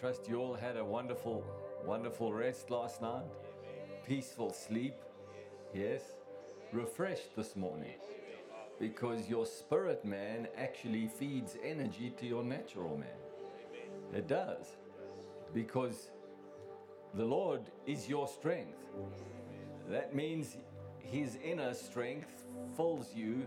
[0.00, 1.44] trust you all had a wonderful,
[1.84, 3.26] wonderful rest last night.
[4.06, 4.94] Peaceful sleep.
[5.74, 6.00] Yes.
[6.72, 7.96] Refreshed this morning.
[8.78, 13.20] Because your spirit man actually feeds energy to your natural man.
[14.14, 14.76] It does.
[15.52, 16.08] Because
[17.12, 18.78] the Lord is your strength.
[19.90, 20.56] That means
[20.98, 23.42] his inner strength fills you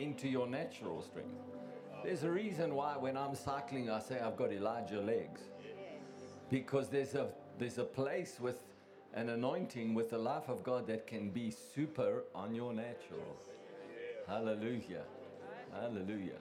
[0.00, 1.38] into your natural strength.
[2.02, 5.42] There's a reason why when I'm cycling, I say I've got Elijah legs.
[6.50, 8.56] Because there's a, there's a place with
[9.14, 13.36] an anointing with the life of God that can be super on your natural.
[14.26, 15.02] Hallelujah.
[15.72, 16.38] Hallelujah.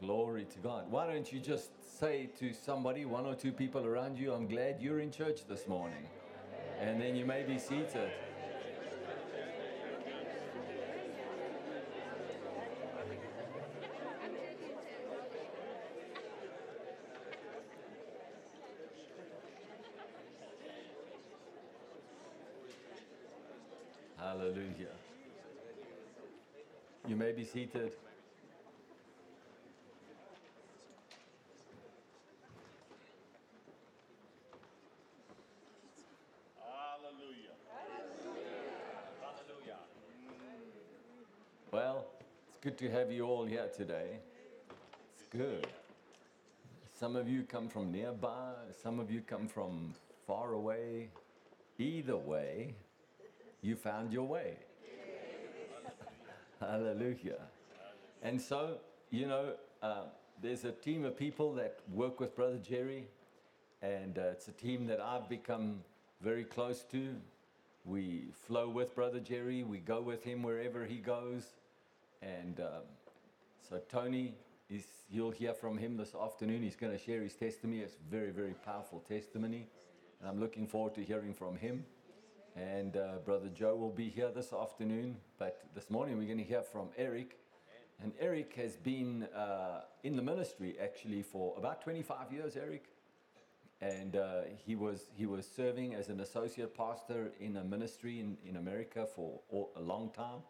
[0.00, 0.90] Glory to God.
[0.90, 4.80] Why don't you just say to somebody, one or two people around you, I'm glad
[4.80, 6.06] you're in church this morning.
[6.80, 8.10] And then you may be seated.
[24.38, 24.94] Hallelujah.
[27.08, 27.90] You may be seated.
[36.62, 37.50] Hallelujah.
[39.20, 39.78] Hallelujah.
[41.72, 42.06] Well,
[42.48, 44.20] it's good to have you all here today.
[45.16, 45.66] It's good.
[46.96, 49.94] Some of you come from nearby, some of you come from
[50.28, 51.08] far away.
[51.80, 52.74] Either way,
[53.62, 54.56] you found your way.
[56.60, 57.40] Hallelujah.
[58.22, 58.78] And so,
[59.10, 60.04] you know, uh,
[60.42, 63.06] there's a team of people that work with Brother Jerry,
[63.82, 65.80] and uh, it's a team that I've become
[66.20, 67.14] very close to.
[67.84, 71.44] We flow with Brother Jerry, we go with him wherever he goes.
[72.20, 72.82] And um,
[73.68, 74.34] so, Tony,
[74.68, 76.62] is, you'll hear from him this afternoon.
[76.62, 77.80] He's going to share his testimony.
[77.80, 79.66] It's a very, very powerful testimony.
[80.20, 81.84] And I'm looking forward to hearing from him.
[82.58, 85.16] And uh, Brother Joe will be here this afternoon.
[85.38, 87.38] But this morning we're going to hear from Eric.
[88.02, 92.86] And Eric has been uh, in the ministry actually for about 25 years, Eric.
[93.80, 98.36] And uh, he, was, he was serving as an associate pastor in a ministry in,
[98.44, 99.38] in America for
[99.76, 100.40] a long time.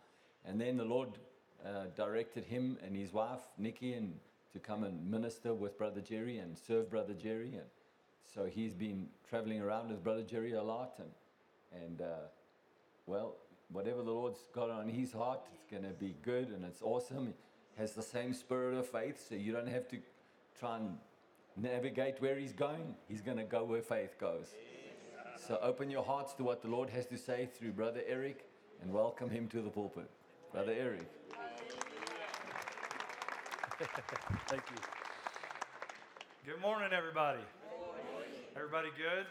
[0.47, 1.11] And then the Lord
[1.63, 4.15] uh, directed him and his wife, Nikki, and
[4.55, 7.53] to come and minister with Brother Jerry and serve Brother Jerry.
[7.53, 7.69] And
[8.35, 10.95] so he's been traveling around with Brother Jerry a lot.
[10.99, 11.11] And
[11.73, 12.27] and uh,
[13.07, 13.37] well,
[13.71, 17.27] whatever the Lord's got on his heart, it's going to be good and it's awesome.
[17.27, 19.99] He has the same spirit of faith, so you don't have to
[20.59, 20.99] try and
[21.57, 22.95] navigate where he's going.
[23.09, 24.49] He's going to go where faith goes.
[25.47, 28.45] So open your hearts to what the Lord has to say through Brother Eric
[28.83, 30.11] and welcome him to the pulpit.
[30.53, 31.09] Brother Eric.
[34.49, 34.77] Thank you.
[36.53, 37.41] Good morning, everybody.
[38.57, 39.27] Everybody good?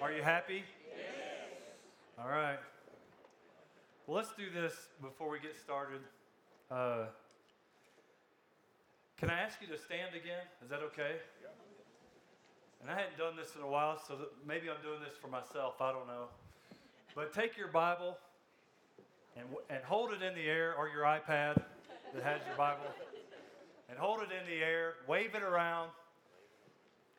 [0.00, 0.64] Are you happy?
[2.24, 2.58] All right.
[4.06, 6.00] Well, let's do this before we get started.
[6.70, 7.04] Uh,
[9.18, 10.40] can I ask you to stand again?
[10.64, 11.16] Is that okay?
[12.80, 15.28] And I hadn't done this in a while, so that maybe I'm doing this for
[15.28, 15.82] myself.
[15.82, 16.28] I don't know.
[17.14, 18.16] But take your Bible
[19.36, 21.62] and, and hold it in the air or your iPad
[22.14, 22.86] that has your Bible
[23.90, 25.90] and hold it in the air, wave it around,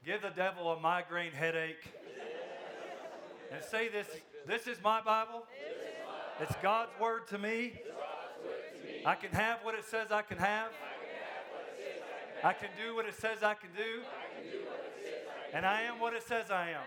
[0.04, 1.94] give the devil a migraine headache,
[3.52, 4.08] and say this
[4.48, 5.44] This is my Bible.
[6.40, 7.82] It's God's word to me.
[9.04, 10.70] I can have what it says I can have.
[12.44, 14.04] I can do what it says I can do.
[15.52, 16.84] And I am what it says I am.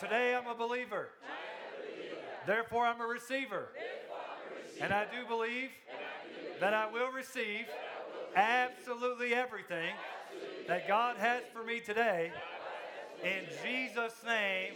[0.00, 1.10] Today I'm a believer.
[2.46, 3.68] Therefore I'm a receiver.
[4.80, 5.70] And I do believe
[6.58, 7.66] that I will receive
[8.34, 9.92] absolutely everything
[10.68, 12.32] that God has for me today.
[13.22, 14.72] In Jesus' name.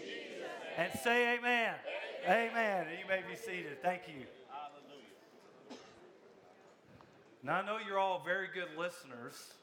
[0.78, 1.74] And say amen.
[2.24, 2.86] Amen.
[2.88, 3.82] And you may be seated.
[3.82, 4.24] Thank you.
[4.48, 5.80] Hallelujah.
[7.42, 9.54] Now, I know you're all very good listeners,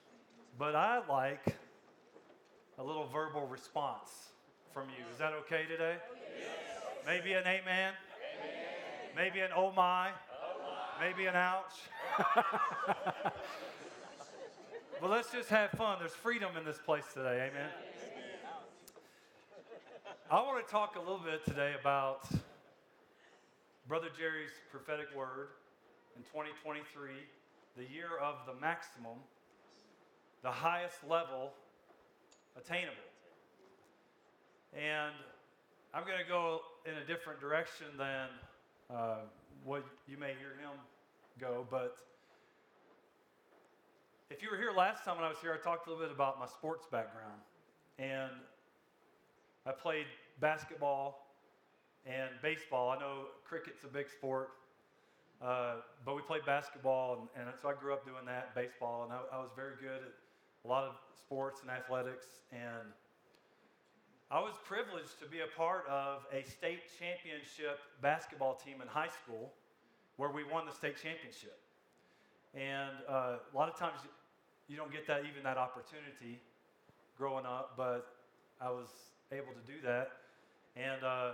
[0.60, 1.56] but I like
[2.78, 4.10] a little verbal response
[4.74, 5.06] from you.
[5.14, 5.96] Is that okay today?
[7.06, 7.94] Maybe an amen?
[9.16, 10.10] Maybe an oh my?
[10.10, 11.76] Oh Maybe an ouch?
[15.02, 15.96] well, let's just have fun.
[16.00, 17.50] There's freedom in this place today.
[17.50, 17.70] Amen.
[20.28, 22.28] I want to talk a little bit today about
[23.88, 25.50] Brother Jerry's prophetic word
[26.18, 27.12] in 2023,
[27.78, 29.22] the year of the maximum,
[30.42, 31.52] the highest level
[32.58, 32.96] attainable.
[34.74, 35.14] And
[35.94, 38.26] I'm going to go in a different direction than
[38.90, 39.18] uh,
[39.64, 40.74] what you may hear him
[41.40, 41.98] go, but
[44.32, 46.12] if you were here last time when I was here, I talked a little bit
[46.12, 47.42] about my sports background.
[48.00, 48.32] and
[49.66, 50.06] I played
[50.40, 51.28] basketball
[52.06, 52.90] and baseball.
[52.90, 54.50] I know cricket's a big sport,
[55.42, 55.76] uh,
[56.06, 59.20] but we played basketball, and, and, so I grew up doing that, baseball, and I,
[59.34, 60.14] I was very good at
[60.64, 62.26] a lot of sports and athletics.
[62.52, 62.94] And
[64.30, 69.10] I was privileged to be a part of a state championship basketball team in high
[69.10, 69.52] school
[70.18, 71.58] where we won the state championship.
[72.54, 74.00] And uh, a lot of times
[74.68, 76.40] you don't get that even that opportunity
[77.18, 78.08] growing up, but
[78.62, 78.90] I was
[79.32, 80.12] able to do that.
[80.76, 81.32] And uh,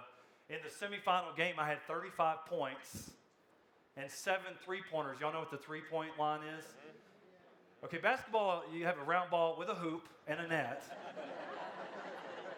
[0.50, 3.12] in the semifinal game, I had 35 points
[3.98, 5.20] and seven three pointers.
[5.20, 6.66] Y'all know what the three point line is?
[7.84, 10.84] Okay, basketball, you have a round ball with a hoop and a net.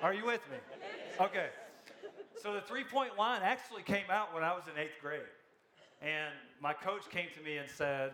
[0.02, 0.58] Are you with me?
[1.20, 1.48] Okay.
[2.42, 5.22] So the three point line actually came out when I was in eighth grade.
[6.02, 8.12] And my coach came to me and said,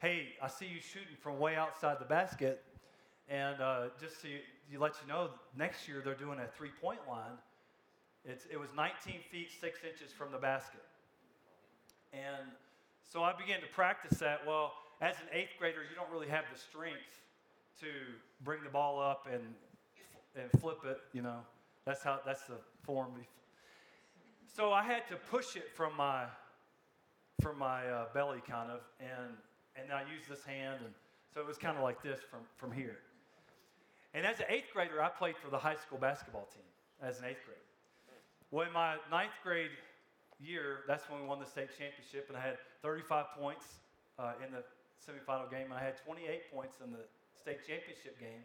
[0.00, 2.64] Hey, I see you shooting from way outside the basket.
[3.28, 4.28] And uh, just to
[4.78, 7.36] let you know, next year they're doing a three point line.
[8.24, 10.82] It's, it was 19 feet, 6 inches from the basket.
[12.12, 12.50] And
[13.08, 14.40] so I began to practice that.
[14.46, 17.22] Well, as an eighth grader, you don't really have the strength
[17.80, 17.86] to
[18.44, 19.42] bring the ball up and,
[20.36, 21.38] and flip it, you know.
[21.84, 23.12] That's how, that's the form.
[24.54, 26.24] So I had to push it from my,
[27.40, 29.34] from my uh, belly kind of, and,
[29.76, 30.92] and I used this hand, and
[31.32, 32.98] so it was kind of like this from, from here.
[34.14, 36.64] And as an eighth grader, I played for the high school basketball team
[37.02, 37.60] as an eighth grader.
[38.50, 39.70] Well, in my ninth grade
[40.40, 43.66] year, that's when we won the state championship, and I had 35 points
[44.18, 44.64] uh, in the
[45.04, 47.04] semifinal game, and I had 28 points in the
[47.38, 48.40] state championship game.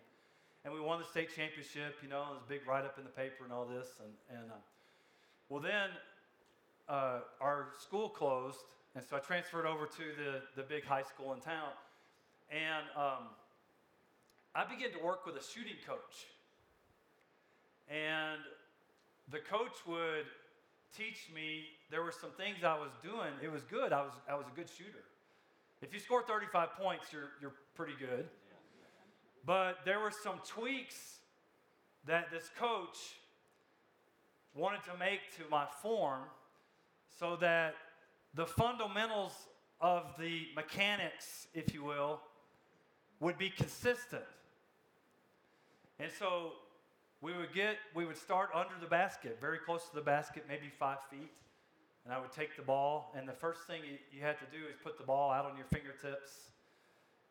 [0.65, 3.03] And we won the state championship, you know, it was a big write up in
[3.03, 3.87] the paper and all this.
[3.99, 4.55] And, and uh,
[5.49, 5.89] well, then
[6.87, 8.59] uh, our school closed,
[8.95, 11.71] and so I transferred over to the, the big high school in town.
[12.51, 13.31] And um,
[14.55, 16.27] I began to work with a shooting coach.
[17.89, 18.39] And
[19.31, 20.25] the coach would
[20.95, 23.33] teach me there were some things I was doing.
[23.41, 23.91] It was good.
[23.91, 25.03] I was, I was a good shooter.
[25.81, 28.25] If you score 35 points, you're, you're pretty good.
[29.45, 31.19] But there were some tweaks
[32.05, 32.97] that this coach
[34.55, 36.21] wanted to make to my form
[37.19, 37.75] so that
[38.33, 39.33] the fundamentals
[39.81, 42.21] of the mechanics, if you will,
[43.19, 44.23] would be consistent.
[45.99, 46.53] And so
[47.21, 50.69] we would get, we would start under the basket, very close to the basket, maybe
[50.77, 51.31] five feet.
[52.05, 53.81] And I would take the ball, and the first thing
[54.11, 56.51] you, had to do is put the ball out on your fingertips.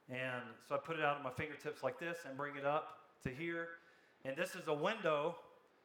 [0.09, 3.01] And so I put it out on my fingertips like this and bring it up
[3.25, 3.69] to here.
[4.25, 5.37] And this is a window.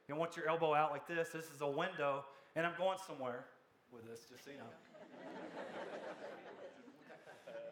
[0.08, 1.30] You want your elbow out like this.
[1.34, 2.24] This is a window,
[2.56, 3.44] and I'm going somewhere
[3.92, 4.64] with this, just so you know.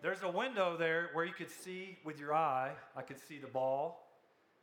[0.02, 2.74] There's a window there where you could see with your eye.
[2.96, 4.05] I could see the ball,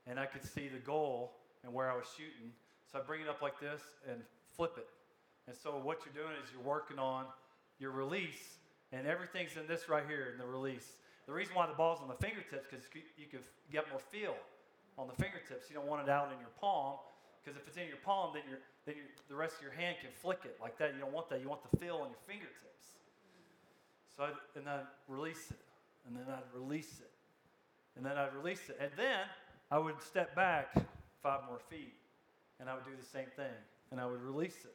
[0.07, 1.33] and I could see the goal
[1.65, 2.53] and where I was shooting.
[2.91, 4.21] So I bring it up like this and
[4.57, 4.89] flip it.
[5.47, 7.25] And so what you're doing is you're working on
[7.79, 8.59] your release,
[8.93, 10.87] and everything's in this right here in the release.
[11.27, 12.85] The reason why the ball's on the fingertips because
[13.19, 13.41] you can
[13.73, 14.37] get more feel
[14.99, 15.71] on the fingertips.
[15.71, 16.99] You don't want it out in your palm
[17.43, 18.57] because if it's in your palm, then, you
[18.87, 20.95] then you the rest of your hand can flick it like that.
[20.95, 21.41] You don't want that.
[21.41, 22.99] You want the feel on your fingertips.
[24.17, 25.63] So I'd, and I'd release it,
[26.07, 27.11] and then I'd release it,
[27.97, 29.27] and then I'd release it, and then
[29.73, 30.75] I would step back
[31.23, 31.95] five more feet.
[32.61, 33.57] And I would do the same thing.
[33.91, 34.75] And I would release it.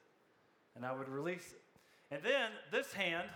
[0.76, 1.62] And I would release it.
[2.10, 3.30] And then this hand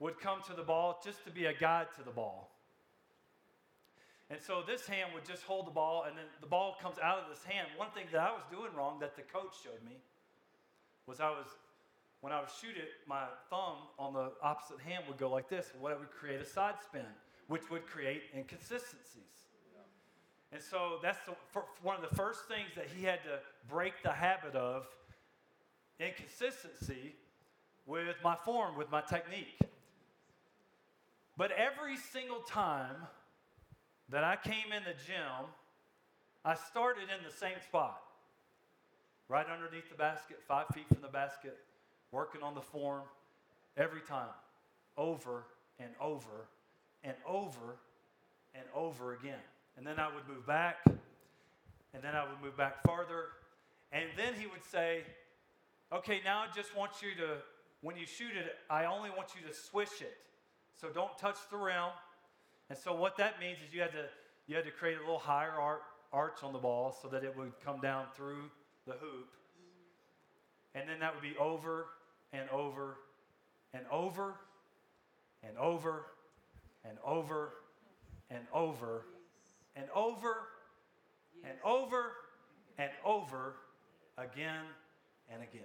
[0.00, 2.50] would come to the ball just to be a guide to the ball.
[4.28, 7.18] And so this hand would just hold the ball, and then the ball comes out
[7.18, 7.68] of this hand.
[7.76, 9.98] One thing that I was doing wrong that the coach showed me
[11.06, 11.46] was I was,
[12.22, 15.72] when I would shoot it, my thumb on the opposite hand would go like this,
[15.78, 17.06] what it would create a side spin,
[17.46, 19.49] which would create inconsistencies.
[20.52, 23.38] And so that's the, one of the first things that he had to
[23.68, 24.86] break the habit of
[26.00, 27.14] inconsistency
[27.86, 29.58] with my form, with my technique.
[31.36, 32.96] But every single time
[34.08, 35.46] that I came in the gym,
[36.44, 38.00] I started in the same spot,
[39.28, 41.58] right underneath the basket, five feet from the basket,
[42.10, 43.02] working on the form
[43.76, 44.34] every time,
[44.96, 45.44] over
[45.78, 46.48] and over
[47.04, 47.76] and over
[48.54, 49.38] and over again
[49.80, 53.28] and then I would move back, and then I would move back farther.
[53.92, 55.04] And then he would say,
[55.90, 57.38] Okay, now I just want you to,
[57.80, 60.18] when you shoot it, I only want you to swish it.
[60.78, 61.88] So don't touch the rim.
[62.68, 64.04] And so what that means is you had to,
[64.46, 65.54] you had to create a little higher
[66.12, 68.50] arch on the ball so that it would come down through
[68.86, 69.30] the hoop.
[70.74, 71.86] And then that would be over
[72.34, 72.98] and over
[73.72, 74.34] and over
[75.42, 76.04] and over
[76.84, 77.52] and over
[78.30, 79.04] and over
[79.76, 80.48] and over
[81.44, 82.12] and over
[82.78, 83.56] and over
[84.18, 84.64] again
[85.32, 85.62] and again.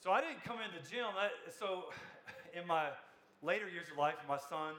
[0.00, 1.06] So I didn't come in the gym.
[1.20, 1.84] That, so
[2.58, 2.86] in my
[3.42, 4.74] later years of life, my son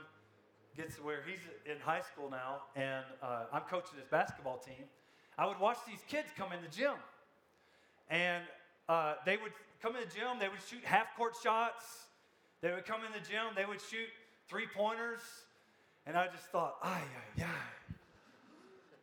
[0.75, 4.85] gets to where he's in high school now, and uh, I'm coaching his basketball team.
[5.37, 6.95] I would watch these kids come in the gym,
[8.09, 8.43] and
[8.87, 9.51] uh, they would
[9.81, 10.39] come in the gym.
[10.39, 11.83] They would shoot half court shots.
[12.61, 13.55] They would come in the gym.
[13.55, 14.07] They would shoot
[14.47, 15.21] three pointers,
[16.09, 17.03] and I just thought, ay,
[17.37, 17.93] ay, ay.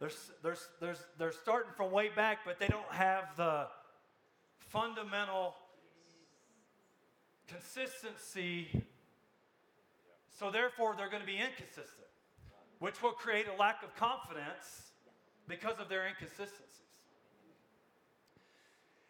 [0.00, 0.10] They're,
[0.42, 3.68] they're, they're, they're starting from way back, but they don't have the
[4.58, 5.54] fundamental
[7.46, 8.82] consistency.
[10.36, 12.08] So, therefore, they're going to be inconsistent,
[12.80, 14.90] which will create a lack of confidence
[15.46, 16.82] because of their inconsistencies.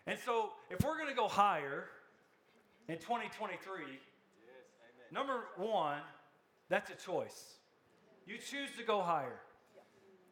[0.07, 1.87] And so, if we're going to go higher
[2.89, 3.85] in 2023,
[5.11, 6.03] number one,
[6.69, 7.57] that's a choice.
[8.27, 9.39] You choose to go higher.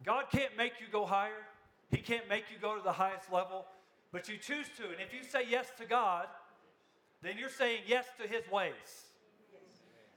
[0.04, 1.46] God can't make you go higher,
[1.90, 3.64] He can't make you go to the highest level,
[4.12, 4.84] but you choose to.
[4.84, 6.26] And if you say yes to God,
[7.22, 8.72] then you're saying yes to His ways.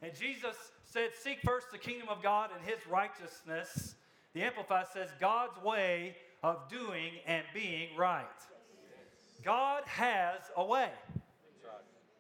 [0.02, 3.96] And Jesus said, Seek first the kingdom of God and His righteousness.
[4.34, 8.26] The Amplified says, God's way of doing and being right.
[9.44, 10.90] God has a way.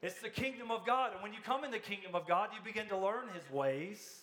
[0.01, 1.13] It's the kingdom of God.
[1.13, 4.21] And when you come in the kingdom of God, you begin to learn His ways.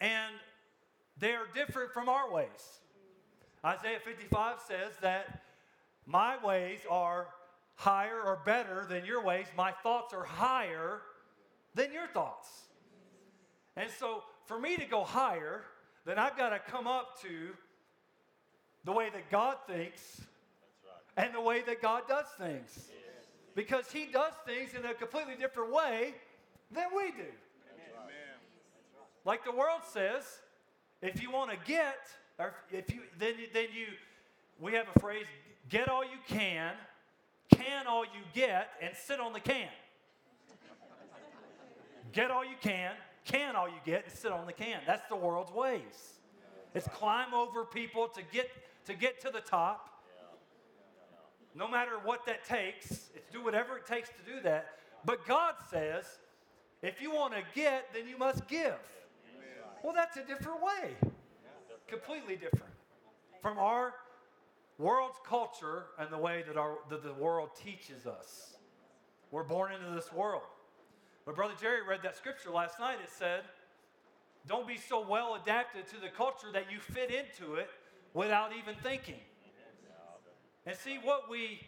[0.00, 0.34] And
[1.18, 2.80] they are different from our ways.
[3.64, 5.42] Isaiah 55 says that
[6.06, 7.28] my ways are
[7.76, 9.46] higher or better than your ways.
[9.56, 11.00] My thoughts are higher
[11.74, 12.48] than your thoughts.
[13.76, 15.64] And so, for me to go higher,
[16.04, 17.50] then I've got to come up to
[18.84, 20.20] the way that God thinks
[21.16, 22.90] and the way that God does things.
[23.54, 26.14] Because He does things in a completely different way
[26.70, 27.30] than we do.
[29.24, 30.22] Like the world says,
[31.00, 31.98] if you want to get,
[32.38, 33.86] or if you then you, then you,
[34.60, 35.26] we have a phrase:
[35.68, 36.72] get all you can,
[37.50, 39.68] can all you get, and sit on the can.
[42.12, 42.92] get all you can,
[43.24, 44.80] can all you get, and sit on the can.
[44.86, 46.18] That's the world's ways.
[46.74, 48.50] It's climb over people to get
[48.86, 49.90] to get to the top.
[51.54, 54.66] No matter what that takes, it's do whatever it takes to do that.
[55.04, 56.04] But God says,
[56.82, 58.74] if you want to get, then you must give.
[59.84, 60.96] Well, that's a different way.
[61.86, 62.72] Completely different
[63.42, 63.92] from our
[64.78, 68.54] world's culture and the way that, our, that the world teaches us.
[69.30, 70.40] We're born into this world.
[71.26, 72.96] But Brother Jerry read that scripture last night.
[73.04, 73.42] It said,
[74.46, 77.68] Don't be so well adapted to the culture that you fit into it
[78.14, 79.20] without even thinking.
[80.64, 81.60] And see, what we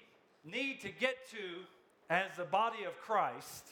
[0.42, 1.66] need to get to
[2.08, 3.66] as the body of Christ,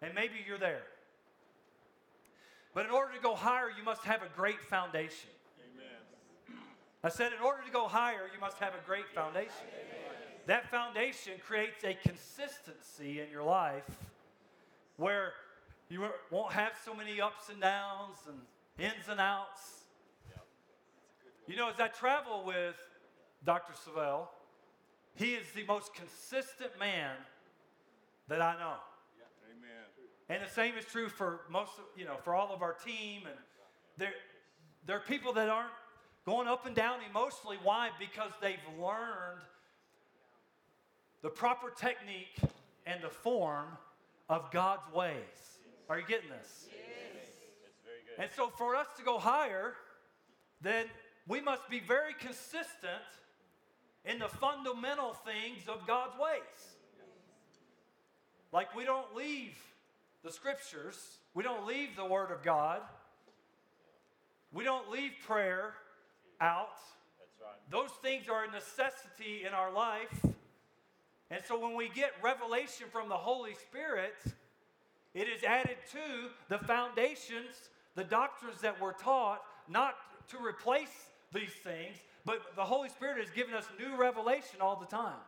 [0.00, 0.84] and maybe you're there.
[2.78, 5.30] But in order to go higher, you must have a great foundation.
[5.74, 6.60] Amen.
[7.02, 9.66] I said, in order to go higher, you must have a great foundation.
[9.72, 10.14] Amen.
[10.46, 13.90] That foundation creates a consistency in your life
[14.96, 15.32] where
[15.88, 18.38] you won't have so many ups and downs and
[18.78, 19.82] ins and outs.
[21.48, 22.76] You know, as I travel with
[23.44, 23.72] Dr.
[23.72, 24.28] Savelle,
[25.16, 27.16] he is the most consistent man
[28.28, 28.76] that I know.
[30.28, 33.22] And the same is true for most, of you know, for all of our team.
[33.24, 33.36] And
[33.96, 34.12] there,
[34.86, 35.72] there are people that aren't
[36.26, 37.56] going up and down emotionally.
[37.62, 37.90] Why?
[37.98, 39.40] Because they've learned
[41.22, 42.38] the proper technique
[42.86, 43.66] and the form
[44.28, 45.14] of God's ways.
[45.88, 46.66] Are you getting this?
[46.68, 47.26] Yes.
[48.18, 49.74] And so for us to go higher,
[50.60, 50.86] then
[51.26, 53.02] we must be very consistent
[54.04, 56.76] in the fundamental things of God's ways.
[58.52, 59.56] Like we don't leave
[60.24, 62.80] the scriptures, we don't leave the Word of God,
[64.52, 65.74] we don't leave prayer
[66.40, 66.78] out.
[67.40, 67.54] Right.
[67.70, 70.24] Those things are a necessity in our life.
[71.30, 74.14] And so when we get revelation from the Holy Spirit,
[75.14, 79.94] it is added to the foundations, the doctrines that were taught, not
[80.30, 84.86] to replace these things, but the Holy Spirit has given us new revelation all the
[84.86, 85.18] time.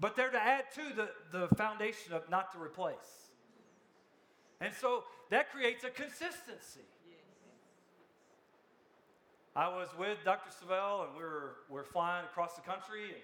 [0.00, 1.08] But they're to add to the,
[1.38, 3.23] the foundation of not to replace.
[4.64, 6.80] And so that creates a consistency.
[9.54, 10.50] I was with Dr.
[10.50, 13.22] Savelle and we were, we were flying across the country and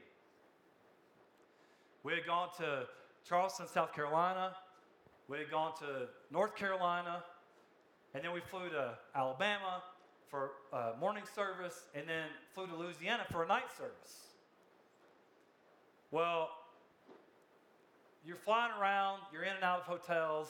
[2.05, 2.87] we had gone to
[3.27, 4.55] Charleston, South Carolina.
[5.29, 7.25] We had gone to North Carolina.
[8.13, 9.83] And then we flew to Alabama
[10.29, 14.27] for a morning service and then flew to Louisiana for a night service.
[16.11, 16.51] Well,
[18.27, 20.49] you're flying around, you're in and out of hotels,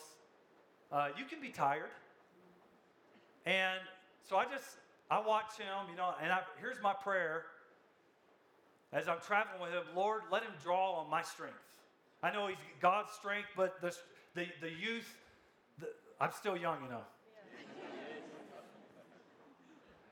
[0.92, 1.90] uh, you can be tired.
[3.46, 3.80] And
[4.28, 4.76] so I just
[5.10, 7.44] I watch him, you know, and I, here's my prayer
[8.92, 11.56] as I'm traveling with him Lord, let him draw on my strength.
[12.22, 13.96] I know he's God's strength, but the,
[14.34, 15.14] the, the youth,
[15.78, 15.88] the,
[16.20, 17.00] I'm still young, you know.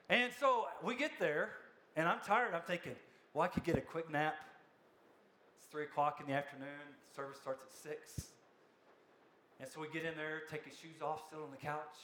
[0.08, 1.50] and so we get there,
[1.96, 2.54] and I'm tired.
[2.54, 2.94] I'm thinking,
[3.34, 4.36] well, I could get a quick nap.
[5.58, 6.68] It's 3 o'clock in the afternoon,
[7.14, 8.28] service starts at 6.
[9.60, 11.96] And so we get in there, take his shoes off, sit on the couch.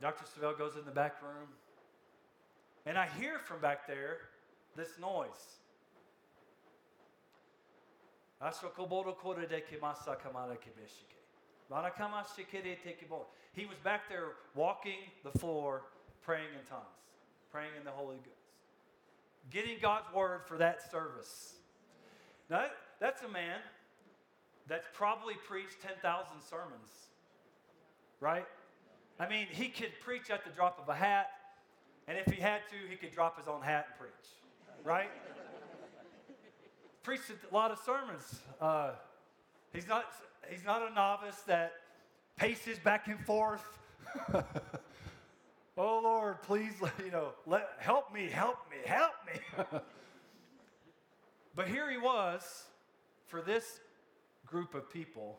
[0.00, 0.24] Dr.
[0.24, 1.48] Savelle goes in the back room.
[2.86, 4.18] And I hear from back there
[4.76, 5.58] this noise.
[13.52, 15.82] He was back there walking the floor,
[16.22, 16.82] praying in tongues,
[17.50, 18.54] praying in the Holy Ghost,
[19.50, 21.54] getting God's word for that service.
[22.48, 22.66] Now,
[23.00, 23.58] that's a man
[24.68, 26.02] that's probably preached 10,000
[26.48, 27.08] sermons,
[28.20, 28.46] right?
[29.18, 31.30] I mean, he could preach at the drop of a hat,
[32.06, 35.10] and if he had to, he could drop his own hat and preach, right?
[37.02, 38.40] Preached a lot of sermons.
[38.60, 38.90] Uh,
[39.72, 40.04] he's not
[40.50, 41.72] he's not a novice that
[42.36, 43.64] paces back and forth.
[45.78, 49.78] oh Lord, please, you know, let, help me, help me, help me.
[51.54, 52.64] but here he was
[53.26, 53.80] for this
[54.50, 55.38] group of people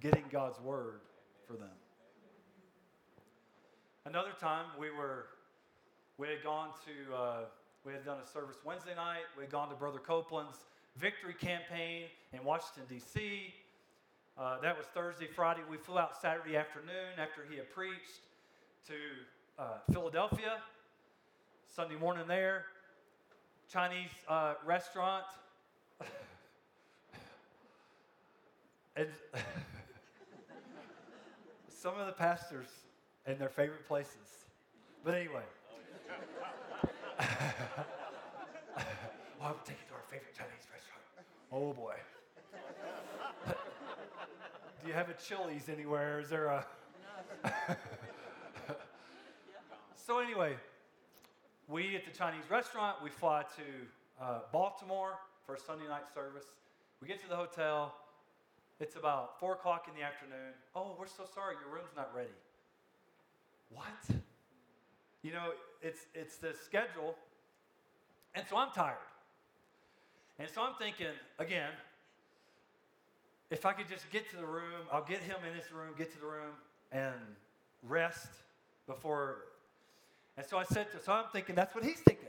[0.00, 1.00] getting God's word
[1.46, 1.70] for them.
[4.06, 5.26] Another time we were,
[6.18, 7.36] we had gone to, uh,
[7.84, 9.22] we had done a service Wednesday night.
[9.36, 10.58] We had gone to Brother Copeland's
[10.96, 13.52] victory campaign in Washington, D.C.
[14.38, 15.62] Uh, that was Thursday, Friday.
[15.68, 18.20] We flew out Saturday afternoon after he had preached
[18.86, 18.94] to
[19.58, 20.58] uh, Philadelphia.
[21.74, 22.66] Sunday morning there,
[23.68, 25.24] Chinese uh, restaurant.
[28.96, 29.08] and
[31.68, 32.68] some of the pastors
[33.26, 34.46] and their favorite places.
[35.04, 35.42] But anyway.
[39.40, 41.02] well, take you to our favorite Chinese restaurant.
[41.52, 41.94] Oh boy.
[43.46, 46.20] Do you have a Chili's anywhere?
[46.20, 46.66] Is there a.
[49.96, 50.56] so, anyway,
[51.68, 52.96] we eat at the Chinese restaurant.
[53.02, 55.14] We fly to uh, Baltimore
[55.46, 56.44] for a Sunday night service.
[57.00, 57.94] We get to the hotel.
[58.80, 60.52] It's about 4 o'clock in the afternoon.
[60.74, 62.28] Oh, we're so sorry, your room's not ready.
[63.70, 64.18] What?
[65.22, 67.14] You know, it's, it's the schedule.
[68.34, 68.96] And so I'm tired.
[70.38, 71.70] And so I'm thinking, again,
[73.50, 76.12] if I could just get to the room, I'll get him in his room, get
[76.12, 76.54] to the room,
[76.90, 77.14] and
[77.82, 78.28] rest
[78.88, 79.44] before.
[80.36, 82.26] And so I said to, so I'm thinking that's what he's thinking.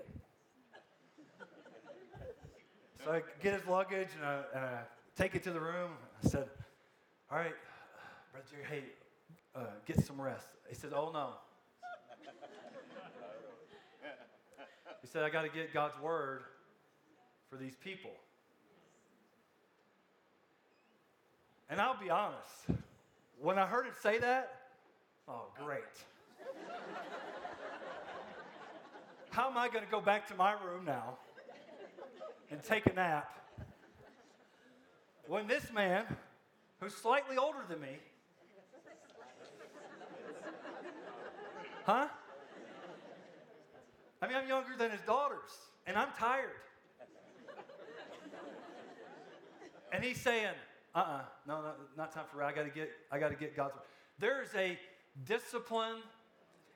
[3.04, 4.80] so I get his luggage and I, and I
[5.16, 5.92] take it to the room.
[6.24, 6.48] I said,
[7.32, 7.56] All right,
[8.32, 8.84] Brother Jerry, hey,
[9.56, 10.48] uh, get some rest.
[10.68, 11.30] He said, Oh no.
[15.02, 16.42] he said, I got to get God's word
[17.50, 18.12] for these people.
[21.70, 22.82] And I'll be honest,
[23.42, 24.52] when I heard him say that,
[25.28, 25.82] oh, great.
[29.30, 31.18] How am I going to go back to my room now
[32.52, 33.45] and take a nap
[35.28, 36.06] when this man,
[36.80, 37.98] who's slightly older than me,
[41.86, 42.08] huh?
[44.22, 45.52] I mean, I'm younger than his daughters,
[45.86, 46.50] and I'm tired.
[49.92, 50.54] And he's saying,
[50.94, 53.84] uh uh no, no, not time for I gotta get, I gotta get God's word.
[54.20, 54.78] There's a
[55.26, 56.00] discipline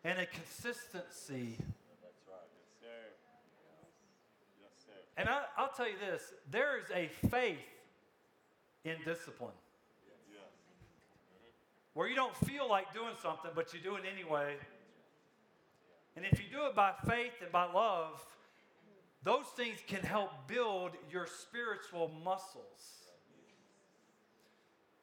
[0.04, 1.58] and a consistency.
[2.02, 2.48] That's right.
[2.56, 2.88] Yes, sir.
[4.62, 4.94] Yes, sir.
[5.18, 7.58] And I, I'll tell you this there is a faith
[8.84, 9.54] in discipline
[10.32, 10.42] Yes.
[11.94, 14.58] where you don't feel like doing something, but you do it anyway.
[16.16, 18.26] And if you do it by faith and by love,
[19.24, 23.10] those things can help build your spiritual muscles.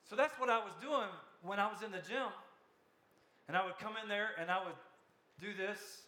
[0.08, 1.08] So that's what I was doing
[1.42, 2.28] when I was in the gym.
[3.48, 4.74] And I would come in there and I would
[5.40, 6.02] do this.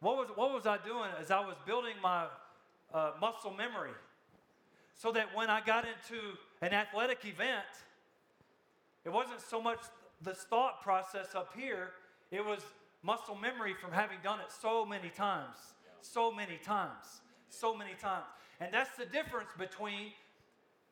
[0.00, 1.10] What was, what was I doing?
[1.18, 2.26] As I was building my
[2.92, 3.90] uh, muscle memory.
[4.94, 6.20] So that when I got into
[6.62, 7.64] an athletic event,
[9.04, 9.80] it wasn't so much
[10.22, 11.90] the thought process up here,
[12.30, 12.60] it was
[13.02, 15.56] muscle memory from having done it so many times,
[16.00, 18.24] so many times, so many times.
[18.60, 20.12] And that's the difference between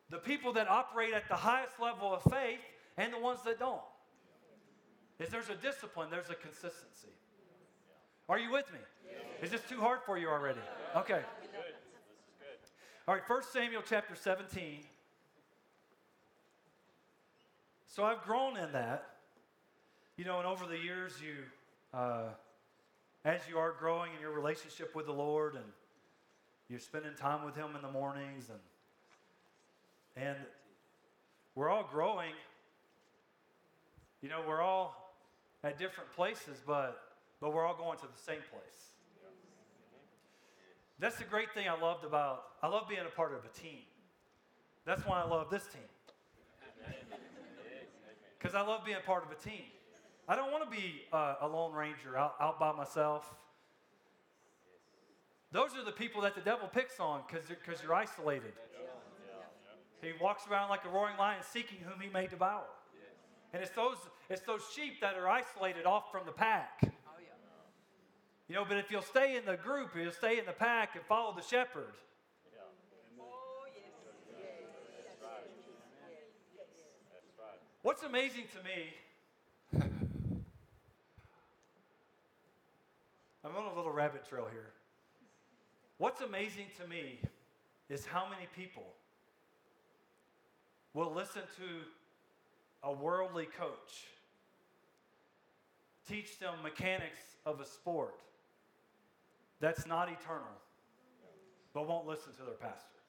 [0.09, 2.59] the people that operate at the highest level of faith
[2.97, 3.81] and the ones that don't.
[5.19, 7.07] Is there's a discipline, there's a consistency.
[8.29, 8.79] Are you with me?
[9.41, 10.59] Is this too hard for you already?
[10.95, 11.21] Okay.
[13.05, 14.79] All right, 1 Samuel chapter 17.
[17.85, 19.03] So I've grown in that.
[20.15, 21.33] You know, and over the years, you,
[21.93, 22.29] uh,
[23.25, 25.65] as you are growing in your relationship with the Lord and
[26.69, 28.59] you're spending time with Him in the mornings and
[30.25, 30.37] and
[31.55, 32.31] we're all growing.
[34.21, 35.13] You know, we're all
[35.61, 37.03] at different places, but
[37.41, 38.92] but we're all going to the same place.
[41.03, 43.81] That's the great thing I loved about I love being a part of a team.
[44.85, 45.81] That's why I love this team.
[48.39, 49.65] Because I love being part of a team.
[50.29, 53.35] I don't want to be uh, a lone ranger out, out by myself.
[55.51, 57.49] Those are the people that the devil picks on because
[57.83, 58.53] you're, isolated.
[60.01, 62.63] He walks around like a roaring lion seeking whom he may devour.
[63.51, 63.97] And it's those,
[64.29, 66.93] it's those sheep that are isolated off from the pack.
[68.53, 71.03] You know, but if you'll stay in the group, you'll stay in the pack and
[71.05, 71.95] follow the shepherd.
[77.81, 78.93] What's amazing to me
[83.43, 84.69] I'm on a little rabbit trail here.
[85.97, 87.21] What's amazing to me
[87.89, 88.85] is how many people
[90.93, 94.05] will listen to a worldly coach
[96.07, 98.19] teach them mechanics of a sport
[99.63, 100.51] that's not eternal,
[101.73, 102.99] but won't listen to their pastor.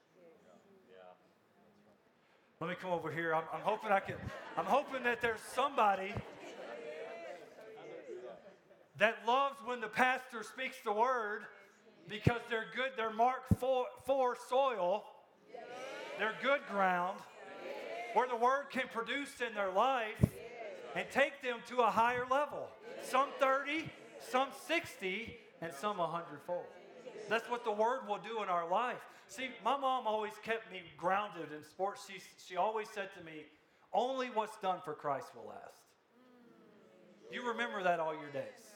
[2.61, 3.35] Let me come over here.
[3.35, 4.15] I'm, I'm hoping I can.
[4.57, 6.15] I'm hoping that there's somebody
[8.99, 11.43] that loves when the pastor speaks the word
[12.09, 15.03] because they're good, they're marked for, for soil,
[16.21, 17.19] they're good ground
[18.13, 20.25] where the word can produce in their life
[20.95, 22.69] and take them to a higher level.
[23.03, 23.91] Some 30,
[24.31, 26.67] some 60, and some a hundredfold.
[27.29, 29.01] That's what the word will do in our life.
[29.29, 32.07] See, my mom always kept me grounded in sports.
[32.07, 33.45] She, she always said to me,
[33.93, 35.81] only what's done for Christ will last.
[37.33, 38.75] You remember that all your days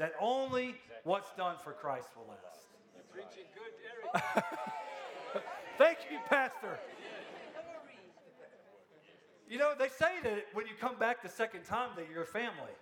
[0.00, 2.66] that only what's done for Christ will last.
[3.12, 3.44] Preaching
[4.24, 5.42] good.
[5.76, 6.78] Thank you, Pastor.
[9.46, 12.26] You know, they say that when you come back the second time that you're a
[12.26, 12.72] family.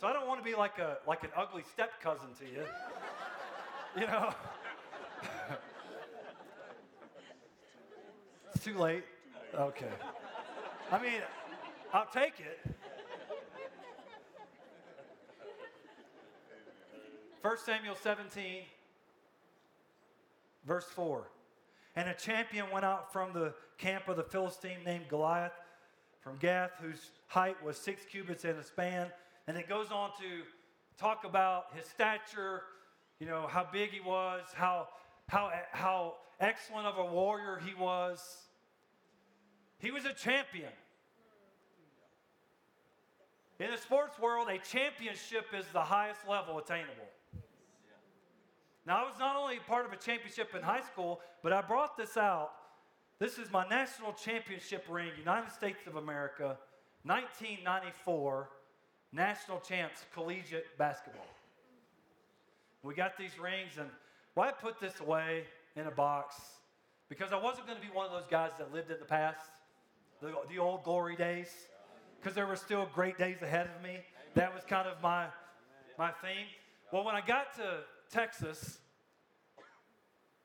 [0.00, 2.64] So I don't want to be like a like an ugly step cousin to you.
[3.98, 4.32] You know.
[8.54, 9.02] it's too late.
[9.54, 9.88] Okay.
[10.92, 11.20] I mean,
[11.92, 12.60] I'll take it.
[17.42, 18.62] 1 Samuel 17,
[20.66, 21.28] verse 4.
[21.96, 25.52] And a champion went out from the camp of the Philistine named Goliath
[26.20, 29.08] from Gath, whose height was six cubits and a span.
[29.48, 30.42] And it goes on to
[30.98, 32.64] talk about his stature,
[33.18, 34.88] you know, how big he was, how,
[35.26, 38.20] how, how excellent of a warrior he was.
[39.78, 40.68] He was a champion.
[43.58, 47.08] In the sports world, a championship is the highest level attainable.
[48.86, 51.96] Now, I was not only part of a championship in high school, but I brought
[51.96, 52.50] this out.
[53.18, 56.58] This is my national championship ring, United States of America,
[57.04, 58.50] 1994,
[59.12, 61.26] national champs, collegiate basketball.
[62.82, 63.88] We got these rings, and
[64.34, 65.44] why I put this away
[65.76, 66.36] in a box?
[67.08, 69.50] Because I wasn't going to be one of those guys that lived in the past,
[70.20, 71.48] the, the old glory days,
[72.20, 73.98] because there were still great days ahead of me.
[74.34, 75.26] That was kind of my,
[75.98, 76.46] my theme.
[76.92, 78.78] Well, when I got to Texas,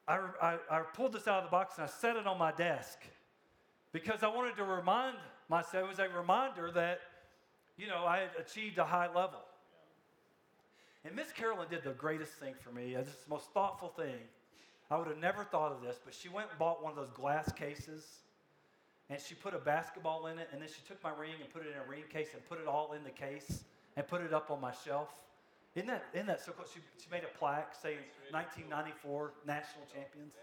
[0.07, 2.51] I, I, I, pulled this out of the box and I set it on my
[2.51, 2.99] desk
[3.93, 5.15] because I wanted to remind
[5.49, 6.99] myself, it was a reminder that,
[7.77, 9.39] you know, I had achieved a high level.
[11.05, 12.95] And Miss Carolyn did the greatest thing for me.
[12.95, 14.19] It's the most thoughtful thing.
[14.89, 17.11] I would have never thought of this, but she went and bought one of those
[17.11, 18.05] glass cases
[19.09, 21.63] and she put a basketball in it and then she took my ring and put
[21.63, 23.63] it in a ring case and put it all in the case
[23.97, 25.09] and put it up on my shelf.
[25.75, 26.65] Isn't that, isn't that so cool?
[26.71, 27.97] She, she made a plaque saying
[28.31, 30.33] 1994 national champions.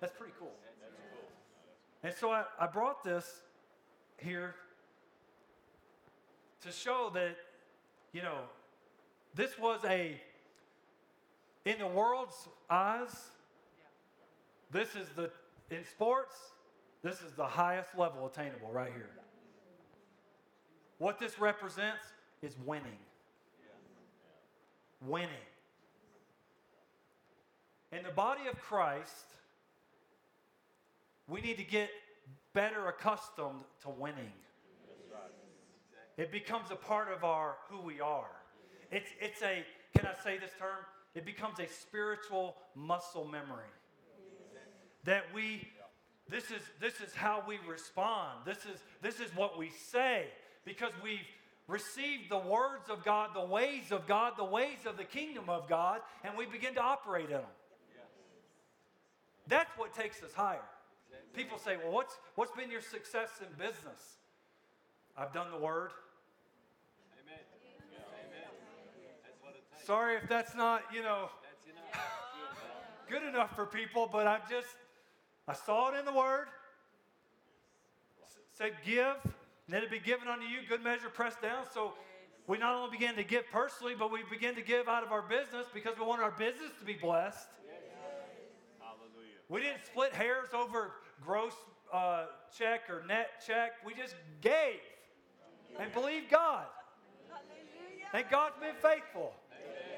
[0.00, 0.52] That's pretty cool.
[2.02, 3.42] And so I, I brought this
[4.18, 4.54] here
[6.62, 7.36] to show that,
[8.12, 8.38] you know,
[9.34, 10.20] this was a,
[11.64, 13.14] in the world's eyes,
[14.70, 15.30] this is the,
[15.70, 16.34] in sports,
[17.02, 19.10] this is the highest level attainable right here.
[20.98, 22.02] What this represents
[22.42, 22.98] is winning
[25.06, 25.28] winning.
[27.92, 29.26] In the body of Christ,
[31.26, 31.90] we need to get
[32.52, 34.32] better accustomed to winning.
[36.18, 38.28] It becomes a part of our who we are.
[38.90, 39.64] It's, it's a,
[39.96, 40.84] can I say this term?
[41.14, 43.64] It becomes a spiritual muscle memory.
[45.04, 45.66] That we,
[46.28, 48.40] this is, this is how we respond.
[48.44, 50.26] This is, this is what we say
[50.66, 51.20] because we've,
[51.68, 55.68] received the words of God, the ways of God, the ways of the kingdom of
[55.68, 57.42] God, and we begin to operate in them.
[59.46, 60.64] That's what takes us higher.
[61.34, 64.18] People say, well, what's, what's been your success in business?
[65.16, 65.90] I've done the word.
[67.20, 67.40] Amen.
[68.26, 68.48] Amen.
[69.22, 69.77] That's what it takes.
[69.88, 71.30] Sorry if that's not, you know,
[71.66, 72.02] enough.
[73.08, 74.68] good enough for people, but I've just,
[75.48, 76.48] I saw it in the word.
[78.22, 79.32] S- said, give, and
[79.70, 81.64] then it be given unto you, good measure pressed down.
[81.72, 81.94] So
[82.46, 85.22] we not only began to give personally, but we begin to give out of our
[85.22, 87.48] business because we want our business to be blessed.
[88.78, 89.38] Hallelujah.
[89.48, 90.90] We didn't split hairs over
[91.24, 91.54] gross
[91.94, 93.72] uh, check or net check.
[93.86, 94.80] We just gave
[95.80, 96.66] and believed God.
[98.12, 99.32] And God's been faithful.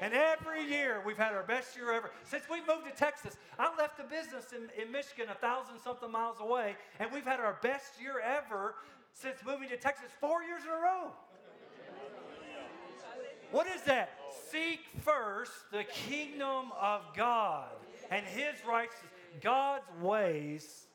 [0.01, 2.09] And every year we've had our best year ever.
[2.23, 6.11] Since we moved to Texas, I left a business in, in Michigan a thousand something
[6.11, 8.73] miles away, and we've had our best year ever
[9.13, 11.11] since moving to Texas four years in a row.
[13.51, 14.09] What is that?
[14.49, 17.69] Seek first the kingdom of God
[18.09, 19.11] and his righteousness,
[19.41, 20.87] God's ways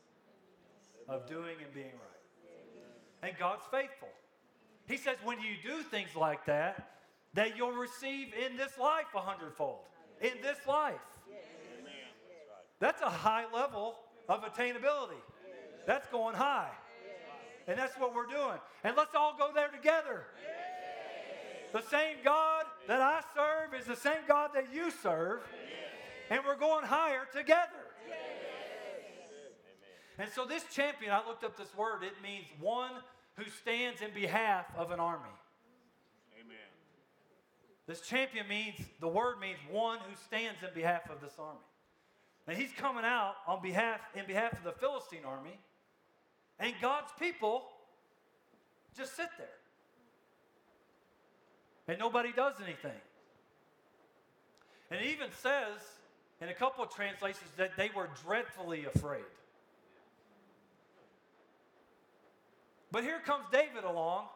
[1.09, 3.29] of doing and being right.
[3.29, 4.09] And God's faithful.
[4.89, 6.96] He says when you do things like that,
[7.37, 9.81] that you'll receive in this life a hundredfold.
[10.21, 10.95] In this life.
[12.81, 13.95] That's a high level
[14.29, 15.21] of attainability.
[15.87, 16.71] That's going high.
[17.69, 18.59] And that's what we're doing.
[18.85, 20.25] And let's all go there together.
[21.73, 25.41] The same God that I serve is the same God that you serve.
[26.31, 27.71] And we're going higher together.
[30.19, 32.93] And so, this champion, I looked up this word, it means one
[33.37, 35.29] who stands in behalf of an army.
[37.87, 41.61] This champion means, the word means one who stands in behalf of this army.
[42.49, 45.59] And he's coming out on behalf, in behalf of the Philistine army,
[46.59, 47.65] and God's people
[48.97, 49.47] just sit there.
[51.89, 52.99] And nobody does anything.
[54.91, 55.81] And it even says
[56.41, 59.25] in a couple of translations that they were dreadfully afraid.
[62.91, 64.27] But here comes David along,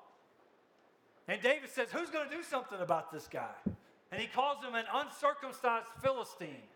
[1.30, 3.54] and David says, Who's going to do something about this guy?
[4.10, 6.66] And he calls him an uncircumcised Philistine.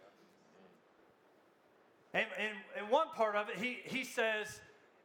[2.12, 2.26] And
[2.78, 4.60] in one part of it, he, he says,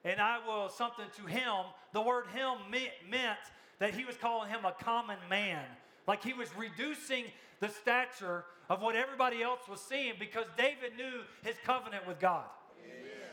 [0.05, 1.65] and I will something to him.
[1.91, 3.39] The word him me- meant
[3.79, 5.65] that he was calling him a common man.
[6.07, 7.25] Like he was reducing
[7.59, 12.45] the stature of what everybody else was seeing because David knew his covenant with God.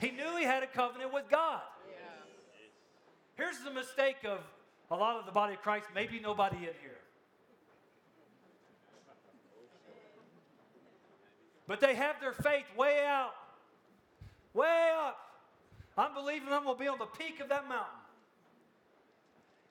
[0.00, 1.60] He knew he had a covenant with God.
[3.36, 4.40] Here's the mistake of
[4.90, 6.98] a lot of the body of Christ, maybe nobody in here.
[11.66, 13.32] But they have their faith way out,
[14.54, 15.18] way up.
[15.98, 17.98] I'm believing I'm going to be on the peak of that mountain.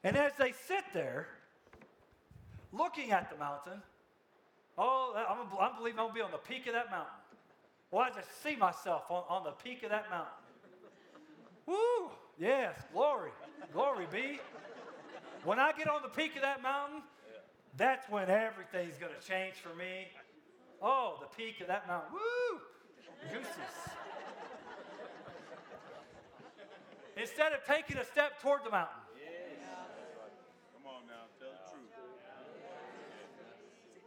[0.04, 1.28] And as they sit there,
[2.74, 3.82] looking at the mountain,
[4.78, 7.14] oh, I'm, I'm believing I'm going to be on the peak of that mountain.
[7.92, 10.34] Well, I just see myself on, on the peak of that mountain.
[11.66, 12.12] Woo!
[12.38, 13.32] Yes, glory.
[13.72, 14.40] Glory be.
[15.46, 17.04] When I get on the peak of that mountain,
[17.78, 20.08] that's when everything's going to change for me.
[20.82, 22.10] Oh, the peak of that mountain.
[22.14, 22.60] Woo!
[23.32, 23.50] Gooses.
[27.16, 28.98] Instead of taking a step toward the mountain,
[30.74, 31.92] Come on now, tell the truth.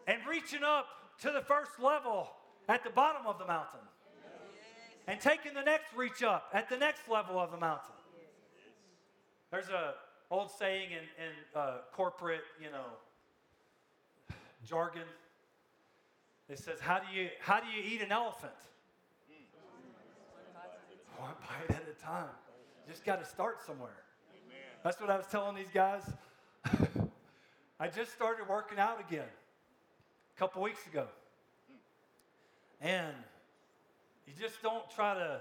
[0.09, 0.87] and reaching up
[1.21, 2.31] to the first level
[2.69, 3.81] at the bottom of the mountain
[5.07, 7.95] and taking the next reach up at the next level of the mountain
[9.51, 9.95] there's a
[10.31, 12.85] old saying in, in uh, corporate you know
[14.67, 15.03] jargon.
[16.49, 18.53] It says how do you how do you eat an elephant?
[21.19, 22.31] One bite at a time.
[22.87, 23.91] You just got to start somewhere.
[24.85, 26.03] That's what i was telling these guys.
[27.81, 31.07] I just started working out again a couple weeks ago.
[32.81, 33.15] And
[34.27, 35.41] you just don't try to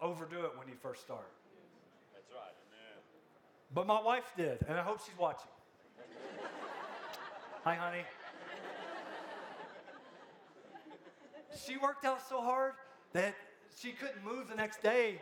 [0.00, 1.30] overdo it when you first start.
[3.74, 5.50] But my wife did, and I hope she's watching.
[7.64, 8.04] Hi, honey.
[11.66, 12.72] She worked out so hard
[13.12, 13.34] that
[13.76, 15.20] she couldn't move the next day.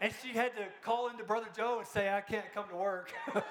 [0.00, 3.12] And she had to call into Brother Joe and say, I can't come to work.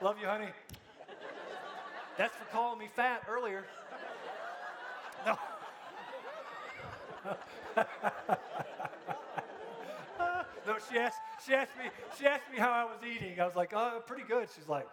[0.00, 0.48] Love you, honey.
[2.16, 3.64] That's for calling me fat earlier.
[5.26, 5.36] No.
[10.68, 11.84] no, she asked, she asked me,
[12.18, 13.40] she asked me how I was eating.
[13.40, 14.48] I was like, oh, pretty good.
[14.54, 14.86] She's like,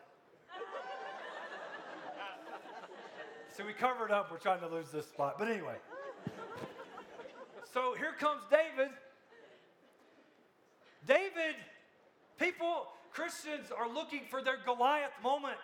[3.58, 4.32] so we covered up.
[4.32, 5.36] We're trying to lose this spot.
[5.38, 5.76] But anyway.
[7.74, 8.92] So here comes David.
[11.06, 11.56] David,
[12.40, 15.60] people, Christians are looking for their Goliath moment.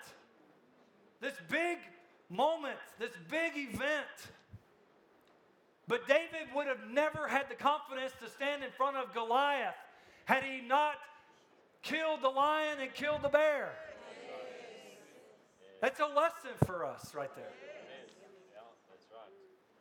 [1.22, 1.78] This big
[2.30, 4.30] moment, this big event.
[5.88, 9.76] But David would have never had the confidence to stand in front of Goliath
[10.26, 10.96] had he not
[11.82, 13.72] killed the lion and killed the bear.
[15.82, 17.46] That's a lesson for us right there.
[17.46, 19.32] Yeah, that's right.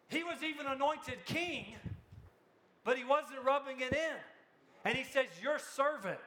[0.09, 1.77] He was even anointed king,
[2.85, 4.17] but he wasn't rubbing it in.
[4.85, 6.19] And he says, Your servant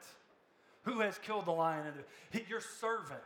[0.82, 3.20] who has killed the lion and the, he- your servant.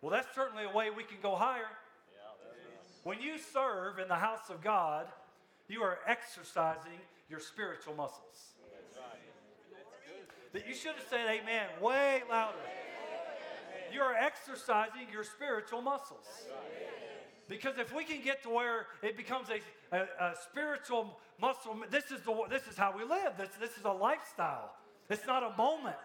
[0.00, 1.62] Well, that's certainly a way we can go higher.
[1.62, 3.04] Yeah, that's right.
[3.04, 5.06] When you serve in the house of God,
[5.66, 8.54] you are exercising your spiritual muscles.
[8.72, 10.52] That's right.
[10.52, 12.58] That you should have said amen way louder.
[13.92, 16.26] You are exercising your spiritual muscles.
[17.48, 19.60] Because if we can get to where it becomes a,
[19.96, 23.34] a, a spiritual muscle, this is, the, this is how we live.
[23.36, 24.72] This, this is a lifestyle.
[25.10, 25.96] It's not a moment,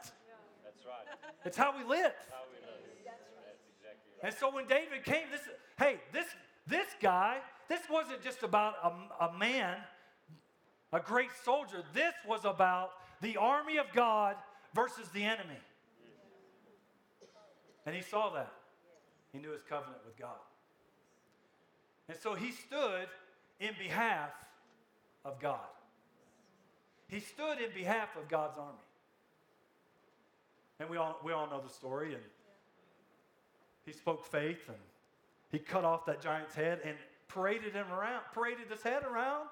[0.63, 1.17] That's right.
[1.45, 2.11] it's how we live.
[2.29, 2.83] How we live.
[3.05, 4.23] That's exactly right.
[4.23, 5.41] And so when David came, this
[5.77, 6.27] hey, this
[6.67, 7.37] this guy,
[7.69, 9.77] this wasn't just about a, a man,
[10.91, 11.83] a great soldier.
[11.93, 14.35] This was about the army of God
[14.73, 15.59] versus the enemy.
[17.85, 18.51] And he saw that.
[19.31, 20.37] He knew his covenant with God.
[22.07, 23.07] And so he stood
[23.59, 24.31] in behalf
[25.23, 25.59] of God.
[27.07, 28.77] He stood in behalf of God's army.
[30.79, 32.13] And we all, we all know the story.
[32.13, 32.23] And
[33.85, 34.77] he spoke faith and
[35.51, 36.95] he cut off that giant's head and
[37.27, 39.47] paraded him around, paraded his head around.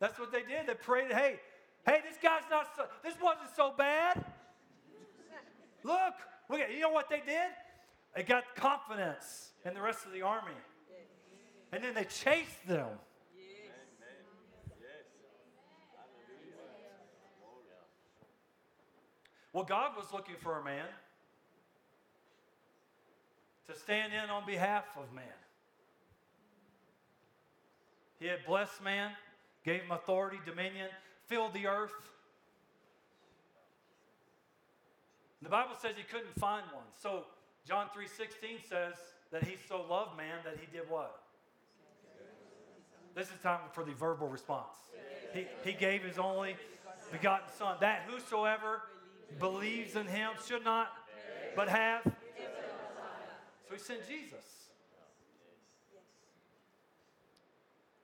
[0.00, 0.66] That's what they did.
[0.66, 1.40] They prayed, hey,
[1.86, 4.24] hey, this guy's not so, this wasn't so bad.
[5.82, 6.14] Look,
[6.48, 7.50] look at, you know what they did?
[8.14, 10.52] They got confidence in the rest of the army.
[11.72, 12.88] And then they chased them.
[19.52, 20.84] Well, God was looking for a man
[23.66, 25.24] to stand in on behalf of man.
[28.20, 29.10] He had blessed man,
[29.68, 30.88] gave him authority, dominion,
[31.26, 31.92] filled the earth.
[35.42, 36.86] The Bible says he couldn't find one.
[36.98, 37.26] So
[37.66, 38.94] John 3:16 says
[39.30, 41.20] that he so loved man that he did what?
[43.14, 44.74] This is time for the verbal response.
[45.34, 46.56] He, he gave his only
[47.12, 48.80] begotten son, that whosoever
[49.38, 50.96] believes in him should not,
[51.54, 52.04] but have.
[52.04, 54.70] So he sent Jesus.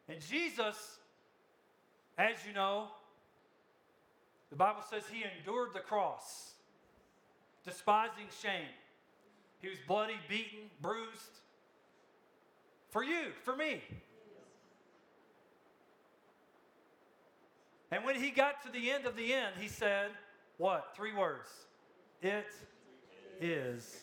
[0.08, 0.98] And Jesus,
[2.18, 2.88] as you know,
[4.50, 6.52] the Bible says he endured the cross,
[7.64, 8.68] despising shame.
[9.60, 11.40] He was bloody, beaten, bruised
[12.90, 13.82] for you, for me.
[17.90, 20.10] And when he got to the end of the end, he said,
[20.58, 20.92] What?
[20.96, 21.48] Three words.
[22.22, 22.46] It
[23.40, 23.96] is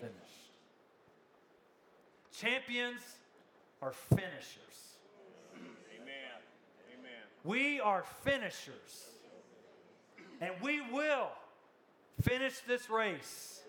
[0.00, 0.50] finished.
[2.32, 3.00] Champions
[3.82, 4.85] are finishers.
[7.46, 9.06] We are finishers.
[10.40, 11.28] And we will
[12.20, 13.60] finish this race.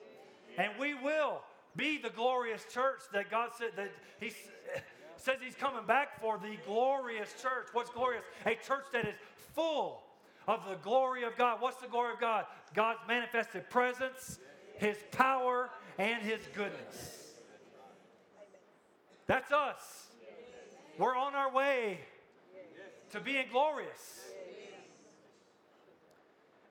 [0.58, 1.42] And we will
[1.76, 4.32] be the glorious church that God said that He
[5.18, 7.68] says He's coming back for the glorious church.
[7.72, 8.24] What's glorious?
[8.48, 9.16] A church that is
[9.54, 10.02] full
[10.48, 11.62] of the glory of God.
[11.62, 12.46] What's the glory of God?
[12.74, 14.40] God's manifested presence,
[14.78, 17.36] His power, and His goodness.
[19.28, 20.08] That's us.
[20.98, 22.00] We're on our way
[23.12, 24.22] to being glorious.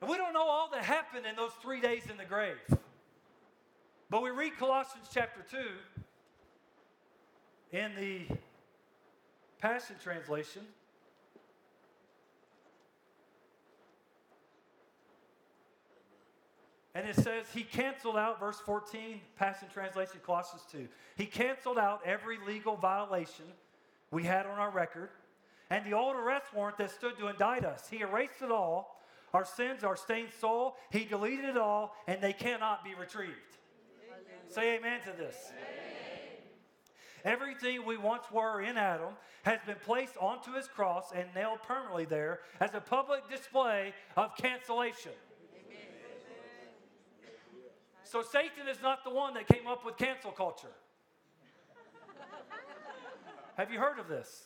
[0.01, 2.57] And we don't know all that happened in those three days in the grave.
[4.09, 5.43] But we read Colossians chapter
[7.71, 8.21] 2 in the
[9.59, 10.61] Passion Translation.
[16.93, 20.87] And it says, He canceled out, verse 14, Passion Translation, Colossians 2.
[21.15, 23.45] He canceled out every legal violation
[24.09, 25.09] we had on our record
[25.69, 27.87] and the old arrest warrant that stood to indict us.
[27.89, 29.01] He erased it all.
[29.33, 33.33] Our sins, our stained soul, He deleted it all, and they cannot be retrieved.
[34.49, 35.35] Say amen to this.
[37.25, 39.13] Everything we once were in Adam
[39.43, 44.35] has been placed onto his cross and nailed permanently there as a public display of
[44.37, 45.11] cancellation.
[48.03, 50.71] So Satan is not the one that came up with cancel culture.
[53.57, 54.45] Have you heard of this?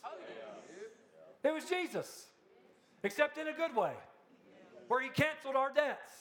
[1.44, 2.28] It was Jesus,
[3.04, 3.94] except in a good way,
[4.88, 6.12] where he canceled our debts.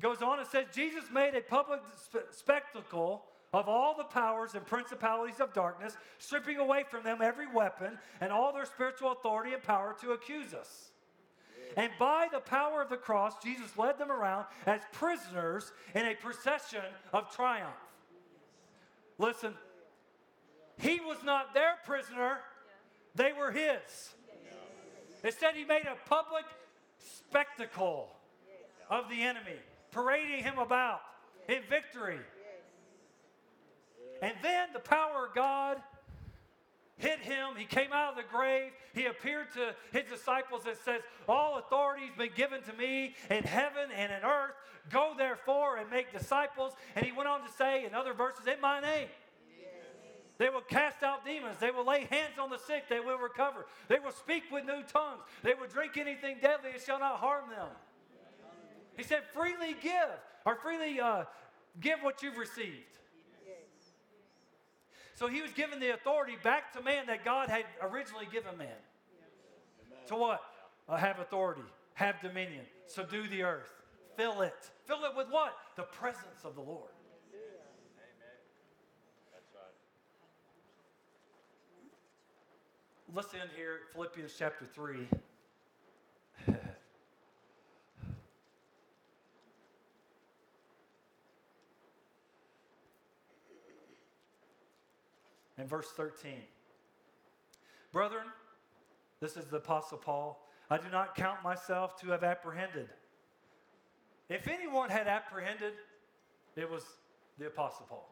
[0.00, 4.64] Goes on and says, Jesus made a public spe- spectacle of all the powers and
[4.64, 9.62] principalities of darkness, stripping away from them every weapon and all their spiritual authority and
[9.62, 10.90] power to accuse us.
[11.76, 16.14] And by the power of the cross, Jesus led them around as prisoners in a
[16.14, 17.70] procession of triumph.
[19.18, 19.54] Listen,
[20.78, 22.38] he was not their prisoner,
[23.14, 24.14] they were his.
[25.22, 26.44] Instead, he made a public
[26.98, 28.08] spectacle
[28.88, 29.58] of the enemy,
[29.90, 31.00] parading him about
[31.48, 32.18] in victory.
[34.22, 35.78] And then the power of God
[36.96, 37.54] hit him.
[37.56, 38.72] He came out of the grave.
[38.94, 43.44] He appeared to his disciples and says, All authority has been given to me in
[43.44, 44.54] heaven and in earth.
[44.90, 46.72] Go therefore and make disciples.
[46.94, 49.08] And he went on to say in other verses, In my name.
[50.40, 51.58] They will cast out demons.
[51.60, 52.88] They will lay hands on the sick.
[52.88, 53.66] They will recover.
[53.88, 55.20] They will speak with new tongues.
[55.42, 56.70] They will drink anything deadly.
[56.70, 57.68] It shall not harm them.
[58.96, 60.08] He said, freely give,
[60.46, 61.24] or freely uh,
[61.78, 62.86] give what you've received.
[65.14, 68.68] So he was given the authority back to man that God had originally given man.
[70.06, 70.40] To what?
[70.88, 71.60] Uh, have authority,
[71.92, 73.70] have dominion, subdue the earth,
[74.16, 74.70] fill it.
[74.86, 75.54] Fill it with what?
[75.76, 76.88] The presence of the Lord.
[79.30, 79.74] That's right.
[83.12, 85.08] Let's end here Philippians chapter 3.
[95.58, 96.34] and verse 13.
[97.92, 98.26] Brethren,
[99.20, 100.48] this is the Apostle Paul.
[100.70, 102.90] I do not count myself to have apprehended.
[104.28, 105.72] If anyone had apprehended,
[106.54, 106.84] it was
[107.38, 108.08] the Apostle Paul.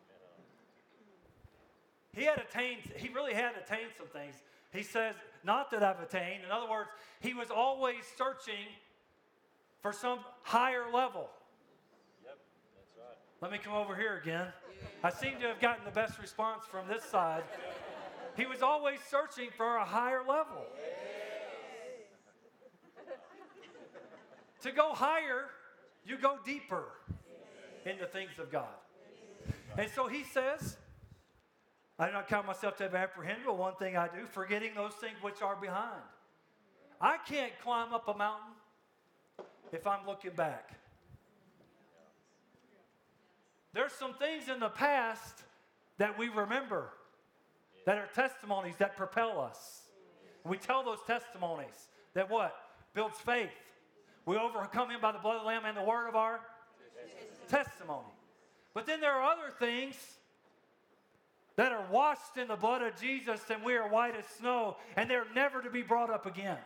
[2.12, 4.34] He had attained, he really had attained some things.
[4.72, 5.14] He says,
[5.44, 6.44] Not that I've attained.
[6.44, 6.90] In other words,
[7.20, 8.66] he was always searching
[9.80, 11.28] for some higher level.
[12.24, 12.38] Yep,
[12.76, 13.16] that's right.
[13.40, 14.48] Let me come over here again.
[15.02, 17.42] I seem to have gotten the best response from this side.
[18.36, 20.64] He was always searching for a higher level.
[24.62, 25.46] To go higher,
[26.04, 26.84] you go deeper
[27.84, 28.74] in the things of God.
[29.76, 30.76] And so he says,
[31.98, 34.92] I do not count myself to have apprehended, but one thing I do, forgetting those
[34.94, 36.02] things which are behind.
[37.00, 38.52] I can't climb up a mountain
[39.72, 40.70] if I'm looking back.
[43.72, 45.42] There's some things in the past
[45.98, 46.90] that we remember
[47.84, 49.82] that are testimonies that propel us.
[50.44, 52.54] We tell those testimonies that what?
[52.94, 53.50] Builds faith.
[54.24, 56.40] We overcome him by the blood of the Lamb and the word of our
[57.48, 58.08] testimony.
[58.74, 59.94] But then there are other things
[61.58, 65.10] that are washed in the blood of Jesus and we are white as snow and
[65.10, 66.56] they're never to be brought up again.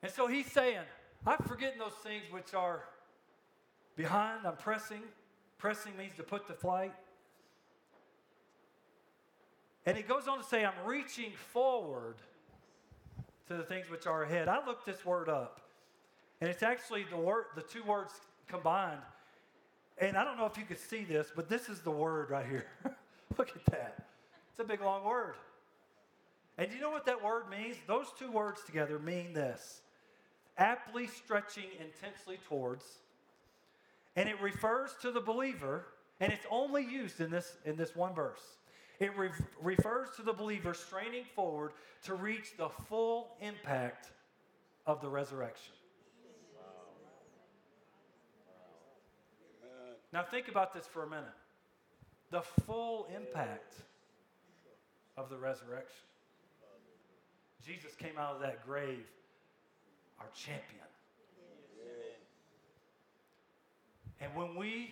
[0.00, 0.78] And so he's saying,
[1.26, 2.84] I'm forgetting those things which are
[3.96, 4.46] behind.
[4.46, 5.02] I'm pressing.
[5.58, 6.94] Pressing means to put to flight.
[9.86, 12.14] And he goes on to say, I'm reaching forward
[13.48, 14.46] to the things which are ahead.
[14.46, 15.60] I looked this word up,
[16.40, 18.12] and it's actually the word, the two words
[18.46, 19.00] combined.
[20.02, 22.44] And I don't know if you could see this, but this is the word right
[22.44, 22.66] here.
[23.38, 24.08] Look at that.
[24.50, 25.36] It's a big long word.
[26.58, 27.76] And do you know what that word means?
[27.86, 29.80] Those two words together mean this
[30.58, 32.84] aptly stretching intensely towards.
[34.16, 35.86] And it refers to the believer,
[36.20, 38.42] and it's only used in this, in this one verse.
[38.98, 39.30] It re-
[39.62, 41.72] refers to the believer straining forward
[42.04, 44.08] to reach the full impact
[44.84, 45.74] of the resurrection.
[50.12, 51.24] Now, think about this for a minute.
[52.30, 53.74] The full impact
[55.16, 56.06] of the resurrection.
[57.64, 59.06] Jesus came out of that grave,
[60.20, 60.80] our champion.
[64.20, 64.90] And when we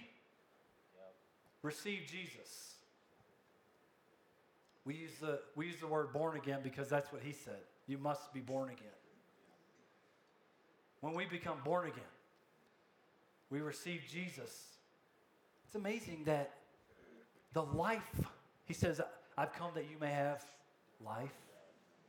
[1.62, 2.74] receive Jesus,
[4.84, 7.60] we use, the, we use the word born again because that's what he said.
[7.86, 8.86] You must be born again.
[11.00, 12.02] When we become born again,
[13.50, 14.79] we receive Jesus.
[15.70, 16.50] It's amazing that
[17.52, 18.02] the life,
[18.64, 19.00] he says,
[19.38, 20.44] I've come that you may have
[21.00, 21.30] life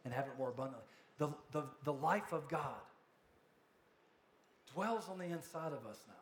[0.03, 0.83] and have it more abundantly.
[1.19, 2.81] The, the, the life of God
[4.73, 6.15] dwells on the inside of us now.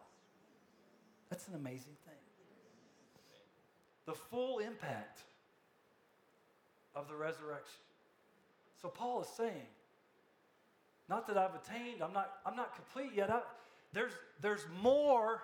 [1.30, 2.18] That's an amazing thing.
[4.06, 5.22] The full impact
[6.94, 7.80] of the resurrection.
[8.82, 9.68] So Paul is saying,
[11.08, 13.30] not that I've attained, I'm not, I'm not complete yet.
[13.30, 13.40] I,
[13.94, 14.12] there's,
[14.42, 15.44] there's more.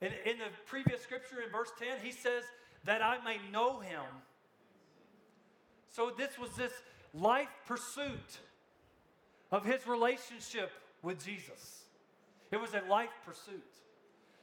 [0.00, 2.44] In, in the previous scripture in verse 10, he says,
[2.84, 4.02] that I may know him.
[5.90, 6.72] So this was this
[7.12, 8.38] life pursuit
[9.50, 10.70] of his relationship
[11.02, 11.82] with Jesus.
[12.50, 13.66] It was a life pursuit.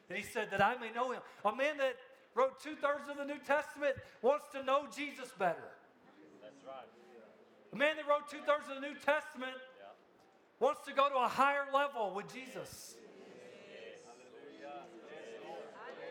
[0.10, 1.22] And he said, that I may know him.
[1.46, 1.96] A man that
[2.36, 5.72] wrote two thirds of the New Testament wants to know Jesus better.
[6.44, 6.86] That's right.
[7.74, 9.56] A man that wrote two thirds of the New Testament
[10.60, 12.96] wants to go to a higher level with Jesus.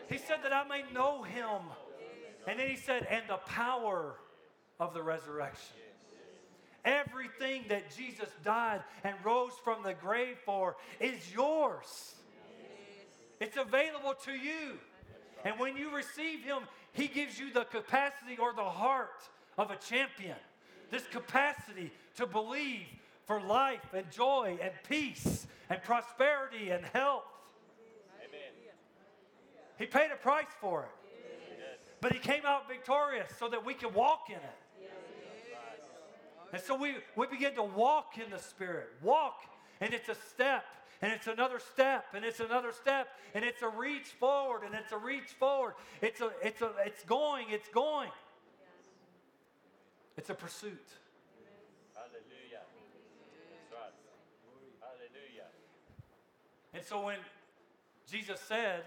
[0.09, 1.61] He said that I may know him.
[2.47, 4.15] And then he said, and the power
[4.79, 5.75] of the resurrection.
[6.83, 12.13] Everything that Jesus died and rose from the grave for is yours.
[13.39, 14.77] It's available to you.
[15.43, 16.59] And when you receive him,
[16.93, 19.27] he gives you the capacity or the heart
[19.57, 20.35] of a champion.
[20.91, 22.85] This capacity to believe
[23.25, 27.23] for life and joy and peace and prosperity and health.
[29.77, 30.89] He paid a price for it.
[32.01, 34.89] But he came out victorious so that we can walk in it.
[36.53, 38.89] And so we, we begin to walk in the Spirit.
[39.01, 39.41] Walk,
[39.81, 40.63] and it's a step,
[41.01, 44.91] and it's another step, and it's another step, and it's a reach forward, and it's
[44.91, 45.73] a reach forward.
[46.01, 48.09] It's a it's a it's going, it's going.
[50.15, 50.87] It's a pursuit.
[51.93, 52.63] Hallelujah.
[53.51, 53.93] That's right.
[54.79, 55.49] Hallelujah.
[56.73, 57.17] And so when
[58.09, 58.83] Jesus said,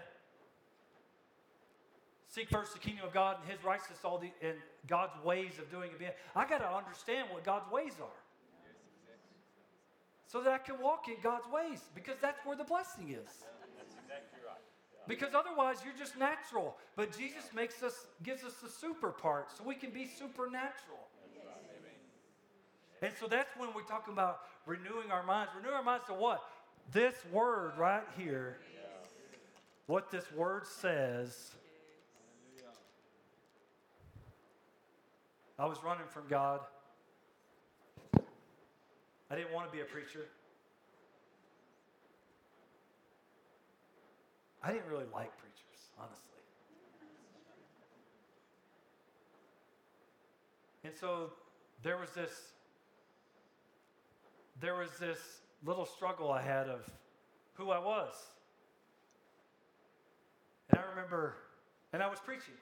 [2.39, 4.55] Seek first the kingdom of God and his righteousness, all the and
[4.87, 6.17] God's ways of doing it.
[6.33, 8.07] I got to understand what God's ways are.
[10.25, 13.43] So that I can walk in God's ways, because that's where the blessing is.
[15.05, 16.77] Because otherwise you're just natural.
[16.95, 21.09] But Jesus makes us gives us the super part so we can be supernatural.
[23.01, 25.51] And so that's when we're talking about renewing our minds.
[25.57, 26.41] Renew our minds to what?
[26.93, 28.59] This word right here.
[29.87, 31.55] What this word says.
[35.59, 36.61] I was running from God.
[39.29, 40.25] I didn't want to be a preacher.
[44.63, 46.23] I didn't really like preachers, honestly.
[50.85, 51.31] And so
[51.83, 52.31] there was this
[54.61, 55.19] there was this
[55.65, 56.89] little struggle I had of
[57.53, 58.13] who I was.
[60.69, 61.35] And I remember
[61.91, 62.55] and I was preaching.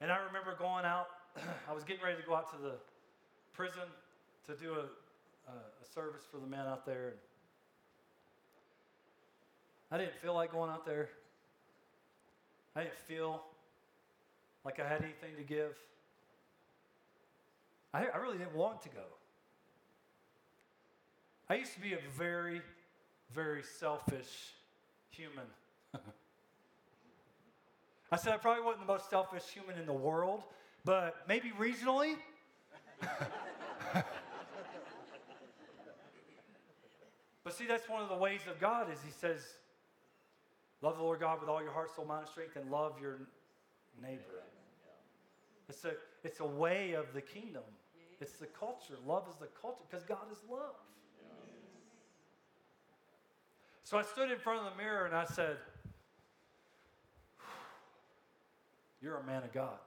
[0.00, 1.08] And I remember going out,
[1.68, 2.72] I was getting ready to go out to the
[3.52, 3.82] prison
[4.46, 7.08] to do a, a, a service for the men out there.
[7.08, 7.16] And
[9.92, 11.10] I didn't feel like going out there.
[12.74, 13.42] I didn't feel
[14.64, 15.76] like I had anything to give.
[17.92, 19.04] I, I really didn't want to go.
[21.48, 22.62] I used to be a very,
[23.34, 24.54] very selfish
[25.10, 25.46] human.
[28.12, 30.42] I said I probably wasn't the most selfish human in the world,
[30.84, 32.16] but maybe regionally.
[37.44, 39.40] but see, that's one of the ways of God is He says,
[40.82, 43.20] love the Lord God with all your heart, soul, mind, and strength, and love your
[44.02, 44.22] neighbor.
[45.68, 45.92] It's a,
[46.24, 47.62] it's a way of the kingdom.
[48.20, 48.94] It's the culture.
[49.06, 50.74] Love is the culture because God is love.
[53.84, 55.56] So I stood in front of the mirror and I said,
[59.00, 59.78] You're a man of God.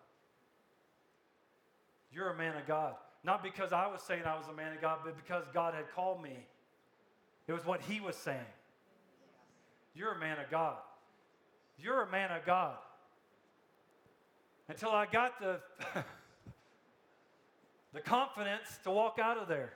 [2.12, 2.96] You're a man of God.
[3.24, 5.86] Not because I was saying I was a man of God, but because God had
[5.96, 6.36] called me.
[7.48, 8.40] It was what He was saying.
[9.96, 10.78] You're a man of God.
[11.78, 12.76] You're a man of God.
[14.68, 15.60] Until I got the,
[17.94, 19.74] the confidence to walk out of there.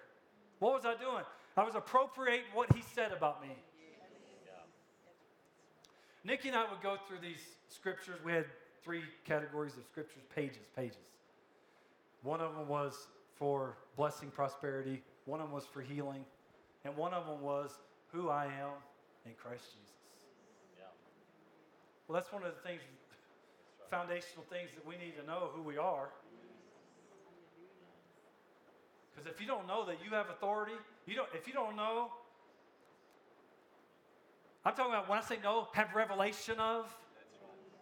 [0.59, 1.23] What was I doing?
[1.55, 3.55] I was appropriating what He said about me.
[6.23, 8.19] Nikki and I would go through these scriptures.
[8.25, 8.45] We had
[8.83, 10.97] three categories of scriptures pages, pages.
[12.23, 16.25] One of them was for blessing, prosperity, one of them was for healing,
[16.83, 17.71] and one of them was
[18.11, 18.71] who I am
[19.25, 19.95] in Christ Jesus.
[20.77, 20.85] Yeah.
[22.07, 22.81] Well, that's one of the things,
[23.89, 26.09] foundational things that we need to know who we are.
[29.13, 30.73] Because if you don't know that you have authority,
[31.05, 32.11] you don't, if you don't know,
[34.63, 36.93] I'm talking about when I say know, have revelation of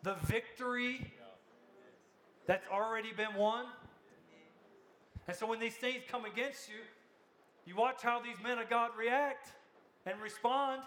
[0.06, 1.12] the victory
[2.46, 3.66] that's already been won.
[5.28, 6.76] And so when these things come against you,
[7.66, 9.50] you watch how these men of God react
[10.06, 10.84] and respond.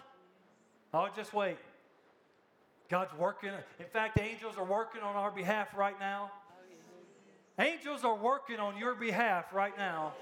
[0.93, 1.57] I'll just wait.
[2.89, 3.51] God's working.
[3.77, 6.31] In fact, angels are working on our behalf right now.
[7.59, 10.13] Angels are working on your behalf right now.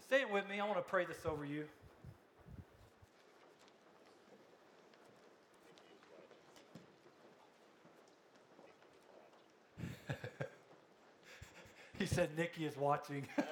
[0.00, 0.58] Stand with me.
[0.58, 1.66] I want to pray this over you.
[11.98, 13.26] He said, Nikki is watching.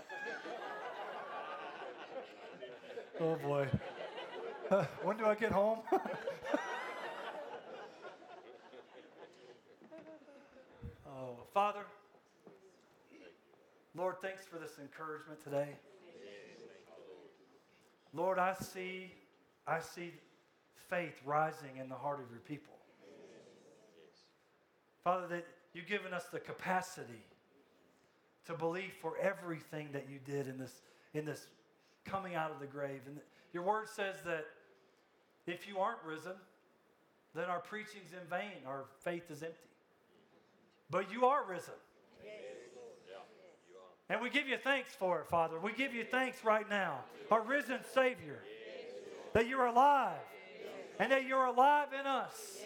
[3.20, 3.66] oh boy.
[5.02, 5.78] When do I get home?
[11.06, 11.84] oh, Father,
[13.94, 15.68] Lord, thanks for this encouragement today.
[18.12, 19.12] Lord, I see,
[19.68, 20.14] I see
[20.90, 22.74] faith rising in the heart of your people.
[25.04, 27.22] Father, that you've given us the capacity
[28.46, 30.82] to believe for everything that you did in this,
[31.14, 31.46] in this
[32.04, 33.00] coming out of the grave.
[33.06, 33.18] And
[33.52, 34.46] your word says that
[35.46, 36.32] if you aren't risen,
[37.34, 39.56] then our preaching's in vain, our faith is empty.
[40.90, 41.74] But you are risen.
[44.08, 45.58] And we give you thanks for it, Father.
[45.58, 48.38] We give you thanks right now, our risen Savior,
[49.32, 50.20] that you're alive
[50.98, 52.58] and that you're alive in us.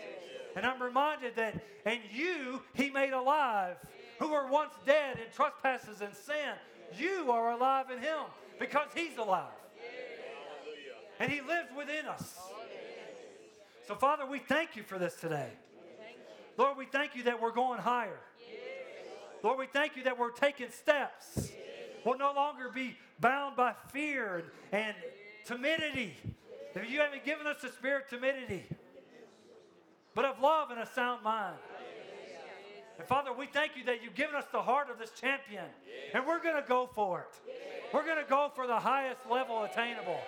[0.55, 3.77] And I'm reminded that, and you, He made alive,
[4.21, 6.55] who were once dead in trespasses and sin.
[6.97, 8.21] You are alive in Him
[8.61, 9.49] because He's alive.
[11.19, 12.39] And He lives within us.
[13.89, 15.49] So, Father, we thank you for this today.
[16.57, 18.21] Lord, we thank you that we're going higher.
[19.43, 21.51] Lord, we thank you that we're taking steps.
[22.05, 24.95] We'll no longer be bound by fear and,
[25.47, 26.15] timidity.
[26.89, 28.65] You haven't given us the spirit of timidity,
[30.15, 31.57] but of love and a sound mind.
[33.01, 35.65] And Father, we thank you that you've given us the heart of this champion,
[36.13, 37.55] and we're going to go for it.
[37.95, 40.21] We're going to go for the highest level attainable.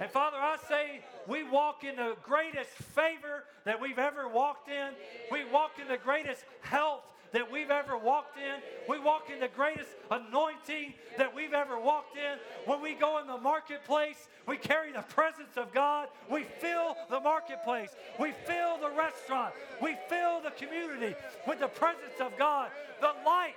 [0.00, 4.94] And Father, I say we walk in the greatest favor that we've ever walked in.
[5.30, 8.60] We walk in the greatest health that we've ever walked in.
[8.88, 12.38] We walk in the greatest anointing that we've ever walked in.
[12.66, 16.08] When we go in the marketplace, we carry the presence of God.
[16.30, 17.90] We fill the marketplace.
[18.18, 19.54] We fill the restaurant.
[19.80, 21.14] We fill the community
[21.46, 22.70] with the presence of God.
[23.00, 23.54] The light,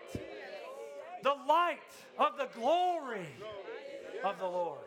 [1.23, 1.79] the light
[2.17, 3.27] of the glory
[4.23, 4.79] of the Lord.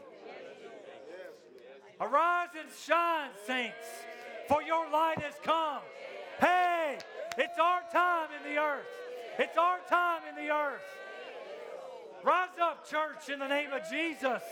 [2.00, 3.74] Arise and shine, saints,
[4.46, 5.80] for your light has come.
[6.40, 6.98] Hey,
[7.38, 8.86] it's our time in the earth.
[9.38, 10.82] It's our time in the earth.
[12.24, 14.42] Rise up, church, in the name of Jesus,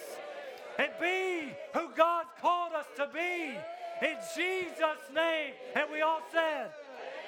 [0.79, 3.57] and be who God's called us to be.
[4.03, 5.55] In Jesus' name.
[5.75, 6.71] And we all said,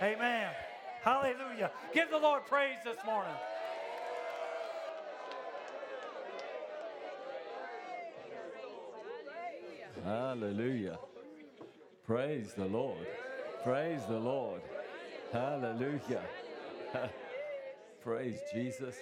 [0.01, 0.51] Amen.
[1.03, 1.71] Hallelujah.
[1.93, 3.33] Give the Lord praise this morning.
[10.05, 10.99] Hallelujah.
[12.07, 13.07] Praise the Lord.
[13.65, 14.63] Praise the Lord.
[15.33, 16.23] Hallelujah.
[18.03, 18.95] Praise Jesus.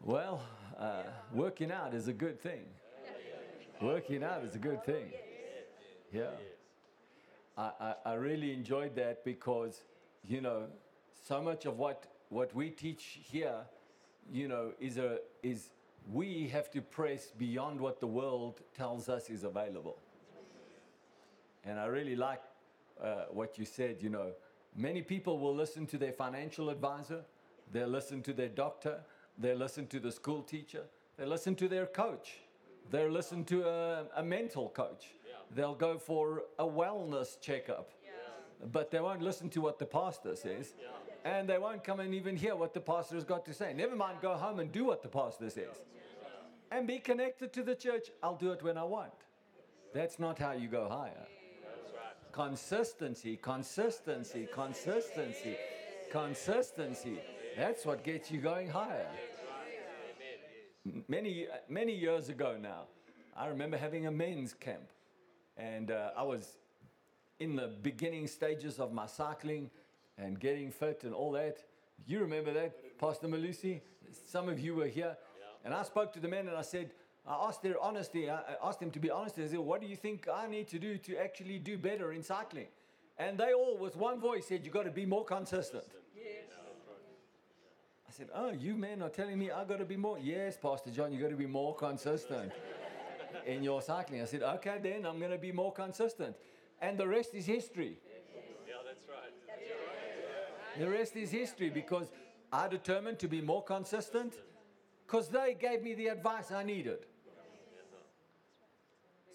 [0.00, 0.40] Well,
[0.78, 1.02] uh,
[1.34, 2.62] working out is a good thing.
[3.82, 5.06] Working out is a good thing.
[6.12, 6.30] Yeah.
[7.56, 9.82] I, I, I really enjoyed that because,
[10.24, 10.66] you know,
[11.26, 13.62] so much of what, what we teach here,
[14.32, 15.70] you know, is, a, is
[16.12, 19.98] we have to press beyond what the world tells us is available.
[21.64, 22.40] And I really like
[23.02, 24.32] uh, what you said, you know,
[24.76, 27.24] many people will listen to their financial advisor,
[27.72, 29.00] they'll listen to their doctor,
[29.38, 30.84] they'll listen to the school teacher,
[31.16, 32.38] they'll listen to their coach,
[32.90, 35.14] they'll listen to a, a mental coach,
[35.54, 37.90] they'll go for a wellness checkup.
[38.72, 40.74] But they won't listen to what the pastor says.
[41.24, 43.72] And they won't come and even hear what the pastor has got to say.
[43.72, 45.76] Never mind, go home and do what the pastor says.
[46.70, 48.10] And be connected to the church.
[48.22, 49.12] I'll do it when I want.
[49.94, 51.26] That's not how you go higher.
[52.38, 55.56] Consistency, consistency, consistency,
[56.08, 57.18] consistency.
[57.56, 59.08] That's what gets you going higher.
[61.08, 62.82] Many, many years ago now,
[63.36, 64.88] I remember having a men's camp.
[65.56, 66.58] And uh, I was
[67.40, 69.68] in the beginning stages of my cycling
[70.16, 71.64] and getting fit and all that.
[72.06, 73.80] You remember that, Pastor Malusi?
[74.28, 75.16] Some of you were here.
[75.64, 76.92] And I spoke to the men and I said,
[77.28, 79.38] I asked their honesty, I I asked them to be honest.
[79.38, 82.22] I said, What do you think I need to do to actually do better in
[82.22, 82.68] cycling?
[83.18, 85.84] And they all, with one voice, said, You've got to be more consistent.
[86.16, 86.24] Yes.
[88.08, 90.18] I said, Oh, you men are telling me i got to be more.
[90.18, 92.52] Yes, Pastor John, you got to be more consistent
[93.46, 94.22] in your cycling.
[94.22, 96.34] I said, Okay, then I'm going to be more consistent.
[96.80, 97.98] And the rest is history.
[98.66, 99.32] Yeah, that's right.
[100.78, 102.06] The rest is history because
[102.52, 104.34] I determined to be more consistent
[105.06, 107.06] because they gave me the advice I needed.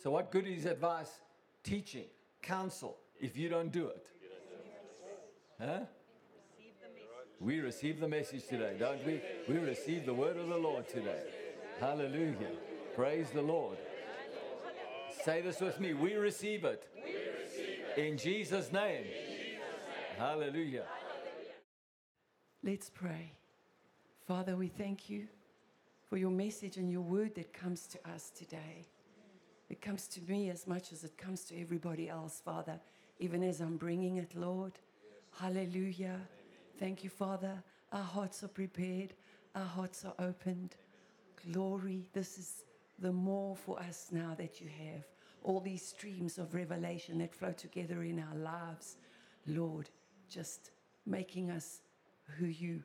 [0.04, 1.22] So, what good is advice,
[1.64, 2.08] teaching,
[2.42, 4.06] counsel if you don't do it?
[5.58, 5.80] Huh?
[7.40, 9.22] We receive the message today, don't we?
[9.48, 11.24] We receive the word of the Lord today.
[11.80, 12.52] Hallelujah.
[12.94, 13.78] Praise the Lord.
[15.24, 15.94] Say this with me.
[15.94, 16.86] We receive it.
[17.96, 19.06] In Jesus' name.
[20.18, 20.84] Hallelujah.
[22.62, 23.32] Let's pray.
[24.28, 25.28] Father, we thank you
[26.10, 28.88] for your message and your word that comes to us today.
[29.74, 32.80] It comes to me as much as it comes to everybody else, Father,
[33.18, 34.74] even as I'm bringing it, Lord.
[35.40, 36.20] Hallelujah.
[36.78, 37.64] Thank you, Father.
[37.92, 39.16] Our hearts are prepared,
[39.56, 40.76] our hearts are opened.
[41.52, 42.66] Glory, this is
[43.00, 45.06] the more for us now that you have.
[45.42, 48.98] All these streams of revelation that flow together in our lives,
[49.48, 49.90] Lord,
[50.30, 50.70] just
[51.08, 51.82] making us
[52.38, 52.84] who you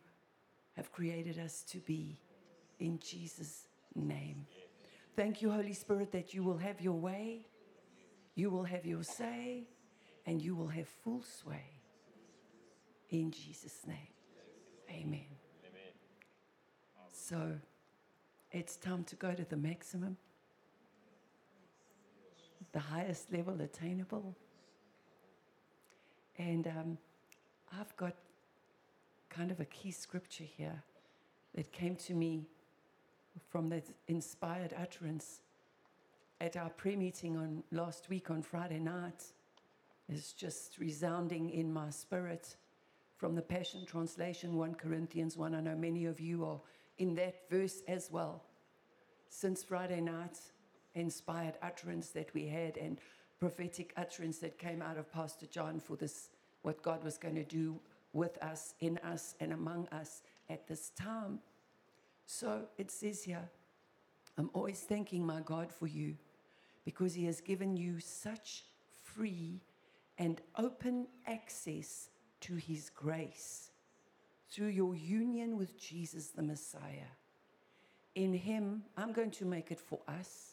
[0.75, 2.17] have created us to be
[2.81, 4.47] in Jesus' name.
[5.19, 7.49] Thank you, Holy Spirit, that you will have your way,
[8.37, 9.65] you will have your say,
[10.27, 11.81] and you will have full sway.
[13.11, 14.15] In Jesus' name.
[14.89, 15.27] Amen.
[15.67, 15.93] Amen.
[17.13, 17.55] So
[18.53, 20.17] it's time to go to the maximum,
[22.71, 24.37] the highest level attainable.
[26.39, 26.99] And um,
[27.77, 28.15] I've got
[29.31, 30.85] kind of a key scripture here
[31.57, 32.47] that came to me
[33.49, 35.41] from the inspired utterance
[36.41, 39.25] at our prayer meeting on last week on Friday night.
[40.09, 42.57] is just resounding in my spirit
[43.17, 45.55] from the Passion Translation, 1 Corinthians 1.
[45.55, 46.61] I know many of you are
[46.99, 48.45] in that verse as well.
[49.29, 50.39] Since Friday night,
[50.95, 52.99] inspired utterance that we had and
[53.39, 56.31] prophetic utterance that came out of Pastor John for this,
[56.63, 57.79] what God was going to do
[58.13, 61.41] with us, in us, and among us at this time.
[62.31, 63.49] So it says here,
[64.37, 66.15] I'm always thanking my God for you
[66.85, 68.65] because He has given you such
[69.03, 69.63] free
[70.19, 72.11] and open access
[72.43, 73.71] to His grace
[74.51, 77.13] through your union with Jesus the Messiah.
[78.15, 80.53] In Him, I'm going to make it for us,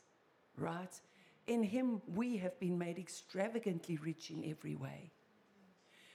[0.57, 0.97] right?
[1.45, 5.11] In Him, we have been made extravagantly rich in every way.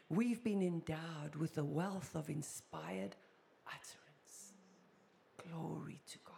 [0.08, 3.14] We've been endowed with a wealth of inspired
[3.66, 3.99] utterance.
[5.48, 6.36] Glory to God.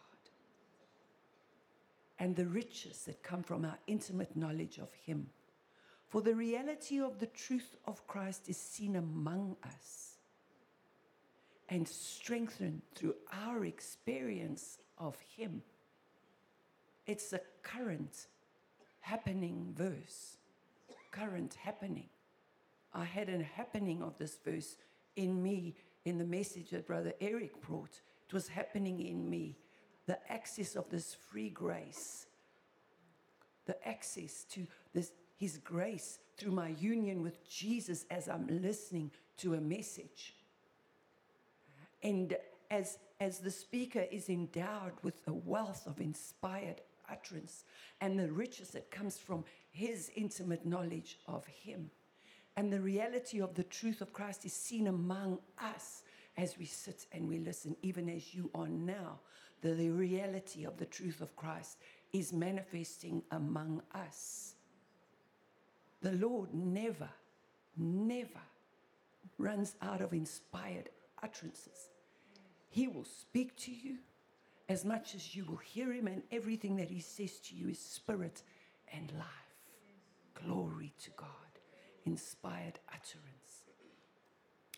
[2.18, 5.28] And the riches that come from our intimate knowledge of Him.
[6.08, 10.18] For the reality of the truth of Christ is seen among us
[11.68, 15.62] and strengthened through our experience of Him.
[17.06, 18.26] It's a current
[19.00, 20.36] happening verse.
[21.10, 22.08] Current happening.
[22.94, 24.76] I had a happening of this verse
[25.16, 25.74] in me
[26.04, 28.00] in the message that Brother Eric brought.
[28.32, 29.56] Was happening in me.
[30.06, 32.26] The access of this free grace,
[33.66, 35.12] the access to this
[35.42, 40.36] his grace through my union with Jesus as I'm listening to a message.
[42.00, 42.36] And
[42.70, 46.80] as, as the speaker is endowed with a wealth of inspired
[47.10, 47.64] utterance
[48.00, 51.90] and the riches that comes from his intimate knowledge of him.
[52.56, 56.02] And the reality of the truth of Christ is seen among us
[56.36, 59.20] as we sit and we listen, even as you are now.
[59.60, 61.78] The, the reality of the truth of Christ
[62.12, 64.54] is manifesting among us.
[66.00, 67.08] The Lord never,
[67.76, 68.40] never
[69.38, 70.88] runs out of inspired
[71.22, 71.90] utterances.
[72.70, 73.98] He will speak to you
[74.68, 77.78] as much as you will hear him, and everything that he says to you is
[77.78, 78.42] spirit
[78.92, 79.26] and life.
[80.34, 81.28] Glory to God.
[82.06, 83.41] Inspired utterance.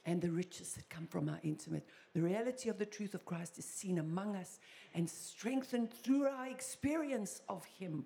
[0.07, 1.89] And the riches that come from our intimate.
[2.13, 4.61] The reality of the truth of Christ is seen among us
[4.95, 8.05] and strengthened through our experience of him.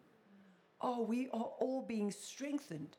[0.80, 2.96] Oh, we are all being strengthened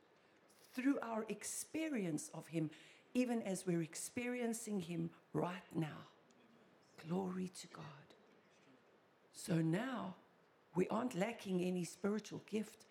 [0.73, 2.69] through our experience of him,
[3.13, 6.05] even as we're experiencing him right now.
[7.07, 7.85] Glory to God.
[9.31, 10.15] So now
[10.75, 12.85] we aren't lacking any spiritual gift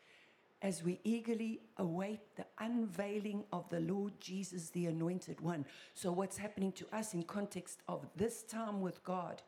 [0.62, 5.64] as we eagerly await the unveiling of the Lord Jesus, the Anointed One.
[5.94, 9.42] So, what's happening to us in context of this time with God?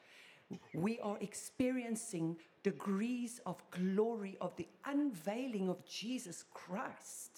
[0.74, 7.29] We are experiencing degrees of glory of the unveiling of Jesus Christ.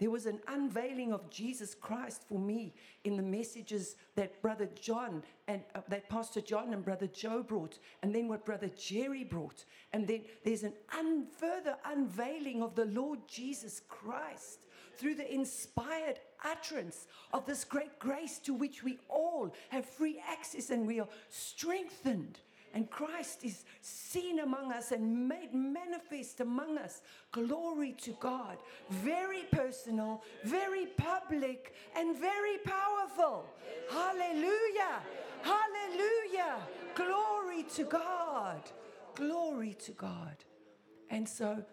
[0.00, 2.72] There was an unveiling of Jesus Christ for me
[3.04, 7.78] in the messages that Brother John and uh, that Pastor John and Brother Joe brought,
[8.02, 9.66] and then what Brother Jerry brought.
[9.92, 14.64] And then there's an un- further unveiling of the Lord Jesus Christ
[14.96, 20.70] through the inspired utterance of this great grace to which we all have free access
[20.70, 22.38] and we are strengthened
[22.72, 27.02] and Christ is seen among us and made manifest among us.
[27.32, 28.58] Glory to God.
[28.90, 33.44] Very personal, very public, and very powerful.
[33.90, 35.00] Hallelujah.
[35.42, 36.58] Hallelujah.
[36.94, 38.62] Glory to God.
[39.16, 40.36] Glory to God.
[41.10, 41.64] And so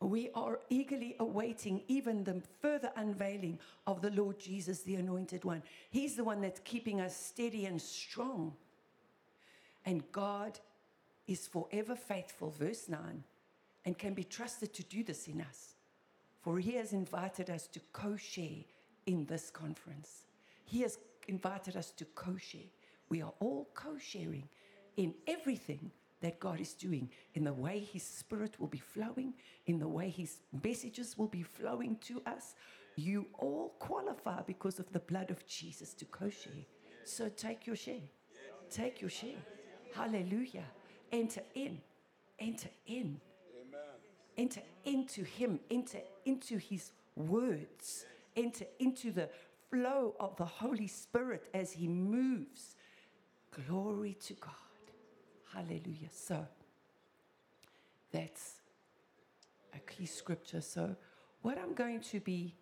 [0.00, 5.62] we are eagerly awaiting even the further unveiling of the Lord Jesus, the Anointed One.
[5.90, 8.54] He's the one that's keeping us steady and strong.
[9.86, 10.58] And God
[11.26, 13.24] is forever faithful, verse 9,
[13.84, 15.74] and can be trusted to do this in us.
[16.42, 18.64] For he has invited us to co share
[19.06, 20.24] in this conference.
[20.64, 22.70] He has invited us to co share.
[23.08, 24.48] We are all co sharing
[24.96, 29.34] in everything that God is doing, in the way His Spirit will be flowing,
[29.66, 32.54] in the way His messages will be flowing to us.
[32.96, 36.64] You all qualify because of the blood of Jesus to co share.
[37.04, 38.08] So take your share.
[38.70, 39.55] Take your share.
[39.96, 40.64] Hallelujah.
[41.10, 41.80] Enter in.
[42.38, 43.18] Enter in.
[44.36, 45.60] Enter into Him.
[45.70, 48.04] Enter into His words.
[48.36, 49.30] Enter into the
[49.70, 52.76] flow of the Holy Spirit as He moves.
[53.66, 54.52] Glory to God.
[55.54, 56.10] Hallelujah.
[56.12, 56.46] So
[58.12, 58.60] that's
[59.74, 60.60] a key scripture.
[60.60, 60.96] So,
[61.42, 62.54] what I'm going to be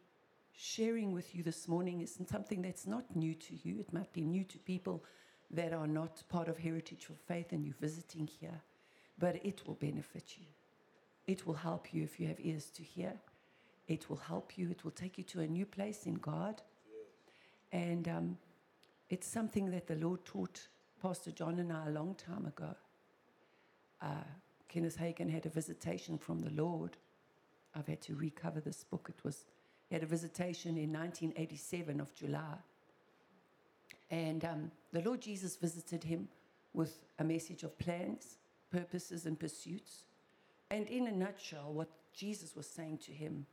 [0.53, 3.81] sharing with you this morning is something that's not new to you.
[3.81, 5.03] It might be new to people
[5.55, 8.61] that are not part of Heritage for Faith and you're visiting here,
[9.19, 10.47] but it will benefit you.
[11.27, 13.15] It will help you if you have ears to hear.
[13.89, 14.71] It will help you.
[14.71, 16.63] It will take you to a new place in God.
[17.73, 18.39] And um,
[19.11, 20.69] it's something that the Lord taught
[21.01, 22.75] Pastor John and I a long time ago.
[24.01, 24.25] Uh,
[24.69, 26.97] Kenneth Hagin had a visitation from the Lord.
[27.75, 29.11] I've had to recover this book.
[29.11, 29.45] It was
[29.89, 32.57] he had a visitation in 1987 of July,
[34.15, 36.29] and um, the Lord Jesus visited him
[36.73, 38.39] with a message of plans,
[38.71, 40.05] purposes, and pursuits.
[40.71, 43.45] And in a nutshell, what Jesus was saying to him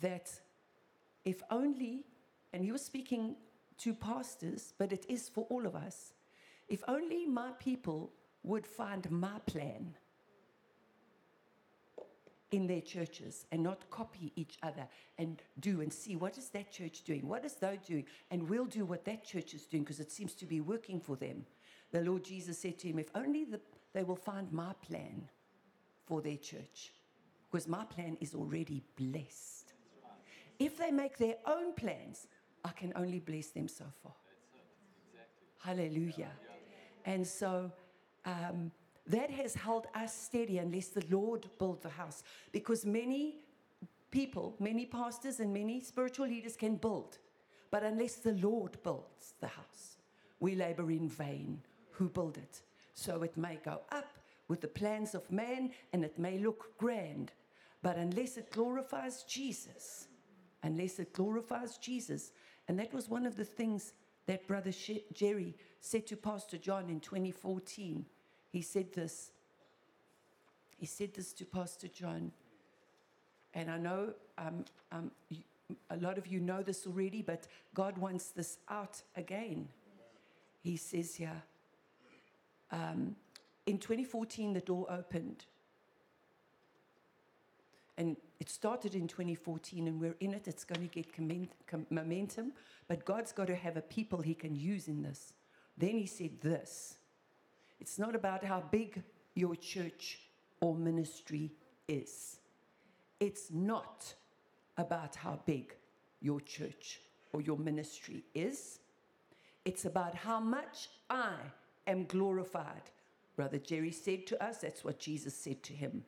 [0.00, 0.30] that
[1.26, 2.06] if only,
[2.54, 3.36] and he was speaking
[3.76, 6.14] to pastors, but it is for all of us,
[6.70, 8.10] if only my people
[8.44, 9.94] would find my plan
[12.52, 14.86] in their churches and not copy each other
[15.18, 18.66] and do and see what is that church doing what is they doing and we'll
[18.66, 21.44] do what that church is doing because it seems to be working for them.
[21.90, 23.60] The lord jesus said to him if only the,
[23.92, 25.28] they will find my plan
[26.06, 26.92] for their church
[27.50, 29.72] because my plan is already blessed.
[30.58, 32.28] If they make their own plans
[32.64, 34.12] i can only bless them so far
[35.64, 36.30] hallelujah.
[37.04, 37.70] And so
[38.24, 38.70] um,
[39.06, 42.22] that has held us steady unless the Lord build the house.
[42.52, 43.36] Because many
[44.10, 47.18] people, many pastors, and many spiritual leaders can build.
[47.70, 49.96] But unless the Lord builds the house,
[50.40, 51.60] we labor in vain
[51.92, 52.60] who build it.
[52.94, 57.32] So it may go up with the plans of man and it may look grand.
[57.82, 60.06] But unless it glorifies Jesus,
[60.62, 62.32] unless it glorifies Jesus,
[62.68, 63.94] and that was one of the things
[64.26, 64.70] that Brother
[65.12, 68.04] Jerry said to Pastor John in 2014
[68.52, 69.32] he said this.
[70.76, 72.32] He said this to Pastor John.
[73.54, 75.10] And I know um, um,
[75.90, 79.68] a lot of you know this already, but God wants this out again.
[80.62, 81.42] He says here,
[82.70, 83.16] um,
[83.66, 85.46] in 2014, the door opened.
[87.96, 90.48] And it started in 2014, and we're in it.
[90.48, 91.14] It's going to get
[91.66, 92.52] com- momentum,
[92.88, 95.32] but God's got to have a people He can use in this.
[95.76, 96.96] Then He said this
[97.82, 99.02] it's not about how big
[99.34, 100.20] your church
[100.60, 101.50] or ministry
[101.88, 102.38] is.
[103.18, 104.14] It's not
[104.76, 105.74] about how big
[106.20, 107.00] your church
[107.32, 108.78] or your ministry is.
[109.64, 111.34] It's about how much I
[111.88, 112.86] am glorified.
[113.34, 116.04] Brother Jerry said to us, that's what Jesus said to him.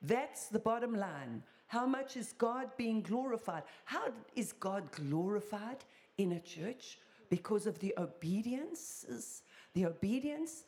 [0.00, 1.42] That's the bottom line.
[1.66, 3.64] How much is God being glorified?
[3.84, 5.84] How is God glorified
[6.16, 6.98] in a church?
[7.28, 9.42] Because of the obediences,
[9.74, 10.64] the obedience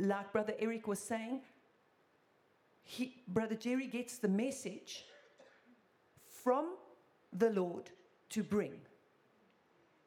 [0.00, 1.40] like Brother Eric was saying,
[2.84, 5.04] he, Brother Jerry gets the message
[6.28, 6.74] from
[7.32, 7.90] the Lord
[8.30, 8.74] to bring.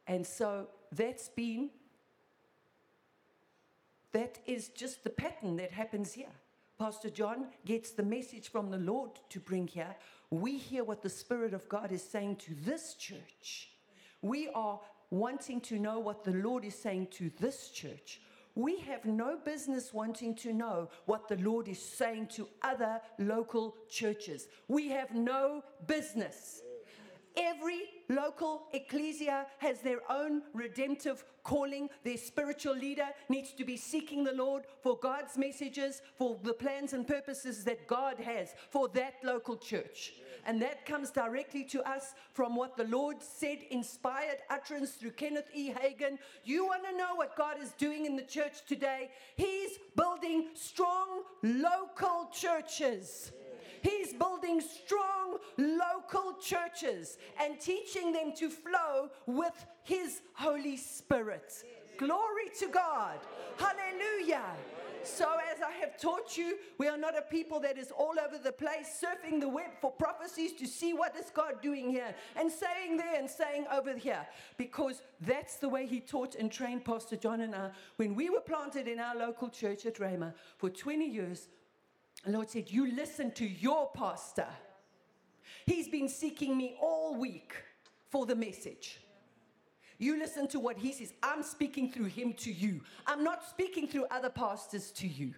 [0.07, 1.69] And so that's been,
[4.11, 6.33] that is just the pattern that happens here.
[6.77, 9.95] Pastor John gets the message from the Lord to bring here.
[10.29, 13.69] We hear what the Spirit of God is saying to this church.
[14.21, 14.79] We are
[15.09, 18.19] wanting to know what the Lord is saying to this church
[18.55, 23.75] we have no business wanting to know what the Lord is saying to other local
[23.89, 24.47] churches.
[24.67, 26.61] We have no business.
[27.37, 31.89] Every local ecclesia has their own redemptive calling.
[32.05, 36.93] Their spiritual leader needs to be seeking the Lord for God's messages, for the plans
[36.93, 40.13] and purposes that God has for that local church.
[40.45, 45.49] And that comes directly to us from what the Lord said, inspired utterance through Kenneth
[45.53, 45.71] E.
[45.71, 46.19] Hagin.
[46.43, 49.09] You want to know what God is doing in the church today?
[49.35, 53.31] He's building strong local churches.
[53.81, 61.53] He's building strong local churches and teaching them to flow with His Holy Spirit.
[61.97, 63.19] Glory to God.
[63.57, 64.43] Hallelujah.
[65.05, 68.39] So, as I have taught you, we are not a people that is all over
[68.41, 72.51] the place surfing the web for prophecies to see what is God doing here and
[72.51, 74.25] saying there and saying over here,
[74.57, 78.41] because that's the way He taught and trained Pastor John and I when we were
[78.41, 81.49] planted in our local church at Rhema for 20 years.
[82.25, 84.47] The Lord said, You listen to your pastor.
[85.67, 87.53] He's been seeking me all week
[88.09, 88.99] for the message.
[89.97, 91.13] You listen to what he says.
[91.23, 92.81] I'm speaking through him to you.
[93.07, 95.33] I'm not speaking through other pastors to you.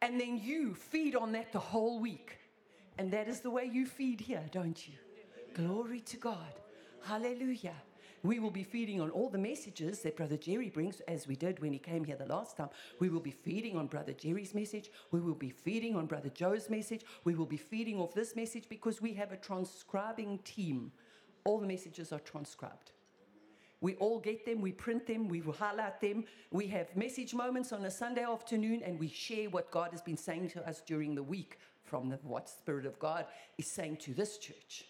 [0.00, 2.38] And then you feed on that the whole week.
[2.98, 4.94] And that is the way you feed here, don't you?
[5.54, 6.54] Glory to God.
[7.04, 7.74] Hallelujah.
[8.24, 11.60] We will be feeding on all the messages that Brother Jerry brings, as we did
[11.60, 12.68] when he came here the last time.
[12.98, 14.90] We will be feeding on Brother Jerry's message.
[15.12, 17.04] We will be feeding on Brother Joe's message.
[17.24, 20.90] We will be feeding off this message because we have a transcribing team.
[21.48, 22.92] All the messages are transcribed.
[23.80, 26.26] We all get them, we print them, we highlight them.
[26.50, 30.18] We have message moments on a Sunday afternoon, and we share what God has been
[30.18, 33.24] saying to us during the week from the, what Spirit of God
[33.56, 34.84] is saying to this church.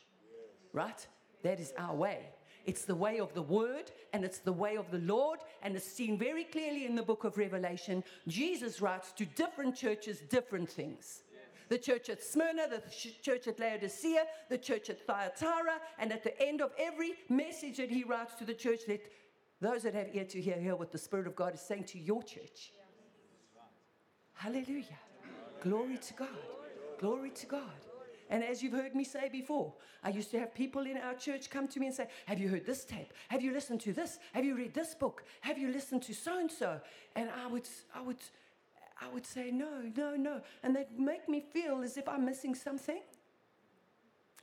[0.73, 1.07] Right?
[1.45, 2.31] That is our way.
[2.67, 5.87] It's the way of the word and it's the way of the Lord, and it's
[5.87, 8.03] seen very clearly in the book of Revelation.
[8.27, 11.23] Jesus writes to different churches different things.
[11.69, 16.23] The church at Smyrna, the ch- church at Laodicea, the church at Thyatira, and at
[16.23, 19.03] the end of every message that he writes to the church, let
[19.61, 21.99] those that have ear to hear hear what the Spirit of God is saying to
[21.99, 22.73] your church.
[24.35, 24.99] Hallelujah.
[25.61, 26.29] Glory to God.
[26.99, 27.63] Glory to God.
[28.31, 29.73] And as you've heard me say before,
[30.05, 32.49] I used to have people in our church come to me and say, Have you
[32.49, 33.13] heard this tape?
[33.29, 34.19] Have you listened to this?
[34.33, 35.25] Have you read this book?
[35.41, 36.81] Have you listened to so and so?
[37.17, 38.19] And I would, I would,
[39.01, 40.41] I would say, No, no, no.
[40.63, 43.01] And they'd make me feel as if I'm missing something.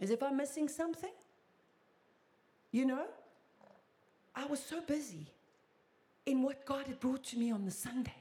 [0.02, 1.12] As if I'm missing something.
[2.72, 3.06] You know?
[4.36, 5.28] I was so busy
[6.26, 8.16] in what God had brought to me on the Sunday.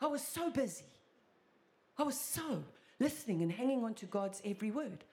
[0.00, 0.84] I was so busy.
[1.96, 2.62] I was so
[3.00, 5.04] listening and hanging on to God's every word.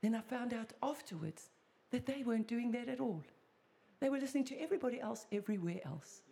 [0.00, 1.50] Then I found out afterwards
[1.90, 3.22] that they weren't doing that at all.
[4.00, 6.22] They were listening to everybody else everywhere else.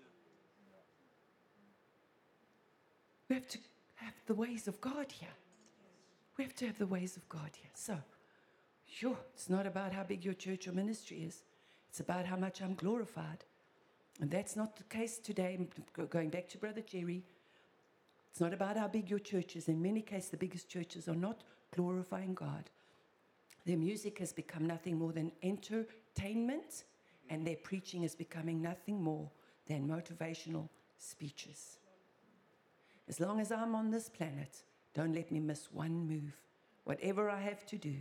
[3.33, 3.59] We have to
[3.95, 5.35] have the ways of God here.
[6.37, 7.71] We have to have the ways of God here.
[7.73, 7.97] So,
[8.87, 11.43] sure, it's not about how big your church or ministry is,
[11.89, 13.47] it's about how much I'm glorified.
[14.21, 15.67] And that's not the case today.
[16.11, 17.23] Going back to Brother Jerry,
[18.31, 19.67] it's not about how big your church is.
[19.67, 21.41] In many cases, the biggest churches are not
[21.75, 22.69] glorifying God.
[23.65, 26.85] Their music has become nothing more than entertainment,
[27.31, 29.31] and their preaching is becoming nothing more
[29.69, 30.69] than motivational
[30.99, 31.79] speeches.
[33.09, 34.63] As long as I'm on this planet,
[34.95, 36.37] don't let me miss one move.
[36.85, 37.97] Whatever I have to do,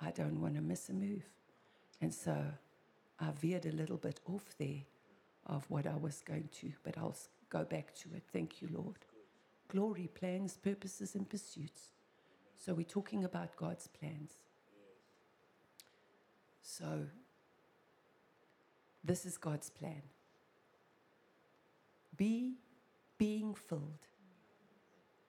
[0.00, 1.24] I don't want to miss a move.
[2.00, 2.36] And so
[3.20, 4.82] I veered a little bit off there
[5.46, 7.16] of what I was going to, but I'll
[7.50, 8.24] go back to it.
[8.32, 8.98] Thank you, Lord
[9.74, 11.90] glory, plans, purposes, and pursuits.
[12.56, 14.34] So we're talking about God's plans.
[16.62, 17.06] So
[19.02, 20.02] this is God's plan.
[22.16, 22.54] Be
[23.18, 24.06] being filled,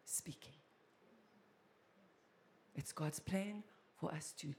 [0.06, 0.54] speaking.
[2.76, 3.64] It's God's plan
[4.00, 4.54] for us to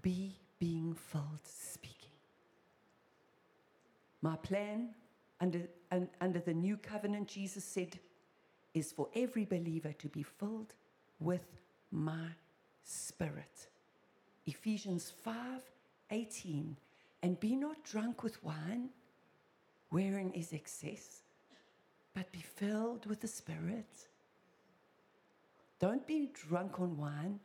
[0.00, 2.10] be being filled, speaking.
[4.22, 4.90] My plan
[5.40, 5.60] under,
[5.92, 7.98] un, under the new covenant, Jesus said,
[8.74, 10.74] is for every believer to be filled
[11.20, 11.46] with
[11.90, 12.28] my
[12.84, 13.68] spirit.
[14.46, 15.34] Ephesians 5
[16.10, 16.76] 18.
[17.22, 18.90] And be not drunk with wine,
[19.90, 21.22] wherein is excess,
[22.14, 24.07] but be filled with the Spirit.
[25.80, 27.38] Don't be drunk on wine,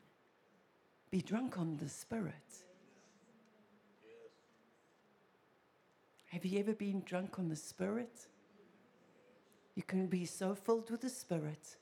[1.11, 2.33] be drunk on the Spirit.
[6.31, 8.27] Have you ever been drunk on the Spirit?
[9.75, 11.77] You can be so filled with the Spirit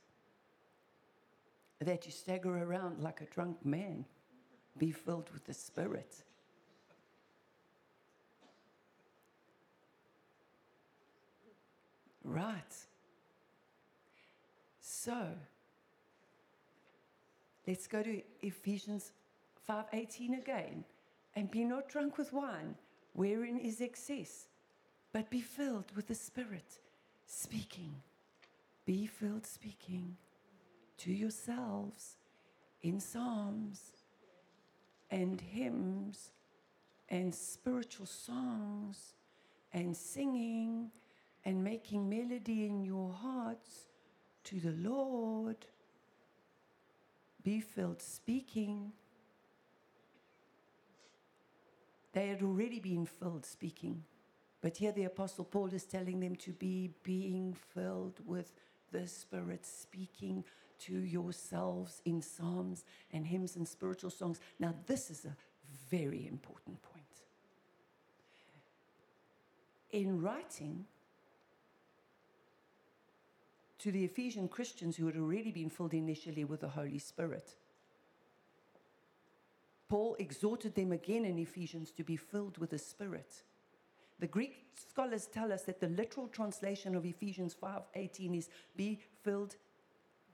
[1.79, 4.05] that you stagger around like a drunk man.
[4.77, 6.23] Be filled with the Spirit.
[12.23, 12.75] Right.
[14.81, 15.27] So,
[17.71, 19.13] let's go to Ephesians
[19.65, 20.83] 5:18 again.
[21.37, 22.75] And be not drunk with wine,
[23.13, 24.49] wherein is excess,
[25.13, 26.81] but be filled with the Spirit
[27.25, 28.03] speaking.
[28.83, 30.17] Be filled speaking
[30.97, 32.17] to yourselves
[32.81, 33.93] in psalms
[35.09, 36.31] and hymns
[37.07, 39.13] and spiritual songs
[39.71, 40.91] and singing
[41.45, 43.87] and making melody in your hearts
[44.43, 45.67] to the Lord.
[47.43, 48.91] Be filled speaking.
[52.13, 54.03] They had already been filled speaking
[54.61, 58.53] But here the Apostle Paul is telling them to be being filled with
[58.91, 60.43] the Spirit, speaking
[60.79, 64.39] to yourselves in psalms and hymns and spiritual songs.
[64.59, 65.35] Now, this is a
[65.89, 67.05] very important point.
[69.91, 70.85] In writing
[73.81, 77.55] to the Ephesian Christians who had already been filled initially with the Holy Spirit,
[79.89, 83.43] Paul exhorted them again in Ephesians to be filled with the Spirit.
[84.19, 89.55] The Greek scholars tell us that the literal translation of Ephesians 5:18 is be filled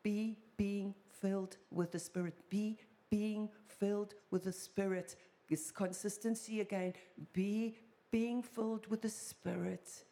[0.07, 2.49] be being filled with the spirit.
[2.49, 2.77] Be
[3.09, 5.17] being filled with the spirit.
[5.49, 6.93] This consistency again.
[7.33, 7.75] Be
[8.09, 10.05] being filled with the spirit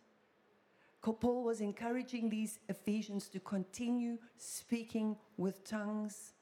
[1.14, 6.34] Paul was encouraging these Ephesians to continue speaking with tongues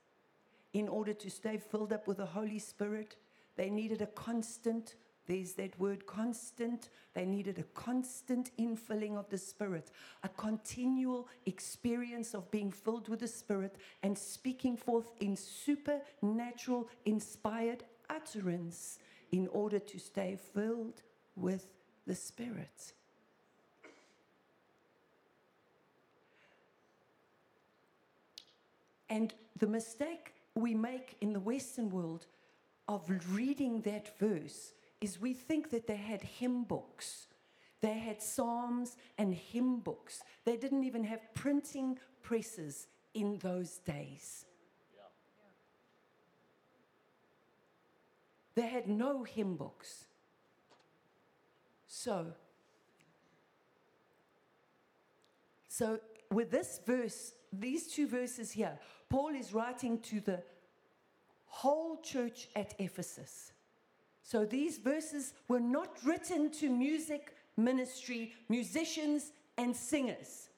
[0.73, 3.15] in order to stay filled up with the Holy Spirit.
[3.55, 4.95] They needed a constant,
[5.25, 6.89] there's that word constant.
[7.13, 9.91] They needed a constant infilling of the Spirit,
[10.23, 17.83] a continual experience of being filled with the Spirit and speaking forth in supernatural, inspired
[18.09, 18.99] utterance
[19.31, 21.01] in order to stay filled
[21.35, 21.67] with
[22.05, 22.93] the Spirit.
[29.13, 32.25] And the mistake we make in the Western world
[32.87, 37.27] of reading that verse is we think that they had hymn books.
[37.79, 40.23] They had psalms and hymn books.
[40.45, 44.45] They didn't even have printing presses in those days.
[48.55, 50.05] They had no hymn books.
[51.85, 52.33] So,
[55.67, 55.99] so
[56.31, 58.79] with this verse, these two verses here,
[59.13, 60.41] Paul is writing to the
[61.45, 63.51] whole church at Ephesus.
[64.23, 70.49] So these verses were not written to music ministry, musicians, and singers.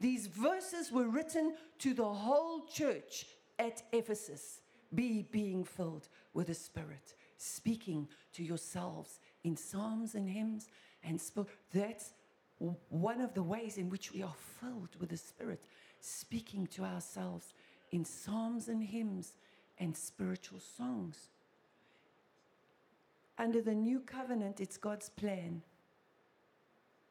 [0.00, 3.26] These verses were written to the whole church
[3.60, 4.62] at Ephesus.
[4.92, 10.66] Be being filled with the Spirit, speaking to yourselves in psalms and hymns
[11.04, 11.22] and
[11.72, 12.10] that's
[12.88, 15.64] one of the ways in which we are filled with the Spirit,
[16.00, 17.54] speaking to ourselves
[17.90, 19.34] in psalms and hymns
[19.78, 21.28] and spiritual songs.
[23.38, 25.62] Under the new covenant, it's God's plan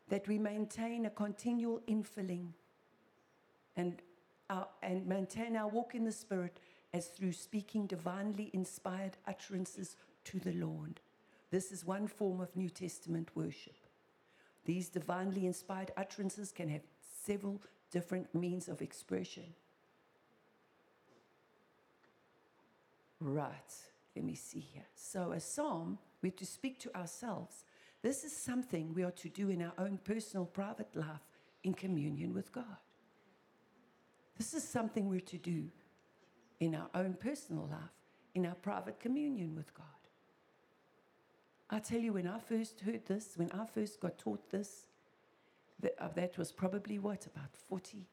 [0.10, 2.50] that we maintain a continual infilling
[3.76, 4.02] and,
[4.50, 6.60] our, and maintain our walk in the Spirit
[6.94, 11.00] as through speaking divinely inspired utterances to the Lord.
[11.52, 13.76] This is one form of New Testament worship.
[14.66, 16.82] These divinely inspired utterances can have
[17.24, 17.62] several
[17.92, 19.46] different means of expression.
[23.22, 23.74] Right,
[24.16, 24.86] let me see here.
[24.96, 27.66] So, a psalm, we're to speak to ourselves.
[28.02, 31.28] This is something we are to do in our own personal, private life
[31.64, 32.78] in communion with God.
[34.38, 35.66] This is something we're to do
[36.62, 37.92] in our own personal life,
[38.34, 39.86] in our private communion with God.
[41.70, 44.88] I tell you, when I first heard this, when I first got taught this,
[45.82, 48.08] that, uh, that was probably what, about 40,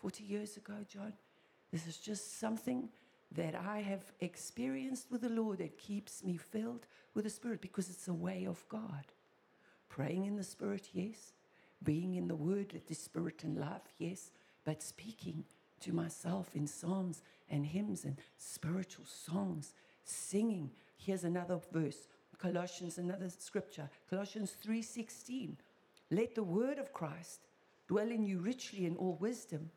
[0.00, 1.14] 40 years ago, John?
[1.72, 2.88] This is just something
[3.32, 7.90] that I have experienced with the Lord that keeps me filled with the Spirit because
[7.90, 9.04] it's a way of God.
[9.88, 11.32] Praying in the Spirit, yes.
[11.82, 14.30] Being in the Word, the Spirit and life, yes.
[14.64, 15.44] But speaking
[15.80, 19.74] to myself in psalms and hymns and spiritual songs,
[20.04, 20.70] singing.
[20.96, 22.08] Here's another verse.
[22.38, 23.90] Colossians, another scripture.
[24.08, 25.56] Colossians 3:16.
[26.10, 27.48] Let the word of Christ
[27.88, 29.70] dwell in you richly in all wisdom,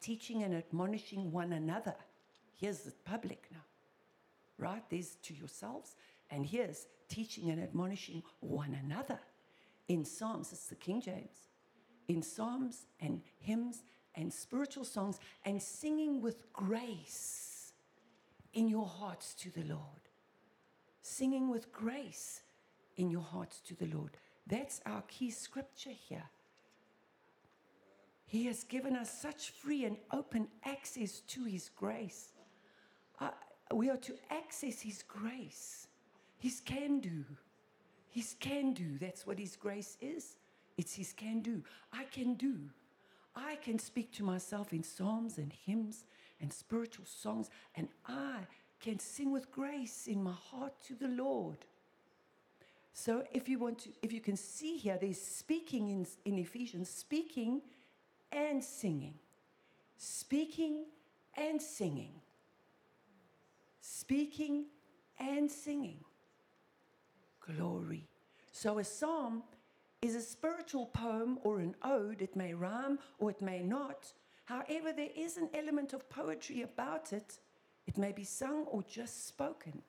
[0.00, 1.94] teaching and admonishing one another
[2.56, 3.64] Here's the public now,
[4.58, 4.82] right?
[4.88, 5.94] There's to yourselves,
[6.30, 9.20] and here's teaching and admonishing one another.
[9.88, 11.48] In Psalms, it's the King James.
[12.08, 13.82] In Psalms and hymns
[14.14, 17.72] and spiritual songs and singing with grace
[18.54, 19.80] in your hearts to the Lord.
[21.02, 22.40] Singing with grace
[22.96, 24.16] in your hearts to the Lord.
[24.46, 26.30] That's our key scripture here.
[28.24, 32.32] He has given us such free and open access to His grace
[33.20, 33.30] uh,
[33.72, 35.88] we are to access His grace,
[36.38, 37.24] His can do.
[38.08, 38.96] His can do.
[38.98, 40.36] That's what His grace is.
[40.78, 41.62] It's His can do.
[41.92, 42.54] I can do.
[43.34, 46.04] I can speak to myself in psalms and hymns
[46.40, 48.38] and spiritual songs, and I
[48.80, 51.58] can sing with grace in my heart to the Lord.
[52.92, 56.88] So if you want to, if you can see here, there's speaking in, in Ephesians,
[56.88, 57.60] speaking
[58.32, 59.14] and singing.
[59.98, 60.84] Speaking
[61.36, 62.12] and singing
[63.86, 64.66] speaking
[65.18, 66.00] and singing.
[67.40, 68.08] Glory.
[68.50, 69.44] So a psalm
[70.02, 72.20] is a spiritual poem or an ode.
[72.20, 74.12] It may rhyme or it may not.
[74.44, 77.38] However, there is an element of poetry about it.
[77.86, 79.82] It may be sung or just spoken.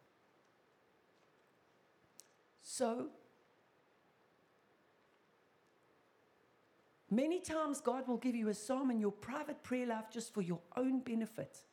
[2.62, 3.08] So,
[7.10, 10.42] many times God will give you a psalm in your private prayer life just for
[10.42, 11.64] your own benefit.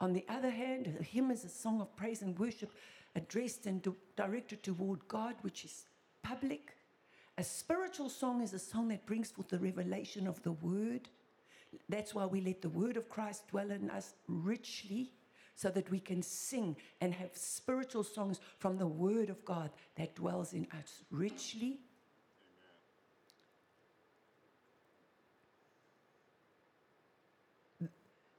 [0.00, 2.70] On the other hand, a hymn is a song of praise and worship
[3.16, 5.86] addressed and directed toward God, which is
[6.22, 6.76] public.
[7.36, 11.08] A spiritual song is a song that brings forth the revelation of the word.
[11.88, 15.12] That's why we let the word of Christ dwell in us richly
[15.54, 20.14] so that we can sing and have spiritual songs from the word of God that
[20.14, 21.80] dwells in us richly.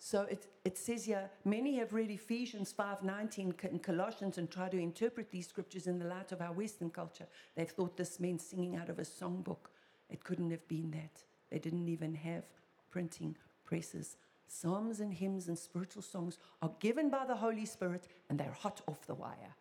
[0.10, 4.80] So it, it says here, many have read Ephesians 5.19 and Colossians and try to
[4.80, 7.27] interpret these scriptures in the light of our Western culture.
[7.56, 9.69] They've thought this meant singing out of a songbook.
[10.10, 11.22] It couldn't have been that.
[11.52, 12.45] They didn't even have
[12.90, 14.18] printing presses.
[14.48, 18.81] Psalms and hymns and spiritual songs are given by the Holy Spirit and they're hot
[18.88, 19.53] off the wire.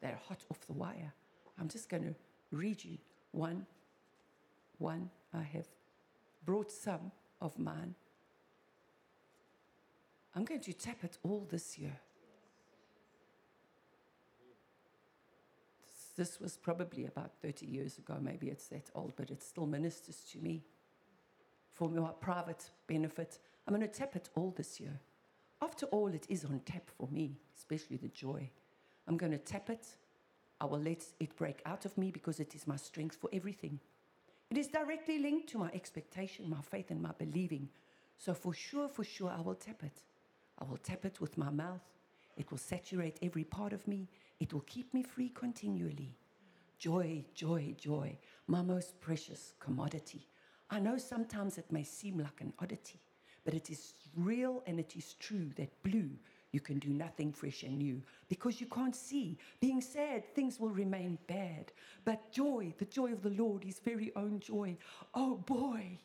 [0.00, 1.12] They're hot off the wire.
[1.60, 2.14] I'm just going to
[2.52, 2.96] read you
[3.32, 3.66] one.
[4.78, 5.66] One, I have
[6.46, 7.12] brought some
[7.42, 7.94] of mine.
[10.36, 11.96] I'm going to tap it all this year.
[16.16, 20.18] This, was probably about 30 years ago, maybe it's that old, but it still ministers
[20.32, 20.62] to me
[21.72, 23.38] for my private benefit.
[23.66, 25.00] I'm going to tap it all this year.
[25.60, 28.48] After all, it is on tap for me, especially the joy.
[29.08, 29.86] I'm going to tap it.
[30.60, 33.80] I will let it break out of me because it is my strength for everything.
[34.50, 37.70] It is directly linked to my expectation, my faith, and my believing.
[38.18, 40.02] So, for sure, for sure, I will tap it.
[40.64, 41.82] I will tap it with my mouth.
[42.36, 44.08] It will saturate every part of me.
[44.40, 46.16] It will keep me free continually.
[46.78, 48.16] Joy, joy, joy,
[48.46, 50.26] my most precious commodity.
[50.70, 53.00] I know sometimes it may seem like an oddity,
[53.44, 56.10] but it is real and it is true that blue,
[56.52, 59.36] you can do nothing fresh and new because you can't see.
[59.60, 61.72] Being sad, things will remain bad.
[62.04, 64.78] But joy, the joy of the Lord, his very own joy,
[65.14, 65.98] oh boy,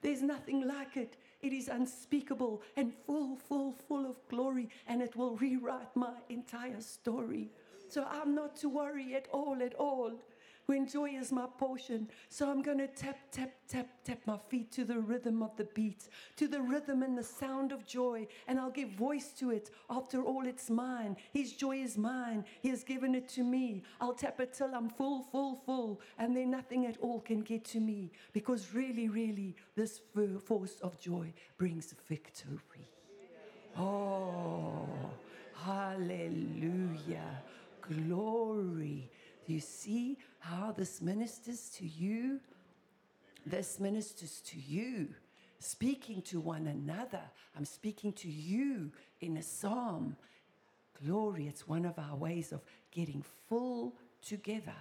[0.00, 1.16] there's nothing like it.
[1.42, 6.80] It is unspeakable and full, full, full of glory, and it will rewrite my entire
[6.80, 7.50] story.
[7.88, 10.12] So I'm not to worry at all, at all.
[10.66, 12.08] When joy is my portion.
[12.28, 15.68] So I'm going to tap, tap, tap, tap my feet to the rhythm of the
[15.74, 19.70] beat, to the rhythm and the sound of joy, and I'll give voice to it.
[19.88, 21.16] After all, it's mine.
[21.32, 22.44] His joy is mine.
[22.62, 23.84] He has given it to me.
[24.00, 27.64] I'll tap it till I'm full, full, full, and then nothing at all can get
[27.66, 30.00] to me because really, really, this
[30.44, 32.88] force of joy brings victory.
[33.78, 34.88] Oh,
[35.54, 37.42] hallelujah.
[37.82, 39.10] Glory.
[39.46, 42.40] Do you see how this ministers to you?
[43.46, 45.08] This ministers to you,
[45.60, 47.22] speaking to one another.
[47.56, 48.90] I'm speaking to you
[49.20, 50.16] in a psalm.
[51.04, 52.60] Glory, it's one of our ways of
[52.90, 54.74] getting full together.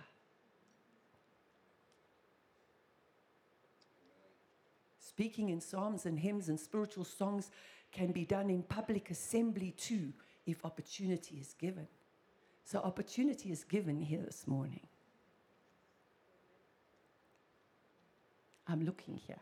[5.00, 7.52] Speaking in psalms and hymns and spiritual songs
[7.92, 10.12] can be done in public assembly too,
[10.48, 11.88] if opportunity is given.
[12.66, 14.88] So, opportunity is given here this morning.
[18.68, 19.40] I'm looking here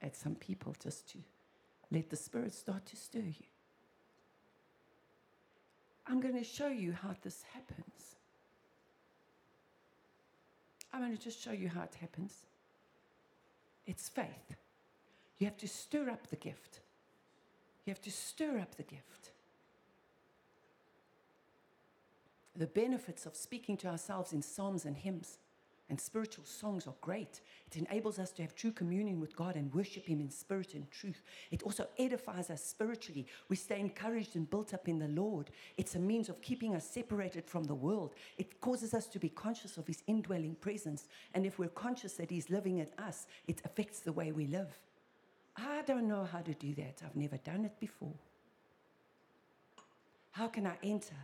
[0.00, 1.18] at some people just to
[1.90, 3.46] let the Spirit start to stir you.
[6.06, 8.16] I'm going to show you how this happens.
[10.94, 12.46] I'm going to just show you how it happens.
[13.86, 14.56] It's faith.
[15.38, 16.80] You have to stir up the gift.
[17.84, 19.30] You have to stir up the gift.
[22.60, 25.38] The benefits of speaking to ourselves in psalms and hymns
[25.88, 27.40] and spiritual songs are great.
[27.66, 30.88] It enables us to have true communion with God and worship Him in spirit and
[30.90, 31.22] truth.
[31.50, 33.26] It also edifies us spiritually.
[33.48, 35.48] We stay encouraged and built up in the Lord.
[35.78, 38.12] It's a means of keeping us separated from the world.
[38.36, 41.08] It causes us to be conscious of His indwelling presence.
[41.32, 44.78] And if we're conscious that He's living in us, it affects the way we live.
[45.56, 47.00] I don't know how to do that.
[47.06, 48.18] I've never done it before.
[50.32, 51.16] How can I enter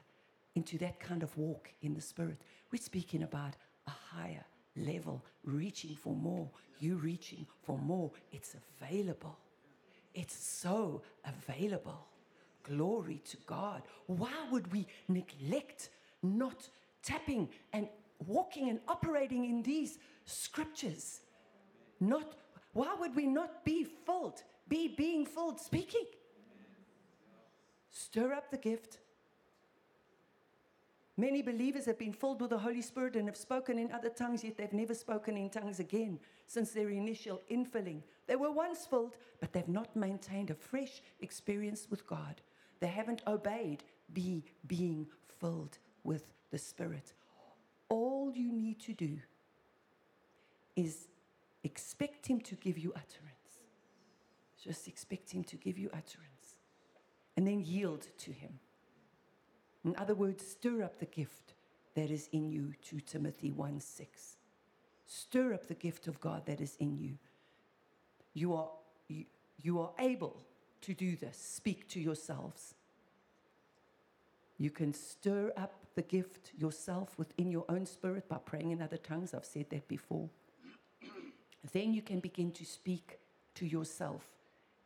[0.57, 2.39] into that kind of walk in the Spirit?
[2.73, 3.55] We're speaking about
[3.87, 4.45] a higher
[4.77, 6.51] level, reaching for more.
[6.81, 8.11] You reaching for more.
[8.33, 9.39] It's available.
[10.15, 12.07] It's so available.
[12.62, 13.83] Glory to God.
[14.07, 15.91] Why would we neglect
[16.23, 16.69] not
[17.03, 17.89] tapping and
[18.27, 21.20] walking and operating in these scriptures?
[22.01, 22.35] Not
[22.73, 24.43] why would we not be filled?
[24.69, 26.05] Be being filled speaking.
[27.91, 28.99] Stir up the gift.
[31.18, 34.44] Many believers have been filled with the Holy Spirit and have spoken in other tongues,
[34.44, 38.02] yet they've never spoken in tongues again since their initial infilling.
[38.26, 42.43] They were once filled, but they've not maintained a fresh experience with God.
[42.80, 43.82] They haven't obeyed
[44.12, 45.06] be being
[45.40, 47.14] filled with the Spirit.
[47.88, 49.18] All you need to do
[50.74, 51.09] is
[51.64, 53.62] expect Him to give you utterance.
[54.62, 56.56] Just expect Him to give you utterance.
[57.38, 58.59] And then yield to Him.
[59.86, 61.54] In other words, stir up the gift
[61.94, 64.36] that is in you, 2 Timothy 1 6.
[65.06, 67.18] Stir up the gift of God that is in you.
[68.34, 68.68] You are,
[69.06, 69.26] you,
[69.62, 70.42] you are able
[70.82, 71.38] to do this.
[71.38, 72.74] Speak to yourselves.
[74.58, 78.96] You can stir up the gift yourself within your own spirit by praying in other
[78.96, 79.32] tongues.
[79.32, 80.28] I've said that before.
[81.72, 83.20] then you can begin to speak
[83.54, 84.24] to yourself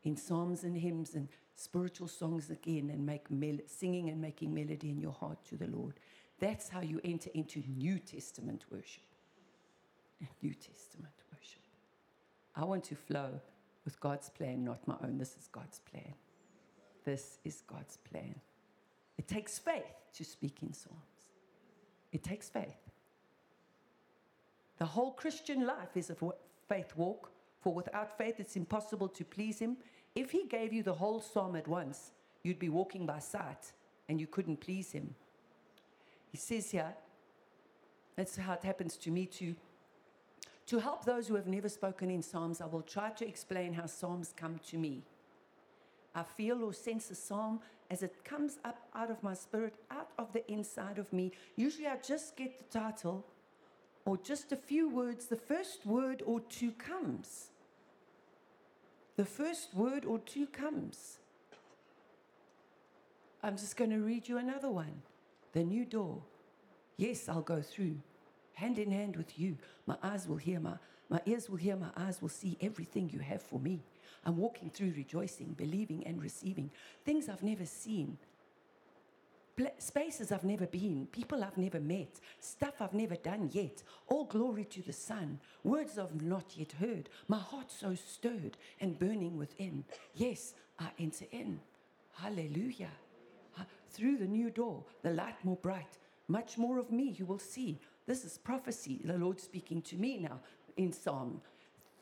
[0.05, 1.29] in psalms and hymns and
[1.61, 5.67] spiritual songs again and make mel- singing and making melody in your heart to the
[5.67, 5.95] Lord.
[6.39, 9.03] That's how you enter into New Testament worship.
[10.43, 11.61] New Testament worship.
[12.57, 13.41] I want to flow
[13.85, 15.19] with God's plan, not my own.
[15.19, 16.15] This is God's plan.
[17.05, 18.35] This is God's plan.
[19.19, 19.85] It takes faith
[20.15, 20.97] to speak in psalms.
[22.11, 22.91] It takes faith.
[24.79, 26.17] The whole Christian life is a
[26.69, 27.31] faith walk,
[27.61, 29.77] for without faith it's impossible to please Him.
[30.15, 32.13] If He gave you the whole psalm at once,
[32.43, 33.73] you'd be walking by sight
[34.09, 35.15] and you couldn't please Him.
[36.31, 36.95] He says here,
[38.17, 39.55] that's how it happens to me too.
[40.67, 43.87] To help those who have never spoken in Psalms, I will try to explain how
[43.87, 45.03] Psalms come to me.
[46.15, 47.61] I feel or sense a psalm
[47.91, 51.33] as it comes up out of my spirit, out of the inside of me.
[51.57, 53.25] Usually I just get the title
[54.05, 55.27] or just a few words.
[55.27, 57.51] The first word or two comes.
[59.21, 61.19] The first word or two comes.
[63.43, 65.03] I'm just going to read you another one.
[65.53, 66.23] The new door.
[66.97, 67.97] Yes, I'll go through.
[68.55, 69.59] Hand in hand with you.
[69.85, 70.77] My eyes will hear, my,
[71.11, 73.83] my ears will hear, my eyes will see everything you have for me.
[74.25, 76.71] I'm walking through rejoicing, believing, and receiving
[77.05, 78.17] things I've never seen,
[79.79, 83.83] spaces I've never been, people I've never met, stuff I've never done yet.
[84.07, 88.99] All glory to the Son, words I've not yet heard, my heart so stirred and
[88.99, 89.85] burning within.
[90.15, 91.61] Yes, I enter in.
[92.15, 92.91] Hallelujah.
[93.91, 95.99] Through the new door, the light more bright,
[96.29, 97.81] much more of me you will see.
[98.07, 100.41] This is prophecy, the Lord speaking to me now
[100.77, 101.41] in Psalm.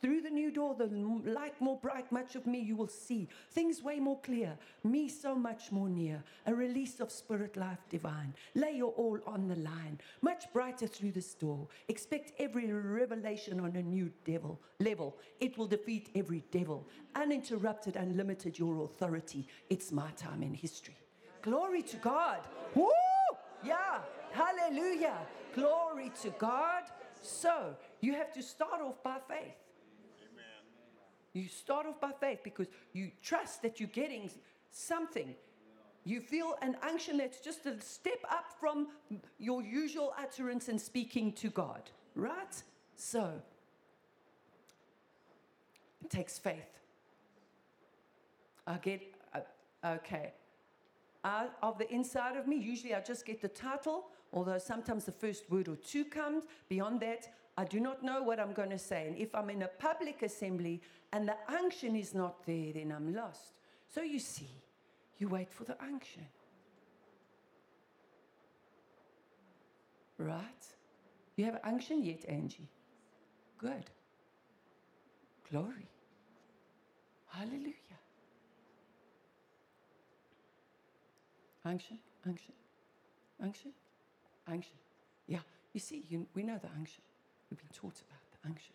[0.00, 3.28] Through the new door, the light more bright, much of me you will see.
[3.50, 6.22] Things way more clear, me so much more near.
[6.46, 8.34] A release of spirit life divine.
[8.54, 11.66] Lay your all on the line, much brighter through this door.
[11.88, 15.16] Expect every revelation on a new devil level.
[15.40, 16.86] It will defeat every devil.
[17.14, 19.46] Uninterrupted, unlimited your authority.
[19.70, 20.96] It's my time in history.
[21.42, 22.40] Glory to God.
[22.74, 22.90] Woo!
[23.64, 24.00] Yeah.
[24.32, 25.18] Hallelujah.
[25.54, 26.84] Glory to God.
[27.22, 29.56] So you have to start off by faith.
[31.32, 34.30] You start off by faith because you trust that you're getting
[34.70, 35.34] something.
[36.04, 38.88] You feel an unction that's just a step up from
[39.38, 42.62] your usual utterance and speaking to God, right?
[42.96, 43.42] So,
[46.02, 46.78] it takes faith.
[48.66, 49.02] I get,
[49.34, 49.40] uh,
[49.96, 50.32] okay.
[51.24, 55.12] Out of the inside of me, usually I just get the title, although sometimes the
[55.12, 56.44] first word or two comes.
[56.68, 57.28] Beyond that,
[57.58, 59.08] I do not know what I'm going to say.
[59.08, 60.80] And if I'm in a public assembly
[61.12, 63.54] and the unction is not there, then I'm lost.
[63.92, 64.62] So you see,
[65.18, 66.24] you wait for the unction.
[70.18, 70.66] Right?
[71.34, 72.68] You have unction yet, Angie?
[73.58, 73.90] Good.
[75.50, 75.88] Glory.
[77.26, 77.74] Hallelujah.
[81.64, 82.52] Unction, unction,
[83.42, 83.72] unction,
[84.46, 84.76] unction.
[85.26, 85.40] Yeah,
[85.72, 87.02] you see, you, we know the unction.
[87.50, 88.74] We've been taught about the unction.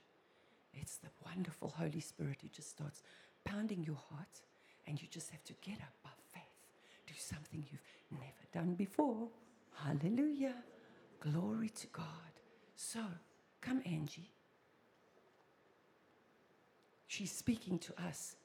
[0.73, 3.03] It's the wonderful Holy Spirit who just starts
[3.45, 4.41] pounding your heart,
[4.87, 6.43] and you just have to get up by faith,
[7.07, 7.81] do something you've
[8.11, 9.27] never done before.
[9.75, 10.55] Hallelujah.
[11.19, 12.05] Glory to God.
[12.75, 13.01] So,
[13.61, 14.31] come, Angie.
[17.07, 18.35] She's speaking to us.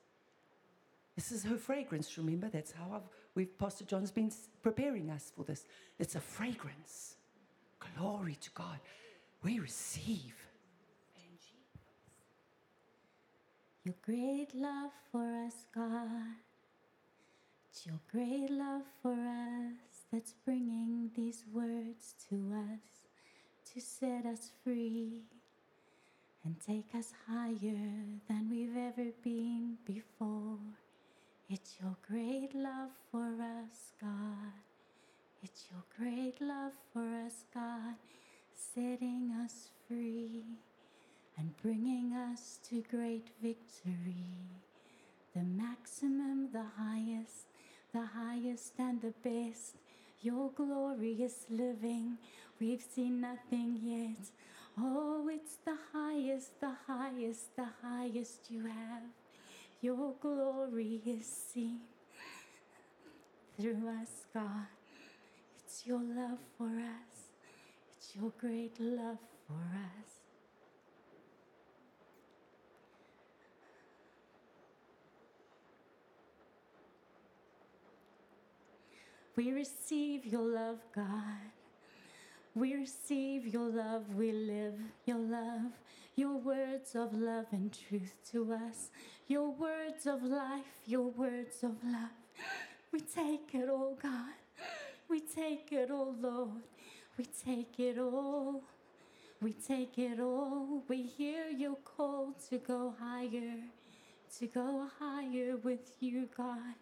[1.17, 2.49] This is her fragrance, remember?
[2.49, 4.31] That's how I've, we've, Pastor John's been
[4.63, 5.65] preparing us for this.
[5.99, 7.17] It's a fragrance.
[7.97, 8.79] Glory to God.
[9.43, 10.35] We receive.
[13.85, 16.37] Your great love for us, God.
[17.71, 24.51] It's your great love for us that's bringing these words to us to set us
[24.63, 25.23] free
[26.45, 30.59] and take us higher than we've ever been before.
[31.49, 34.53] It's your great love for us, God.
[35.43, 37.95] It's your great love for us, God,
[38.59, 40.45] setting us free
[41.37, 44.27] and bringing us to great victory.
[45.35, 47.47] The maximum, the highest,
[47.93, 49.77] the highest and the best.
[50.21, 52.19] Your glorious living,
[52.61, 54.27] we've seen nothing yet.
[54.77, 59.03] Oh, it's the highest, the highest, the highest you have.
[59.81, 61.81] Your glory is seen
[63.57, 64.67] through us, God.
[65.59, 67.08] It's your love for us,
[68.15, 70.19] your great love for us.
[79.37, 81.53] We receive your love, God.
[82.55, 84.75] We receive your love, we live
[85.07, 85.71] your love,
[86.17, 88.91] your words of love and truth to us,
[89.29, 92.11] your words of life, your words of love.
[92.91, 94.35] We take it all, God.
[95.09, 96.63] We take it all, Lord.
[97.19, 98.63] We take it all.
[99.43, 100.85] We take it all.
[100.87, 103.59] We hear your call to go higher,
[104.39, 106.77] to go higher with you, God.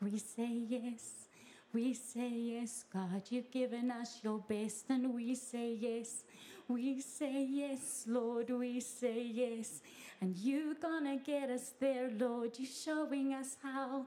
[0.00, 1.26] We say yes.
[1.72, 3.22] We say yes, God.
[3.30, 6.22] You've given us your best, and we say yes.
[6.68, 8.50] We say yes, Lord.
[8.50, 9.82] We say yes.
[10.20, 12.52] And you're gonna get us there, Lord.
[12.58, 14.06] You're showing us how.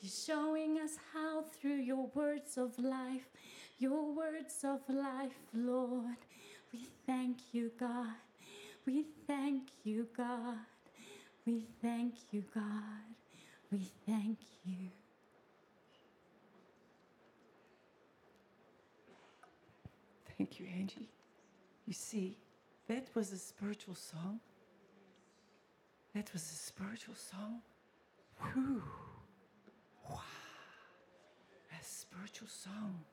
[0.00, 3.26] You're showing us how through your words of life,
[3.78, 6.16] your words of life, Lord.
[6.72, 8.14] We thank you, God.
[8.86, 10.58] We thank you, God.
[11.46, 13.14] We thank you, God.
[13.70, 14.90] We thank you.
[20.36, 21.08] Thank you, Angie.
[21.86, 22.36] You see,
[22.88, 24.40] that was a spiritual song.
[26.14, 27.60] That was a spiritual song.
[28.52, 28.82] Whew.
[30.10, 30.18] Wow.
[31.80, 33.04] A spiritual song.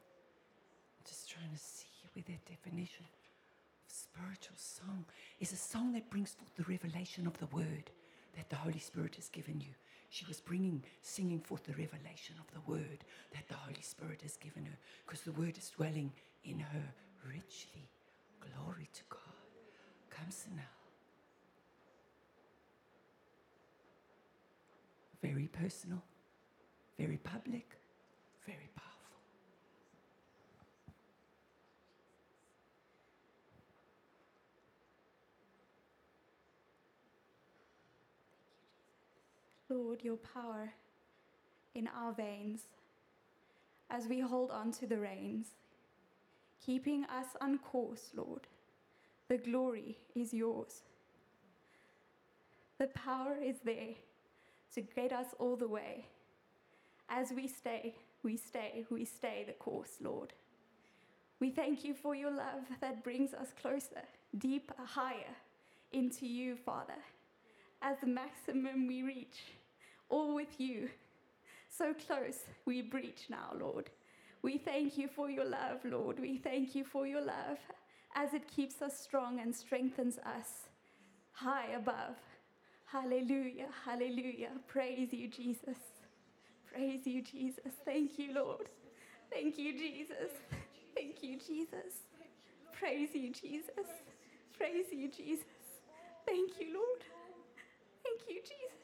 [1.31, 5.05] Trying to see with that definition of spiritual song
[5.39, 7.89] is a song that brings forth the revelation of the word
[8.35, 9.73] that the Holy Spirit has given you.
[10.09, 14.35] She was bringing, singing forth the revelation of the word that the Holy Spirit has
[14.35, 16.11] given her because the word is dwelling
[16.43, 16.83] in her
[17.25, 17.87] richly.
[18.41, 19.21] Glory to God.
[20.09, 20.67] Come, Sanel.
[25.21, 26.03] Very personal,
[26.99, 27.77] very public,
[28.45, 28.90] very powerful.
[39.71, 40.73] Lord, your power
[41.73, 42.63] in our veins
[43.89, 45.47] as we hold on to the reins,
[46.65, 48.47] keeping us on course, Lord.
[49.29, 50.81] The glory is yours.
[52.79, 53.95] The power is there
[54.75, 56.05] to get us all the way.
[57.09, 60.33] As we stay, we stay, we stay the course, Lord.
[61.39, 64.03] We thank you for your love that brings us closer,
[64.37, 65.35] deeper, higher
[65.93, 67.01] into you, Father.
[67.81, 69.41] As the maximum we reach,
[70.11, 70.89] all with you.
[71.69, 73.89] So close we breach now, Lord.
[74.43, 76.19] We thank you for your love, Lord.
[76.19, 77.57] We thank you for your love
[78.15, 80.69] as it keeps us strong and strengthens us
[81.31, 82.17] high above.
[82.85, 84.51] Hallelujah, hallelujah.
[84.67, 85.77] Praise you, Jesus.
[86.71, 87.71] Praise you, Jesus.
[87.85, 88.67] Thank you, Lord.
[89.31, 90.31] Thank you, Jesus.
[90.95, 92.03] Thank you, Jesus.
[92.73, 93.87] Praise you, Jesus.
[94.57, 95.45] Praise you, Jesus.
[96.27, 97.01] Thank you, Lord.
[98.03, 98.81] Thank you, Jesus.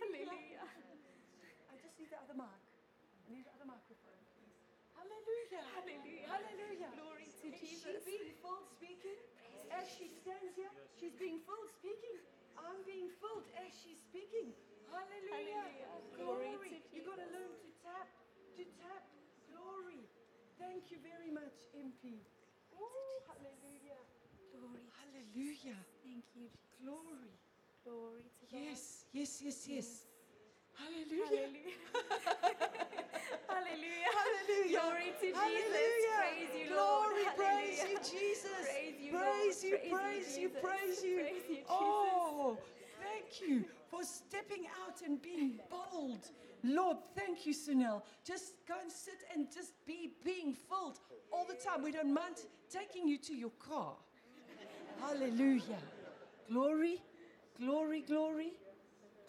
[0.00, 0.66] Hallelujah.
[1.70, 2.60] I just need the other mic.
[3.26, 4.58] I need the other microphone, please.
[5.60, 6.24] Hallelujah.
[6.24, 6.88] Hallelujah.
[6.88, 6.90] Hallelujah.
[6.96, 7.84] Glory to Is Jesus.
[7.84, 9.18] she being full speaking?
[9.68, 12.16] As she stands here, she's being full speaking.
[12.56, 14.52] I'm being filled as she's speaking.
[14.88, 15.60] Hallelujah.
[15.60, 15.88] Hallelujah.
[15.92, 18.08] Oh, glory to You got to learn to tap,
[18.56, 19.02] to tap.
[19.52, 20.04] Glory.
[20.60, 22.20] Thank you very much, MP.
[22.76, 24.00] Oh, hallelujah.
[24.52, 24.84] Glory.
[25.00, 25.76] Hallelujah.
[26.04, 26.48] Thank you.
[26.48, 26.80] Jesus.
[26.80, 27.32] Glory.
[27.84, 28.60] Glory to God.
[28.60, 29.88] Yes, yes, yes, yes.
[30.74, 31.26] Hallelujah.
[31.26, 31.78] Hallelujah.
[33.48, 34.10] Hallelujah.
[34.18, 34.80] Hallelujah.
[34.80, 35.38] Glory to Jesus.
[35.38, 36.18] Hallelujah.
[36.18, 37.08] Praise you, Lord.
[37.08, 38.64] Glory, praise you, Jesus.
[38.66, 39.82] Praise you, praise Lord.
[39.84, 41.16] you, Praise you, praise you, praise you.
[41.20, 41.66] Praise you, Jesus.
[41.70, 42.58] Oh,
[43.00, 46.20] thank you for stepping out and being bold.
[46.64, 48.02] Lord, thank you, Sunil.
[48.24, 50.98] Just go and sit and just be being filled
[51.32, 51.82] all the time.
[51.82, 52.36] We don't mind
[52.70, 53.94] taking you to your car.
[55.00, 55.78] Hallelujah.
[56.48, 56.98] Glory,
[57.58, 58.52] glory, glory,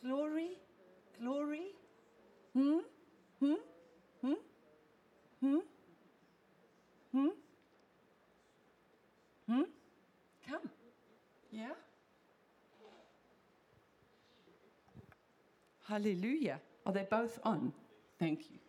[0.03, 0.49] glory,
[1.19, 1.73] glory.
[2.53, 2.79] Hmm?
[3.39, 3.53] Hmm?
[4.21, 4.33] Hmm?
[5.41, 5.59] Hmm?
[7.11, 7.27] Hmm?
[9.47, 9.61] Hmm?
[10.47, 10.69] Come.
[11.51, 11.69] Yeah?
[15.87, 16.59] Hallelujah.
[16.85, 17.73] Are they both on?
[18.19, 18.59] Thank you.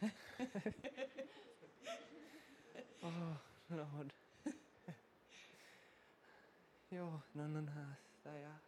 [3.04, 3.36] oh,
[3.70, 4.12] Lord.
[6.90, 7.72] Yo, no, no, no,
[8.20, 8.67] staya.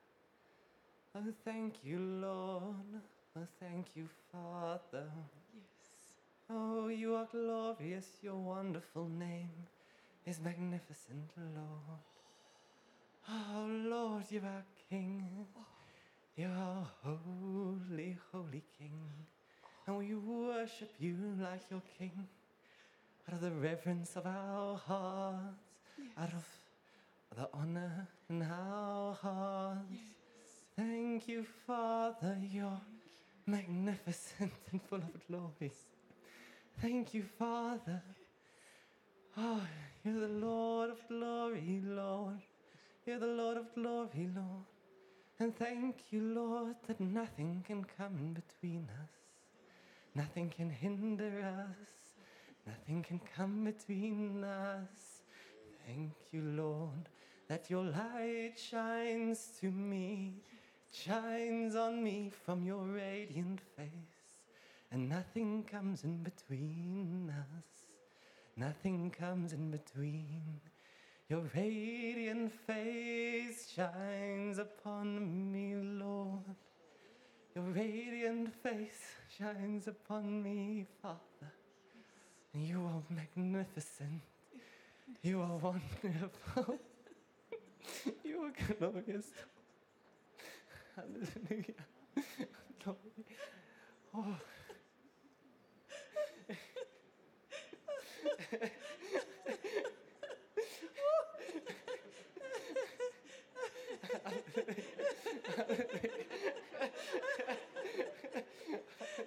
[1.13, 3.03] Oh, thank you, Lord.
[3.37, 5.11] Oh, thank you, Father.
[5.53, 5.65] Yes.
[6.49, 8.07] Oh, you are glorious.
[8.23, 9.51] Your wonderful name
[10.25, 12.01] is magnificent, Lord.
[13.29, 15.47] Oh, Lord, you are King.
[16.37, 19.01] You are holy, holy King.
[19.89, 22.29] And we worship you like your King.
[23.29, 25.59] Out of the reverence of our hearts,
[26.17, 26.47] out of
[27.37, 30.20] the honor in our hearts.
[30.81, 32.39] Thank you, Father.
[32.51, 32.81] You're
[33.45, 35.73] magnificent and full of glory.
[36.81, 38.03] Thank you, Father.
[39.37, 39.61] Oh,
[40.03, 42.41] you're the Lord of glory, Lord.
[43.05, 44.65] You're the Lord of glory, Lord.
[45.39, 49.11] And thank you, Lord, that nothing can come in between us.
[50.15, 51.89] Nothing can hinder us.
[52.67, 55.21] Nothing can come between us.
[55.87, 57.11] Thank you, Lord,
[57.49, 60.37] that your light shines to me,
[60.93, 63.91] shines on me from your radiant face,
[64.91, 67.71] and nothing comes in between us.
[68.57, 70.61] Nothing comes in between.
[71.29, 76.57] Your radiant face shines upon me, Lord.
[77.55, 81.53] Your radiant face shines upon me, Father.
[82.53, 84.23] You are magnificent.
[85.23, 86.79] You are wonderful.
[88.25, 89.27] you are glorious.
[92.85, 92.99] Glory.
[94.15, 94.37] Oh.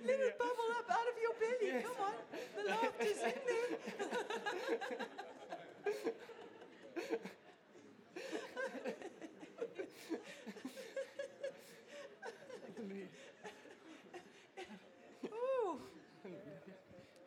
[0.05, 1.81] Let it bubble up out of your belly.
[1.83, 2.13] Come on.
[2.55, 5.07] The laughter's in there.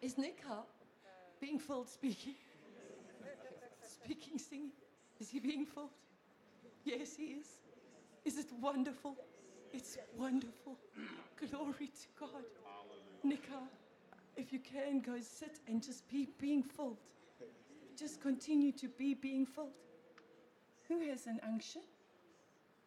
[0.06, 0.68] Is Nick up?
[1.40, 2.36] Being filled speaking?
[3.82, 4.70] Speaking, singing?
[5.18, 5.90] Is he being filled?
[6.84, 7.48] Yes, he is.
[8.24, 9.16] Is it wonderful?
[9.72, 10.76] It's wonderful.
[11.50, 12.44] Glory to God.
[13.24, 13.58] Nika,
[14.36, 16.98] if you can, go sit and just be being filled.
[17.98, 19.74] Just continue to be being filled.
[20.86, 21.82] Who has an unction?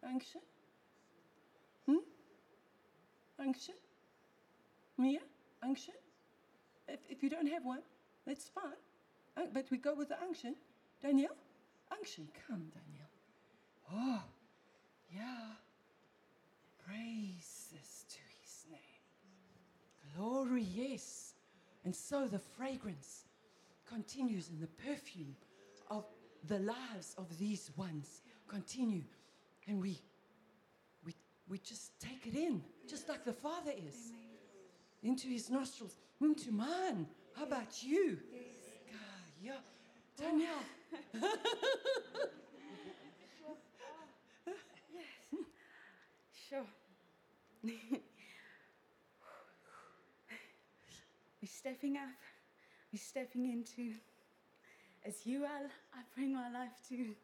[0.02, 0.40] Unction?
[1.84, 1.96] Hmm?
[3.38, 3.74] Unction?
[4.96, 5.20] Mia?
[5.62, 5.92] Unction?
[6.92, 7.80] If, if you don't have one,
[8.26, 8.72] that's fine.
[9.36, 10.54] Uh, but we go with the unction.
[11.02, 11.36] Danielle?
[11.92, 12.28] Unction.
[12.46, 13.10] Come, Danielle.
[13.92, 14.22] Oh,
[15.14, 15.54] yeah.
[16.86, 20.16] Praises to his name.
[20.16, 21.34] Glory, yes.
[21.84, 23.24] And so the fragrance
[23.88, 25.34] continues and the perfume
[25.90, 26.04] of
[26.48, 29.02] the lives of these ones continue.
[29.66, 30.00] And we
[31.04, 31.14] we
[31.48, 34.12] we just take it in, just like the Father is.
[35.02, 37.06] Into his nostrils, into mine.
[37.34, 38.18] How about you?
[38.90, 38.98] God,
[39.42, 39.52] yeah.
[40.18, 40.48] Danielle.
[44.94, 45.04] Yes.
[46.48, 46.66] Sure.
[51.40, 52.02] We're stepping up.
[52.92, 53.94] We're stepping into,
[55.06, 57.14] as you are, I bring my life to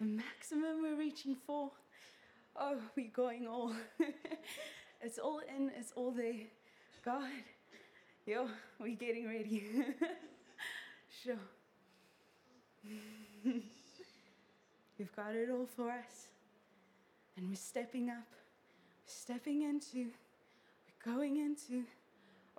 [0.00, 1.70] the maximum we're reaching for.
[2.56, 3.72] Oh, we're going all.
[5.02, 6.46] it's all in, it's all there.
[7.04, 7.28] God,
[8.28, 8.46] yo,
[8.78, 9.62] we're getting ready.
[11.24, 11.38] sure.
[14.98, 16.28] You've got it all for us.
[17.36, 21.84] And we're stepping up, we're stepping into, we're going into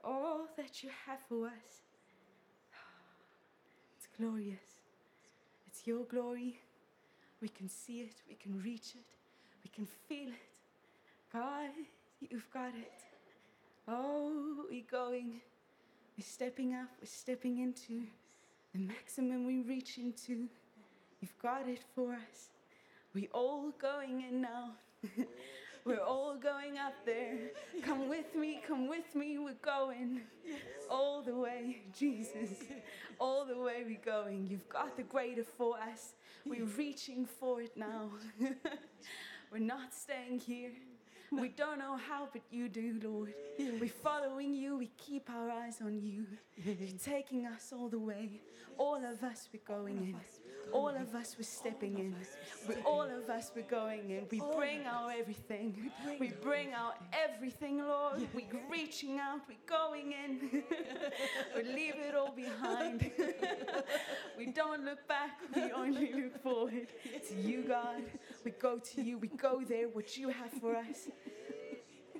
[0.03, 1.83] all that you have for us.
[3.97, 4.81] It's glorious.
[5.67, 6.59] It's your glory.
[7.41, 9.05] We can see it, we can reach it,
[9.63, 10.49] we can feel it.
[11.31, 11.69] God,
[12.21, 13.03] you've got it.
[13.87, 15.41] Oh, we're going,
[16.19, 18.01] we're stepping up, we're stepping into
[18.73, 20.49] the maximum we reach into.
[21.21, 22.49] You've got it for us.
[23.15, 24.71] We're all going in now.
[25.85, 27.37] we're all going up there.
[27.83, 30.19] Come with me, come with me, we're going.
[30.91, 32.49] All the way, Jesus.
[33.17, 34.45] All the way we're going.
[34.45, 36.15] You've got the greater for us.
[36.45, 38.09] We're reaching for it now.
[39.53, 40.71] we're not staying here.
[41.31, 43.33] We don't know how, but you do, Lord.
[43.57, 44.77] We're following you.
[44.77, 46.25] We keep our eyes on you.
[46.55, 48.41] You're taking us all the way.
[48.77, 50.15] All of us, we're going in.
[50.71, 52.15] All of us were stepping in.
[52.67, 54.27] We, all of us were going in.
[54.31, 55.91] We bring our everything.
[56.19, 58.27] We bring our everything, Lord.
[58.33, 59.41] We're reaching out.
[59.47, 60.63] We're going in.
[61.55, 63.09] we leave it all behind.
[64.37, 65.39] we don't look back.
[65.55, 66.87] We only look forward
[67.29, 68.03] to you, God.
[68.43, 69.17] We go to you.
[69.17, 69.87] We go there.
[69.87, 71.07] What you have for us.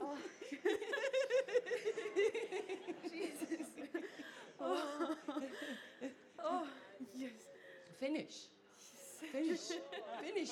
[0.02, 0.18] Oh.
[3.12, 3.68] Jesus.
[4.60, 5.16] Oh.
[6.44, 6.68] oh.
[7.16, 7.49] Yes.
[8.00, 8.48] Finish.
[9.32, 9.60] Finish.
[10.22, 10.52] Finish.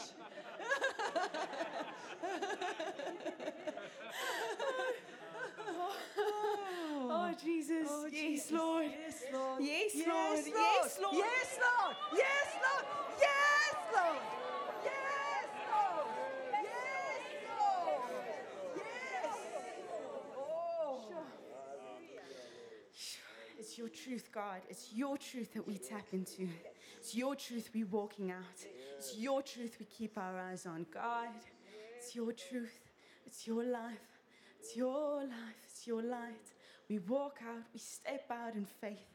[7.10, 7.88] Oh, Jesus.
[7.90, 8.52] Oh, yes, Jesus.
[8.52, 8.86] Lord.
[8.86, 9.62] Yes, Lord.
[9.62, 10.38] Yes, Yes, Lord.
[10.38, 11.14] Yes, Lord.
[11.14, 11.96] Yes, Lord.
[12.14, 12.86] Yes, Lord.
[13.22, 14.20] Yes, Lord.
[14.84, 16.08] Yes, Lord.
[16.54, 18.10] Yes, Lord.
[18.76, 19.36] Yes.
[20.38, 21.02] Oh.
[23.58, 24.62] It's your truth, God.
[24.70, 26.48] It's your truth that we tap into.
[27.08, 28.66] It's your truth we're walking out.
[28.98, 30.86] It's your truth we keep our eyes on.
[30.94, 31.30] God,
[31.96, 32.82] it's your truth.
[33.26, 34.10] It's your life.
[34.60, 35.62] It's your life.
[35.64, 36.52] It's your light.
[36.90, 37.64] We walk out.
[37.74, 39.08] We step out in faith.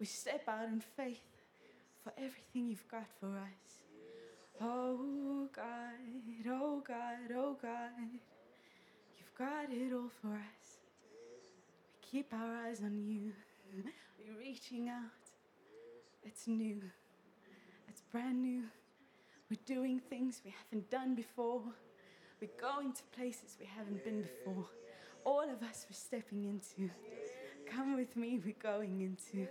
[0.00, 1.28] We step out in faith
[2.02, 3.82] for everything you've got for us.
[4.62, 6.46] Oh, God.
[6.48, 7.36] Oh, God.
[7.36, 7.90] Oh, God.
[9.18, 10.78] You've got it all for us.
[12.00, 13.32] We keep our eyes on you.
[13.74, 15.02] We're reaching out.
[16.24, 16.80] It's new.
[18.12, 18.62] Brand new.
[19.50, 21.62] We're doing things we haven't done before.
[22.40, 24.66] We're going to places we haven't been before.
[25.24, 26.90] All of us we're stepping into.
[27.70, 29.48] Come with me, we're going into.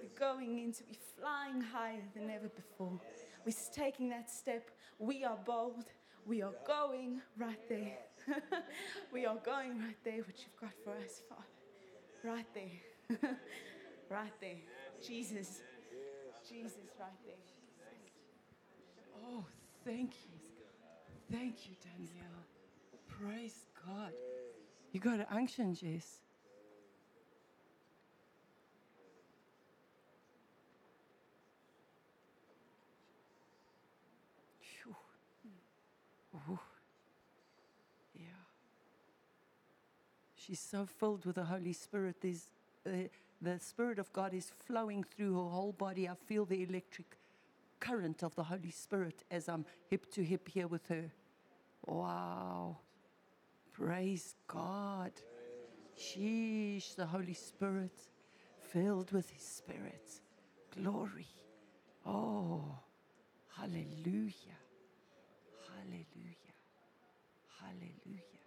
[0.00, 2.98] We're going into, we're flying higher than ever before.
[3.44, 4.70] We're taking that step.
[4.98, 5.84] We are bold.
[6.26, 7.98] We are going right there.
[9.12, 11.42] we are going right there, what you've got for us, Father.
[12.24, 13.18] Right there.
[14.08, 14.60] right there.
[15.04, 15.62] Jesus.
[16.48, 17.51] Jesus, right there.
[19.24, 19.44] Oh,
[19.84, 20.38] thank you.
[21.30, 22.44] Thank you, Danielle.
[23.08, 24.12] Praise God.
[24.92, 26.20] You got an unction, Jess.
[38.14, 38.24] Yeah.
[40.34, 42.16] She's so filled with the Holy Spirit.
[42.20, 42.46] There's,
[42.86, 43.08] uh,
[43.40, 46.08] the Spirit of God is flowing through her whole body.
[46.08, 47.06] I feel the electric
[47.82, 51.10] current of the Holy Spirit as I'm hip to hip here with her.
[51.86, 52.78] Wow.
[53.72, 55.12] Praise God.
[55.98, 57.98] Sheesh, the Holy Spirit,
[58.72, 60.20] filled with His Spirit.
[60.76, 61.26] Glory.
[62.06, 62.78] Oh,
[63.56, 64.60] hallelujah.
[65.68, 66.56] Hallelujah.
[67.60, 68.44] Hallelujah.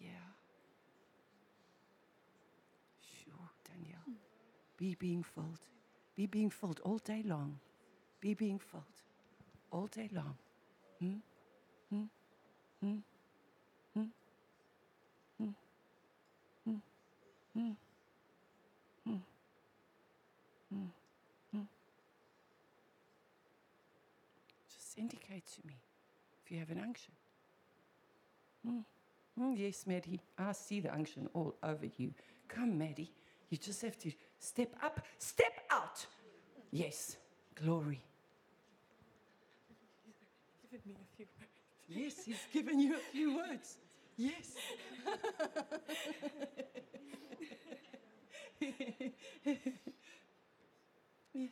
[0.00, 0.30] Yeah.
[3.00, 3.98] Sure, Danielle.
[4.04, 4.12] Hmm.
[4.78, 5.60] Be being filled.
[6.14, 7.58] Be being filled all day long.
[8.26, 8.82] Be being filled
[9.70, 10.34] all day long.
[10.98, 11.14] Hmm?
[11.88, 12.02] Hmm?
[12.82, 12.96] Hmm?
[13.94, 14.02] Hmm?
[15.38, 15.48] Hmm?
[16.64, 16.74] Hmm?
[17.54, 17.70] Hmm?
[19.04, 19.16] Hmm?
[20.72, 20.84] Hmm?
[21.52, 21.60] Hmm?
[24.74, 25.76] Just indicate to me
[26.44, 27.12] if you have an unction.
[28.66, 28.80] Hmm.
[29.38, 32.12] Hmm, yes, Maddie, I see the unction all over you.
[32.48, 33.12] Come, Maddie.
[33.50, 36.04] You just have to step up, step out.
[36.72, 37.18] Yes,
[37.54, 38.02] glory.
[40.76, 41.56] Given me a few words.
[41.88, 43.78] Yes, he's given you a few words.
[44.18, 44.56] Yes.
[51.34, 51.50] yes.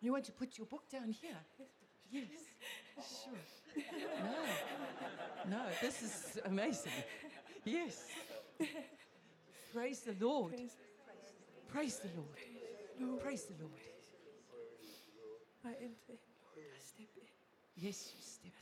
[0.00, 1.36] You want to put your book down here?
[2.10, 2.24] Yes.
[3.24, 3.34] Sure.
[4.22, 5.56] No.
[5.58, 6.92] No, this is amazing.
[7.64, 8.06] Yes.
[9.74, 10.54] Praise the Lord.
[11.68, 13.20] Praise the Lord.
[13.20, 13.80] Praise the Lord.
[15.66, 16.33] I enter in, Lord.
[16.33, 16.33] I
[16.94, 17.84] step in.
[17.84, 18.52] Yes, you step.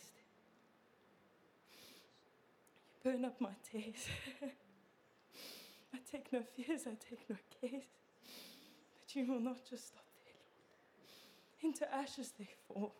[3.04, 4.06] You burn up my tears.
[5.94, 7.84] I take no fears, I take no cares.
[9.00, 10.34] But you will not just stop there,
[11.60, 11.74] Lord.
[11.74, 12.94] Into ashes they fall,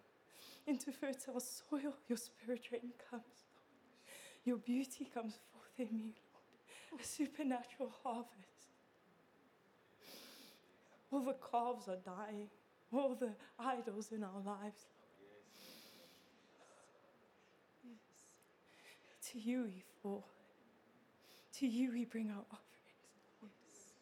[0.67, 4.45] into fertile soil your spirit rain comes, Lord.
[4.45, 7.01] Your beauty comes forth in me, Lord.
[7.01, 8.53] A supernatural harvest.
[11.11, 12.49] All the calves are dying,
[12.93, 15.02] all the idols in our lives, Lord.
[19.33, 20.27] To you we fall.
[21.59, 23.43] To you we bring our offerings.
[23.43, 23.95] Yes.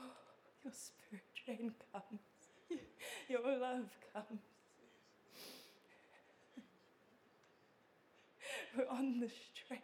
[0.00, 0.12] Oh,
[0.62, 2.20] your spirit rain comes.
[3.28, 4.40] Your love comes.
[8.76, 9.80] We're on the straight,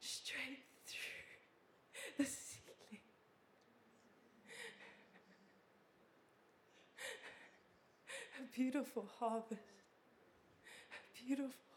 [0.00, 3.02] straight through the ceiling.
[8.38, 9.60] A beautiful harvest,
[10.92, 11.67] a beautiful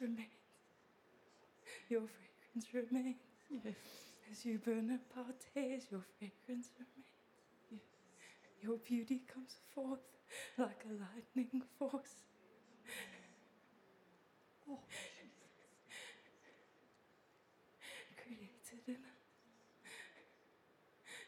[0.00, 0.40] remains.
[1.90, 3.16] Your fragrance remains.
[4.30, 7.82] As you burn our tears, your fragrance remains.
[8.62, 10.00] Your beauty comes forth
[10.58, 12.14] like a lightning force.
[14.68, 14.78] Oh,
[18.16, 19.18] Created in us.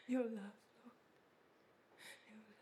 [0.07, 0.53] Your love, Lord.
[2.27, 2.55] Your love.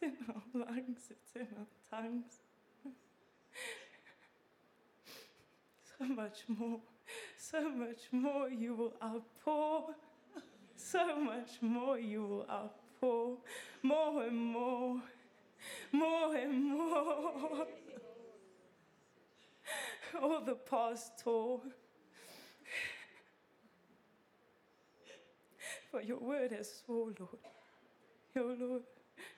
[0.00, 2.40] It's in our lungs, it's in our tongues.
[5.98, 6.80] So much more,
[7.38, 9.94] so much more you will outpour.
[10.76, 13.38] So much more you will outpour.
[13.82, 15.00] More and more,
[15.92, 17.66] more and more.
[20.22, 21.62] All the past tore.
[25.90, 27.18] For your word has Lord.
[28.34, 28.82] Your Lord,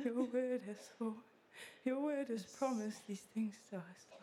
[0.04, 1.14] your word has sworn.
[1.84, 4.22] Your word has promised these things to us, Lord.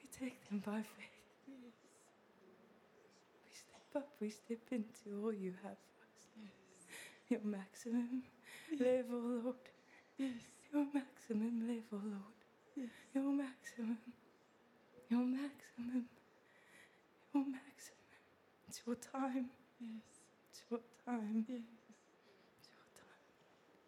[0.00, 1.46] We take them by faith.
[3.44, 6.48] We step up, we step into all you have for us.
[7.28, 8.22] Your maximum
[8.78, 9.56] level, Lord.
[10.18, 10.30] Yes.
[10.72, 12.38] Your maximum level, Lord.
[12.76, 13.98] Yes, Your maximum.
[15.10, 16.06] Your maximum.
[17.34, 17.98] Your maximum.
[18.68, 19.50] It's your time.
[19.80, 20.20] Yes.
[20.50, 21.44] It's your time.
[21.48, 21.60] Yes.
[22.60, 23.20] It's your time.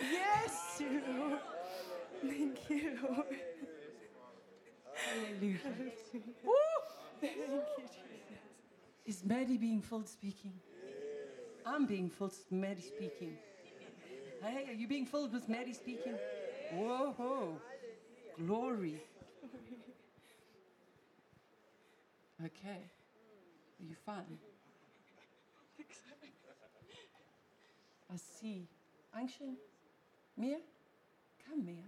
[0.00, 0.82] Yes!
[1.18, 1.40] Lord.
[2.20, 3.26] Thank you, Lord.
[4.94, 5.58] Hallelujah.
[6.44, 6.54] Woo!
[7.20, 7.98] Thank you, Jesus.
[9.06, 10.52] Is Maddie being filled speaking?
[11.64, 13.38] I'm being filled, Maddie speaking.
[14.42, 16.14] Hey, are you being filled with Maddie speaking?
[16.72, 17.60] Whoa, whoa.
[18.38, 19.02] Glory.
[22.44, 22.86] Okay.
[23.80, 24.38] Are you fine?
[28.10, 28.68] I see.
[29.12, 29.56] Unction?
[30.36, 30.58] Mia?
[31.44, 31.82] Come, Mia.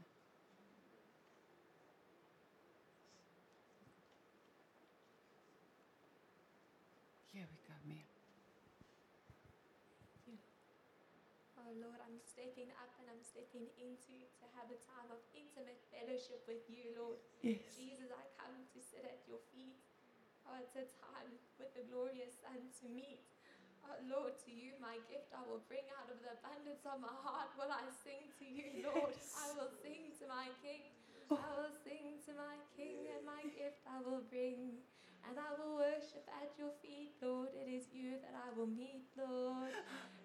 [7.32, 8.02] Here we go, Mia.
[11.62, 15.78] Oh Lord, I'm stepping up and I'm stepping into to have a time of intimate
[15.94, 17.22] fellowship with you, Lord.
[17.46, 17.62] Yes.
[17.78, 19.78] Jesus, I come to sit at your feet.
[20.50, 21.30] Uh, oh, it's a time
[21.62, 23.22] with the glorious Son to meet.
[23.86, 27.14] Oh Lord, to you my gift I will bring out of the abundance of my
[27.22, 27.54] heart.
[27.54, 29.14] Will I sing to you, Lord?
[29.14, 30.90] I will sing to my King.
[31.30, 31.38] Oh.
[31.38, 34.82] I will sing to my King, and my gift I will bring.
[35.22, 37.54] And I will worship at your feet, Lord.
[37.54, 39.70] It is you that I will meet, Lord.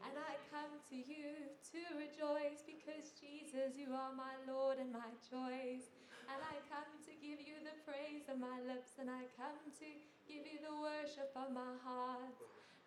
[0.02, 5.14] And I come to you to rejoice because Jesus, you are my Lord and my
[5.30, 5.94] choice.
[6.32, 9.90] And I come to give you the praise of my lips, and I come to
[10.26, 12.34] give you the worship of my heart.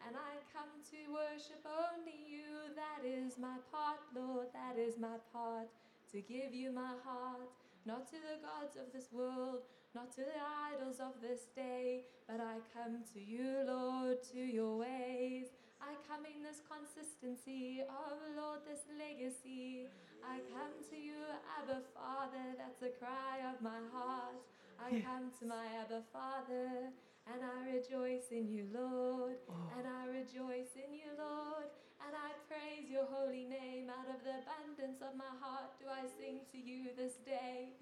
[0.06, 2.70] And I come to worship only you.
[2.78, 4.46] That is my part, Lord.
[4.54, 5.68] That is my part.
[6.12, 7.50] To give you my heart,
[7.84, 9.62] not to the gods of this world,
[9.94, 10.40] not to the
[10.72, 15.48] idols of this day, but I come to you, Lord, to your ways.
[15.80, 19.86] I come in this consistency of, Lord, this legacy.
[20.24, 21.22] I come to you,
[21.58, 24.42] Abba Father, that's the cry of my heart.
[24.78, 26.90] I come to my Abba Father,
[27.32, 29.36] and I rejoice in you, Lord.
[29.48, 29.76] Oh.
[29.76, 31.68] And I rejoice in you, Lord.
[32.00, 33.92] And I praise your holy name.
[33.92, 37.74] Out of the abundance of my heart do I sing to you this day.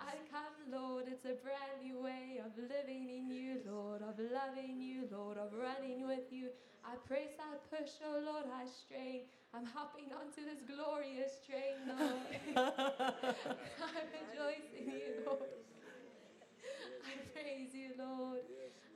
[0.00, 4.80] I come, Lord, it's a brand new way of living in you, Lord, of loving
[4.80, 6.48] you, Lord, of running with you.
[6.80, 9.28] I press, I push, oh Lord, I strain.
[9.52, 12.24] I'm hopping onto this glorious train, Lord.
[12.56, 15.50] I rejoice in you, Lord.
[17.04, 18.40] I praise you, Lord.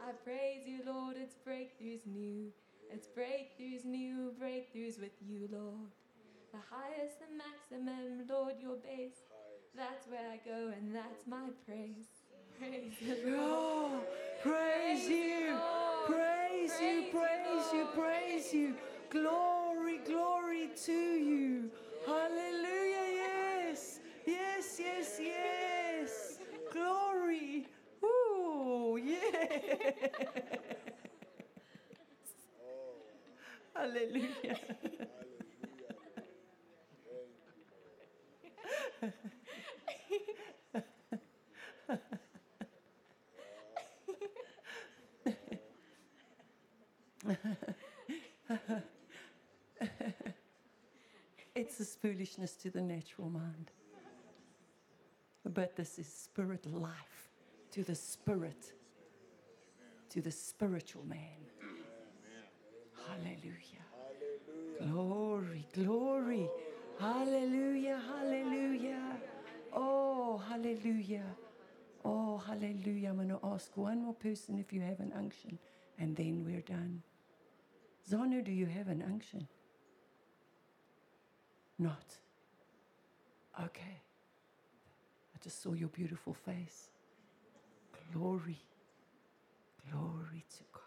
[0.00, 1.16] I praise you, Lord.
[1.18, 2.52] It's breakthroughs new.
[2.90, 5.90] It's breakthroughs new, breakthroughs with you, Lord.
[6.52, 9.20] The highest and maximum, Lord, your base.
[9.76, 12.06] That's where I go, and that's my praise.
[12.58, 13.92] Praise the oh, Lord.
[13.92, 14.02] Oh,
[14.42, 16.06] praise you, Lord.
[16.06, 18.74] praise you, praise you, praise you.
[19.10, 21.70] Glory, glory to you.
[22.06, 26.38] Hallelujah, yes, yes, yes, yes.
[26.72, 27.66] Glory.
[28.04, 29.90] Ooh, yeah.
[32.62, 33.02] oh.
[33.74, 34.58] Hallelujah.
[51.54, 53.72] It's as foolishness to the natural mind.
[55.44, 57.27] But this is spirit life
[57.78, 58.72] to the spirit,
[60.10, 61.38] to the spiritual man.
[63.06, 63.86] Hallelujah.
[64.82, 66.50] Glory, glory.
[66.98, 69.16] Hallelujah, hallelujah.
[69.72, 71.36] Oh, hallelujah.
[72.04, 73.10] Oh, hallelujah.
[73.10, 75.56] I'm going to ask one more person if you have an unction,
[76.00, 77.00] and then we're done.
[78.10, 79.46] Zanu, do you have an unction?
[81.78, 82.16] Not.
[83.66, 84.00] Okay.
[85.32, 86.88] I just saw your beautiful face.
[88.12, 88.58] Glory.
[89.90, 90.82] Glory to God.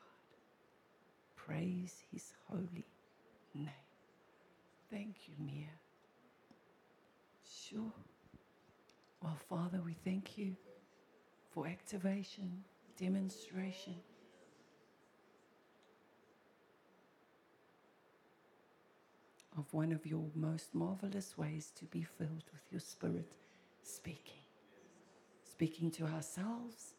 [1.35, 2.85] Praise his holy
[3.55, 3.69] name.
[4.89, 5.67] Thank you, Mia.
[7.45, 7.91] Sure.
[9.21, 10.55] Well, Father, we thank you
[11.51, 12.63] for activation,
[12.97, 13.95] demonstration.
[19.57, 23.33] Of one of your most marvelous ways to be filled with your Spirit
[23.83, 24.39] speaking,
[25.43, 26.93] speaking to ourselves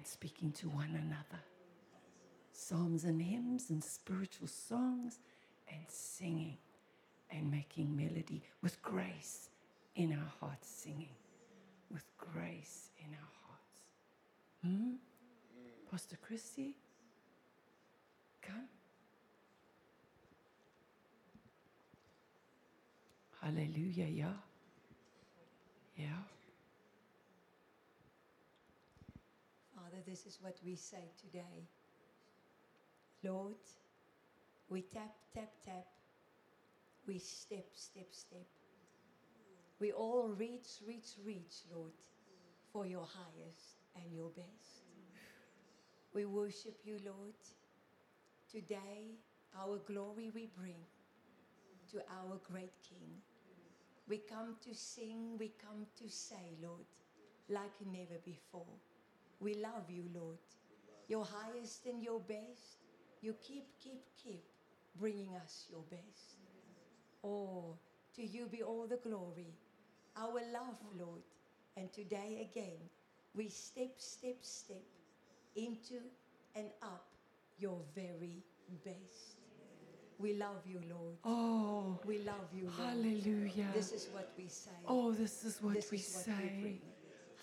[0.00, 1.42] and speaking to one another.
[2.52, 5.18] Psalms and hymns and spiritual songs
[5.68, 6.56] and singing
[7.30, 9.50] and making melody with grace
[9.94, 11.14] in our hearts, singing
[11.92, 13.82] with grace in our hearts.
[14.64, 14.92] Hmm?
[15.90, 16.76] Pastor Christy,
[18.40, 18.68] come.
[23.42, 24.32] Hallelujah, yeah.
[25.98, 26.06] Yeah.
[29.74, 31.68] Father, this is what we say today.
[33.22, 33.56] Lord,
[34.68, 35.86] we tap, tap, tap.
[37.06, 38.46] We step, step, step.
[39.80, 41.92] We all reach, reach, reach, Lord,
[42.72, 44.84] for your highest and your best.
[46.14, 47.34] We worship you, Lord.
[48.50, 49.16] Today,
[49.58, 50.80] our glory we bring
[51.92, 53.10] to our great King.
[54.08, 56.86] We come to sing, we come to say, Lord,
[57.48, 58.76] like never before.
[59.40, 60.38] We love you, Lord.
[61.08, 62.78] Your highest and your best.
[63.22, 64.44] You keep, keep, keep
[64.98, 66.36] bringing us your best.
[67.24, 67.76] Oh,
[68.16, 69.54] to you be all the glory.
[70.16, 71.22] Our love, Lord.
[71.76, 72.78] And today again,
[73.34, 74.82] we step, step, step
[75.56, 76.00] into
[76.54, 77.06] and up
[77.58, 78.42] your very
[78.84, 79.36] best.
[80.18, 81.16] We love you, Lord.
[81.24, 82.90] Oh, We love you, Lord.
[82.90, 83.68] hallelujah.
[83.74, 84.70] This is what we say.
[84.86, 86.60] Oh, this is what This we is what say.
[86.62, 86.80] we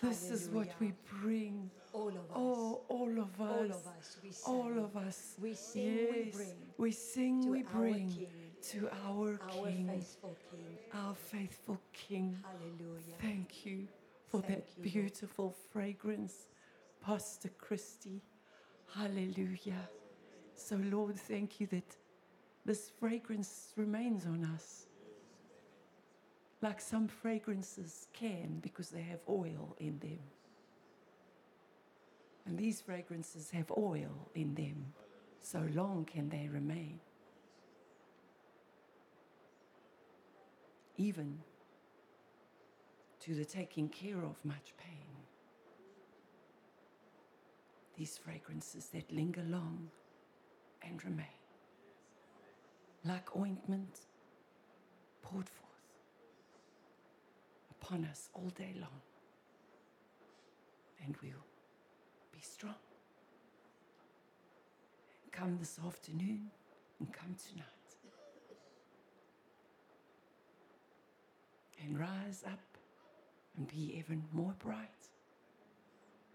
[0.02, 0.92] this is what we
[1.22, 1.70] bring.
[1.92, 2.58] All of oh, us.
[2.58, 3.50] Oh, all of us.
[3.50, 4.50] All of us, we say.
[4.50, 5.34] All of us.
[5.40, 6.34] We sing, we yes.
[6.36, 8.26] bring We sing, to we our bring King,
[8.70, 10.78] to our, our King, faithful King.
[10.94, 12.36] our faithful King.
[12.44, 13.14] Hallelujah.
[13.20, 13.88] Thank you
[14.28, 16.46] for Thank that you, beautiful fragrance,
[17.04, 18.20] Pastor Christie.
[18.94, 19.88] Hallelujah.
[20.54, 21.96] So, Lord, thank you that
[22.64, 24.87] this fragrance remains on us.
[26.60, 30.18] Like some fragrances can because they have oil in them.
[32.46, 34.92] And these fragrances have oil in them.
[35.40, 36.98] So long can they remain.
[40.96, 41.38] Even
[43.20, 44.96] to the taking care of much pain.
[47.96, 49.90] These fragrances that linger long
[50.82, 51.26] and remain,
[53.04, 54.00] like ointment
[55.22, 55.67] poured forth
[57.80, 59.00] upon us all day long,
[61.04, 61.44] and we'll
[62.32, 62.74] be strong.
[65.32, 66.50] Come this afternoon
[66.98, 67.64] and come tonight.
[71.84, 72.58] And rise up
[73.56, 74.88] and be even more bright.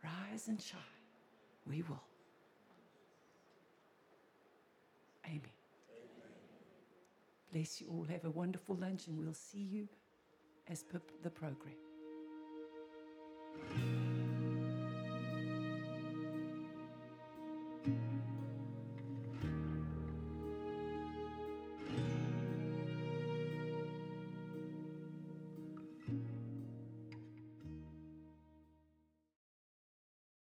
[0.04, 0.80] Rise and shine.
[1.68, 2.02] We will.
[5.26, 5.42] Amen.
[7.52, 8.06] Bless you all.
[8.10, 9.88] Have a wonderful lunch, and we'll see you
[10.68, 11.78] as per the programme.